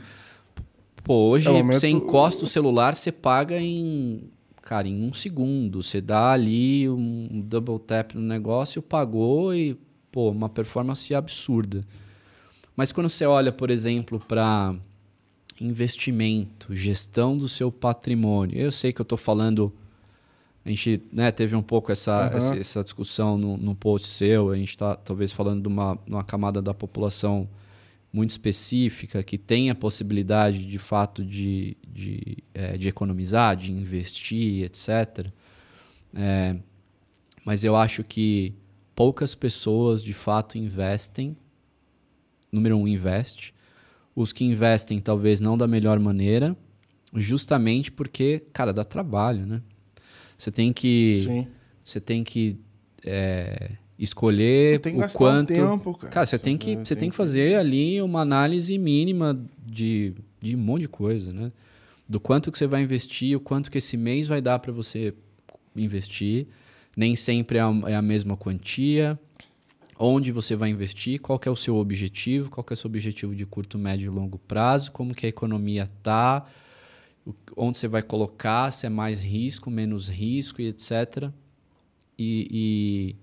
[1.02, 1.80] pô, hoje é momento...
[1.80, 4.30] você encosta o celular, você paga em,
[4.62, 5.82] cara, em um segundo.
[5.82, 9.76] Você dá ali um double tap no negócio, pagou e,
[10.10, 11.84] pô, uma performance absurda.
[12.74, 14.74] Mas quando você olha, por exemplo, para
[15.60, 18.58] investimento, gestão do seu patrimônio.
[18.58, 19.72] Eu sei que eu estou falando,
[20.64, 22.36] a gente né, teve um pouco essa, uhum.
[22.36, 26.14] essa, essa, discussão no, no post seu, a gente está talvez falando de uma, de
[26.14, 27.48] uma camada da população
[28.12, 34.64] muito específica que tem a possibilidade de fato de, de, é, de economizar, de investir,
[34.64, 35.28] etc.
[36.14, 36.56] É,
[37.44, 38.54] mas eu acho que
[38.94, 41.36] poucas pessoas de fato investem.
[42.52, 43.54] Número um, investe
[44.14, 46.56] os que investem talvez não da melhor maneira,
[47.14, 49.62] justamente porque, cara, dá trabalho, né?
[50.36, 51.14] Você tem que.
[51.16, 51.48] Sim.
[51.82, 52.58] Você tem que
[53.04, 53.72] é,
[54.02, 55.54] escolher tem o quanto.
[55.54, 56.12] tempo, cara.
[56.12, 60.58] cara, você, tem que, você tem que fazer ali uma análise mínima de, de um
[60.58, 61.52] monte de coisa, né?
[62.08, 65.14] Do quanto que você vai investir, o quanto que esse mês vai dar para você
[65.74, 66.46] investir.
[66.96, 69.18] Nem sempre é a, é a mesma quantia
[69.98, 73.46] onde você vai investir, qual é o seu objetivo, qual é o seu objetivo de
[73.46, 76.44] curto, médio e longo prazo, como que a economia está,
[77.56, 81.30] onde você vai colocar, se é mais risco, menos risco e etc.
[82.18, 83.16] E, e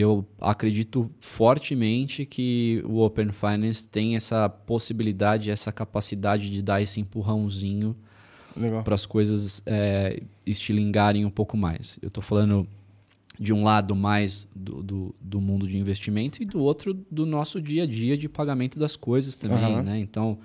[0.00, 7.00] eu acredito fortemente que o Open Finance tem essa possibilidade, essa capacidade de dar esse
[7.00, 7.96] empurrãozinho
[8.84, 11.98] para as coisas é, estilingarem um pouco mais.
[12.00, 12.68] Eu estou falando
[13.40, 17.60] de um lado mais do, do, do, mundo de investimento e do outro do nosso
[17.60, 19.82] dia a dia de pagamento das coisas também, uhum.
[19.82, 19.98] né?
[19.98, 20.38] Então,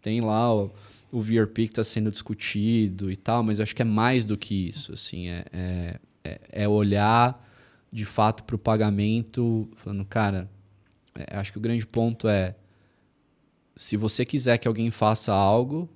[0.00, 0.72] tem lá o,
[1.10, 4.68] o VRP que está sendo discutido e tal, mas acho que é mais do que
[4.68, 7.51] isso, assim, é, é, é, é olhar
[7.92, 10.50] de fato para o pagamento, falando, cara,
[11.14, 12.54] é, acho que o grande ponto é
[13.76, 15.88] se você quiser que alguém faça algo,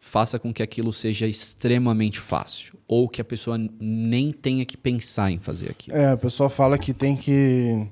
[0.00, 5.30] faça com que aquilo seja extremamente fácil ou que a pessoa nem tenha que pensar
[5.30, 5.96] em fazer aquilo.
[5.96, 7.86] É, o pessoal fala que tem que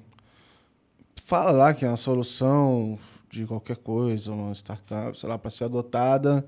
[1.23, 2.99] fala lá que é uma solução
[3.31, 6.47] de qualquer coisa, uma startup, sei lá, para ser adotada,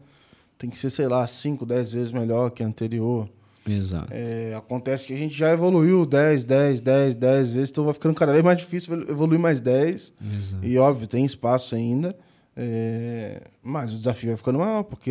[0.56, 3.28] tem que ser, sei lá, 5, 10 vezes melhor que a anterior.
[3.66, 4.12] Exato.
[4.12, 8.14] É, acontece que a gente já evoluiu 10, 10, 10, 10 vezes, então vai ficando
[8.14, 10.12] cada vez mais difícil evoluir mais 10.
[10.38, 10.66] Exato.
[10.66, 12.16] E óbvio, tem espaço ainda.
[12.56, 15.10] É, mas o desafio vai ficando maior, porque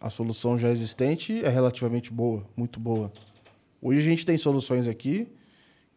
[0.00, 3.10] a solução já existente é relativamente boa, muito boa.
[3.80, 5.28] Hoje a gente tem soluções aqui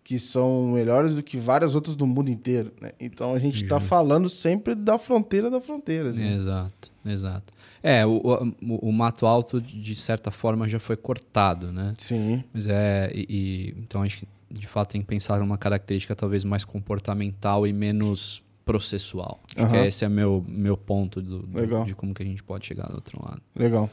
[0.03, 2.71] que são melhores do que várias outras do mundo inteiro.
[2.81, 2.91] Né?
[2.99, 6.09] Então a gente está falando sempre da fronteira da fronteira.
[6.09, 6.33] Assim.
[6.33, 7.53] Exato, exato.
[7.83, 8.21] É, o,
[8.61, 11.93] o, o, mato alto, de certa forma, já foi cortado, né?
[11.97, 12.43] Sim.
[12.53, 13.11] Mas é.
[13.13, 17.65] E, e, então a gente, de fato, tem que pensar numa característica talvez mais comportamental
[17.65, 19.39] e menos processual.
[19.55, 19.71] Acho uhum.
[19.71, 22.87] que esse é meu, meu ponto do, do, de como que a gente pode chegar
[22.87, 23.41] do outro lado.
[23.55, 23.89] Legal.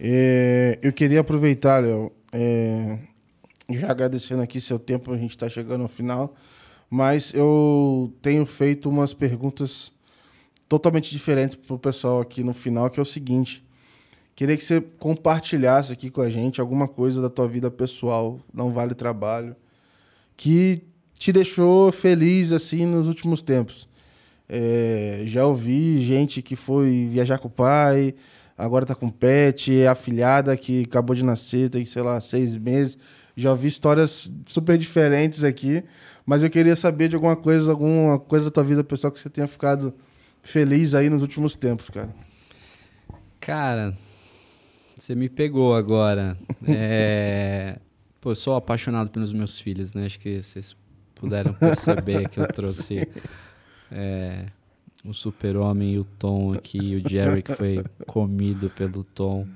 [0.00, 2.98] É, eu queria aproveitar, Léo, é,
[3.70, 6.34] já agradecendo aqui seu tempo, a gente está chegando ao final,
[6.88, 9.92] mas eu tenho feito umas perguntas
[10.68, 13.64] totalmente diferentes para o pessoal aqui no final, que é o seguinte.
[14.34, 18.70] Queria que você compartilhasse aqui com a gente alguma coisa da tua vida pessoal, não
[18.70, 19.56] vale trabalho,
[20.36, 20.82] que
[21.14, 23.88] te deixou feliz assim nos últimos tempos.
[24.48, 28.14] É, já ouvi gente que foi viajar com o pai,
[28.56, 32.98] agora está com pet, é afilhada que acabou de nascer, tem, sei lá, seis meses.
[33.36, 35.82] Já ouvi histórias super diferentes aqui,
[36.24, 39.28] mas eu queria saber de alguma coisa, alguma coisa da tua vida pessoal que você
[39.28, 39.94] tenha ficado
[40.46, 42.14] feliz aí nos últimos tempos, cara.
[43.40, 43.94] Cara,
[44.96, 46.38] você me pegou agora.
[46.66, 47.78] é...
[48.20, 50.06] Pô, eu sou apaixonado pelos meus filhos, né?
[50.06, 50.76] Acho que vocês
[51.14, 53.06] puderam perceber que eu trouxe
[53.90, 54.46] é,
[55.04, 59.46] o super-homem e o Tom aqui, o Jerry que foi comido pelo Tom.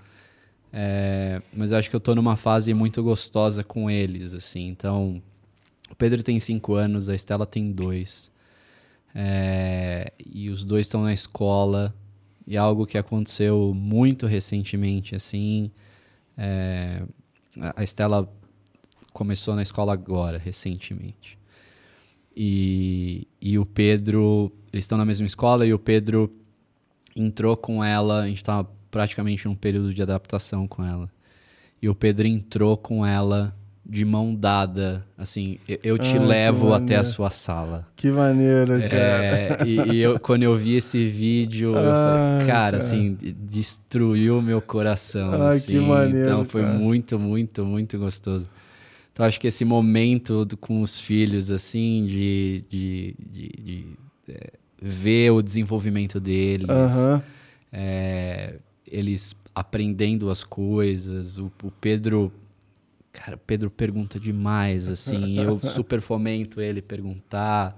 [0.72, 4.68] É, mas eu acho que eu tô numa fase muito gostosa com eles, assim.
[4.68, 5.20] Então,
[5.90, 8.30] o Pedro tem cinco anos, a Estela tem dois.
[9.14, 11.94] É, e os dois estão na escola.
[12.46, 15.70] E algo que aconteceu muito recentemente, assim.
[16.36, 17.02] É,
[17.76, 18.28] a Estela
[19.12, 21.38] começou na escola agora, recentemente.
[22.34, 26.32] E, e o Pedro, eles estão na mesma escola e o Pedro
[27.14, 31.10] entrou com ela, a gente estava praticamente num período de adaptação com ela.
[31.82, 33.54] E o Pedro entrou com ela
[33.90, 37.84] de mão dada, assim, eu te ah, levo até a sua sala.
[37.96, 39.68] Que maneiro, é, cara.
[39.68, 44.40] e, e eu, quando eu vi esse vídeo, ah, eu falei, cara, cara, assim, destruiu
[44.40, 45.32] meu coração.
[45.42, 46.24] Ah, assim, que maneiro.
[46.24, 46.74] Então foi cara.
[46.74, 48.48] muito, muito, muito gostoso.
[49.12, 53.86] Então acho que esse momento do, com os filhos, assim, de, de, de, de
[54.28, 56.70] é, ver o desenvolvimento deles.
[56.70, 57.22] Uh -huh.
[57.72, 58.54] é,
[58.86, 61.38] eles aprendendo as coisas.
[61.38, 62.32] O, o Pedro.
[63.22, 65.38] Cara, o Pedro pergunta demais, assim.
[65.38, 67.76] eu super fomento ele perguntar.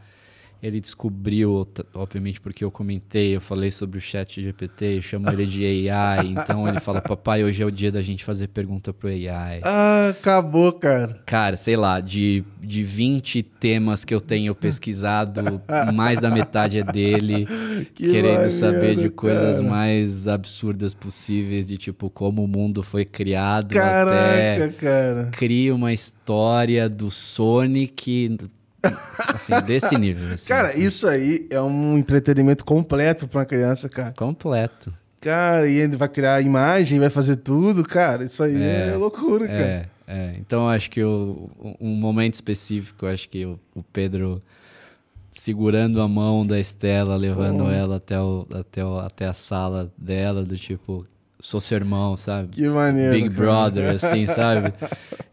[0.63, 5.45] Ele descobriu, obviamente porque eu comentei, eu falei sobre o chat GPT, eu chamo ele
[5.45, 9.09] de AI, então ele fala, papai, hoje é o dia da gente fazer pergunta pro
[9.09, 9.61] AI.
[9.65, 11.19] Ah, acabou, cara.
[11.27, 15.61] Cara, sei lá, de, de 20 temas que eu tenho pesquisado,
[15.93, 17.45] mais da metade é dele,
[17.93, 19.69] que querendo maneiro, saber de coisas cara.
[19.69, 24.69] mais absurdas possíveis, de tipo, como o mundo foi criado Caraca, até...
[24.69, 25.29] cara.
[25.33, 28.37] Cria uma história do Sonic
[29.19, 30.35] Assim, desse nível.
[30.35, 30.85] Assim, cara, assim.
[30.85, 34.13] isso aí é um entretenimento completo para uma criança, cara.
[34.17, 34.93] Completo.
[35.21, 38.25] Cara, e ele vai criar imagem, vai fazer tudo, cara.
[38.25, 39.91] Isso aí é, é loucura, é, cara.
[40.07, 40.35] É.
[40.39, 41.49] Então, acho que o,
[41.81, 44.43] um momento específico, acho que o, o Pedro
[45.31, 50.45] segurando a mão da Estela, levando ela até, o, até, o, até a sala dela,
[50.45, 51.07] do tipo,
[51.43, 52.51] sou seu irmão, sabe?
[52.51, 53.13] Que maneiro.
[53.13, 54.73] Big Brother, assim, sabe?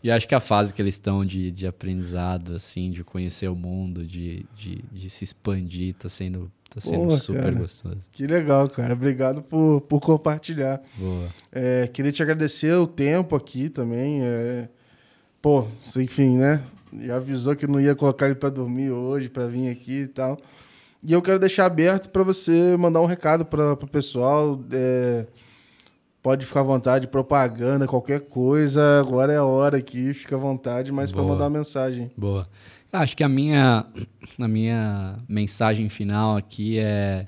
[0.01, 3.55] E acho que a fase que eles estão de, de aprendizado, assim, de conhecer o
[3.55, 7.51] mundo, de, de, de se expandir, tá sendo, tá sendo super cara.
[7.51, 8.07] gostoso.
[8.09, 8.93] Que legal, cara.
[8.93, 10.81] Obrigado por, por compartilhar.
[10.95, 11.27] Boa.
[11.51, 14.21] É, queria te agradecer o tempo aqui também.
[14.23, 14.69] É...
[15.41, 15.67] Pô,
[15.97, 16.63] enfim, né?
[17.01, 20.39] Já avisou que não ia colocar ele para dormir hoje, para vir aqui e tal.
[21.03, 24.57] E eu quero deixar aberto para você mandar um recado para o pessoal.
[24.71, 25.25] É
[26.21, 28.99] Pode ficar à vontade, propaganda, qualquer coisa.
[28.99, 32.11] Agora é a hora aqui, fica à vontade, mas para mandar uma mensagem.
[32.17, 32.47] Boa.
[32.91, 33.85] Acho que a minha,
[34.39, 37.27] a minha mensagem final aqui é.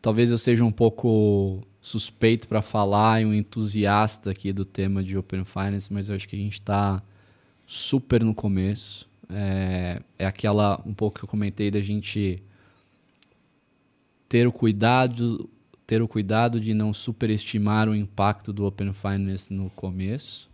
[0.00, 5.16] Talvez eu seja um pouco suspeito para falar e um entusiasta aqui do tema de
[5.18, 7.02] Open Finance, mas eu acho que a gente está
[7.66, 9.08] super no começo.
[9.28, 12.42] É, é aquela um pouco que eu comentei da gente
[14.28, 15.48] ter o cuidado
[15.86, 20.50] ter o cuidado de não superestimar o impacto do Open Finance no começo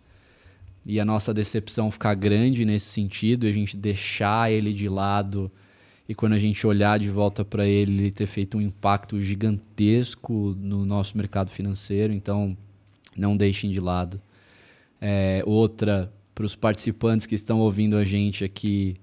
[0.85, 5.51] e a nossa decepção ficar grande nesse sentido, e a gente deixar ele de lado
[6.09, 10.57] e quando a gente olhar de volta para ele, ele ter feito um impacto gigantesco
[10.59, 12.15] no nosso mercado financeiro.
[12.15, 12.57] Então,
[13.15, 14.19] não deixem de lado.
[14.99, 18.97] É, outra, para os participantes que estão ouvindo a gente aqui,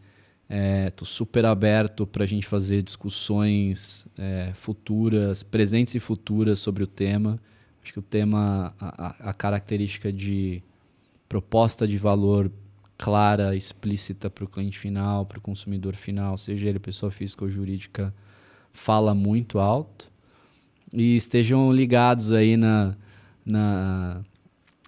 [0.50, 6.84] estou é, super aberto para a gente fazer discussões é, futuras, presentes e futuras sobre
[6.84, 7.40] o tema.
[7.84, 10.62] Acho que o tema, a, a característica de
[11.28, 12.52] proposta de valor
[12.98, 17.50] clara, explícita para o cliente final, para o consumidor final, seja ele pessoa física ou
[17.50, 18.14] jurídica,
[18.72, 20.10] fala muito alto.
[20.94, 22.96] E estejam ligados aí na,
[23.46, 24.24] na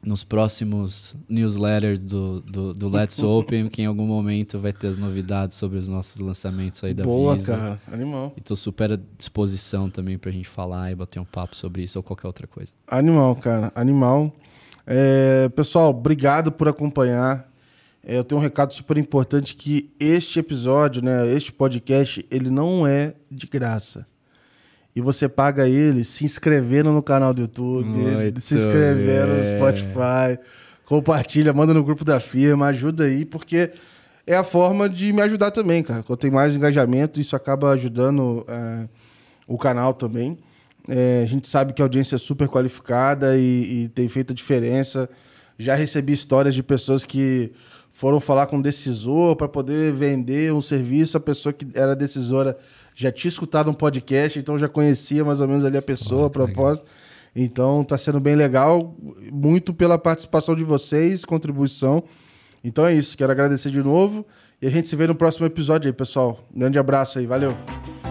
[0.04, 4.98] nos próximos newsletters do, do, do Let's Open, que em algum momento vai ter as
[4.98, 7.58] novidades sobre os nossos lançamentos aí da Boa, Visa.
[7.58, 7.82] cara.
[7.92, 8.34] Animal.
[8.38, 11.98] E tô super à disposição também pra gente falar e bater um papo sobre isso
[11.98, 12.72] ou qualquer outra coisa.
[12.88, 13.72] Animal, cara.
[13.76, 14.32] Animal.
[14.86, 17.52] É, pessoal, obrigado por acompanhar.
[18.06, 22.88] É, eu tenho um recado super importante que este episódio, né, este podcast, ele não
[22.88, 24.06] é de graça.
[24.98, 29.44] E você paga ele se inscrevendo no canal do YouTube, Muito se inscrevendo no.
[29.44, 30.40] Spotify,
[30.86, 33.70] compartilha, manda no grupo da firma, ajuda aí, porque
[34.26, 36.02] é a forma de me ajudar também, cara.
[36.02, 38.88] Quando tem mais engajamento, isso acaba ajudando é,
[39.48, 40.36] o canal também.
[40.90, 44.36] É, a gente sabe que a audiência é super qualificada e, e tem feito a
[44.36, 45.08] diferença.
[45.60, 47.52] Já recebi histórias de pessoas que
[47.98, 51.18] foram falar com o decisor para poder vender um serviço.
[51.18, 52.56] A pessoa que era decisora
[52.96, 56.26] já tinha escutado um podcast, então já conhecia mais ou menos ali a pessoa, Oh,
[56.28, 56.54] a que legal.
[56.54, 56.86] propósito.
[57.36, 58.96] Então tá sendo bem legal,
[59.32, 62.04] muito pela participação de vocês, contribuição.
[62.64, 64.24] Então é isso, quero agradecer de novo
[64.62, 66.40] e a gente se vê no próximo episódio aí, pessoal.
[66.56, 68.07] Um grande abraço aí, valeu.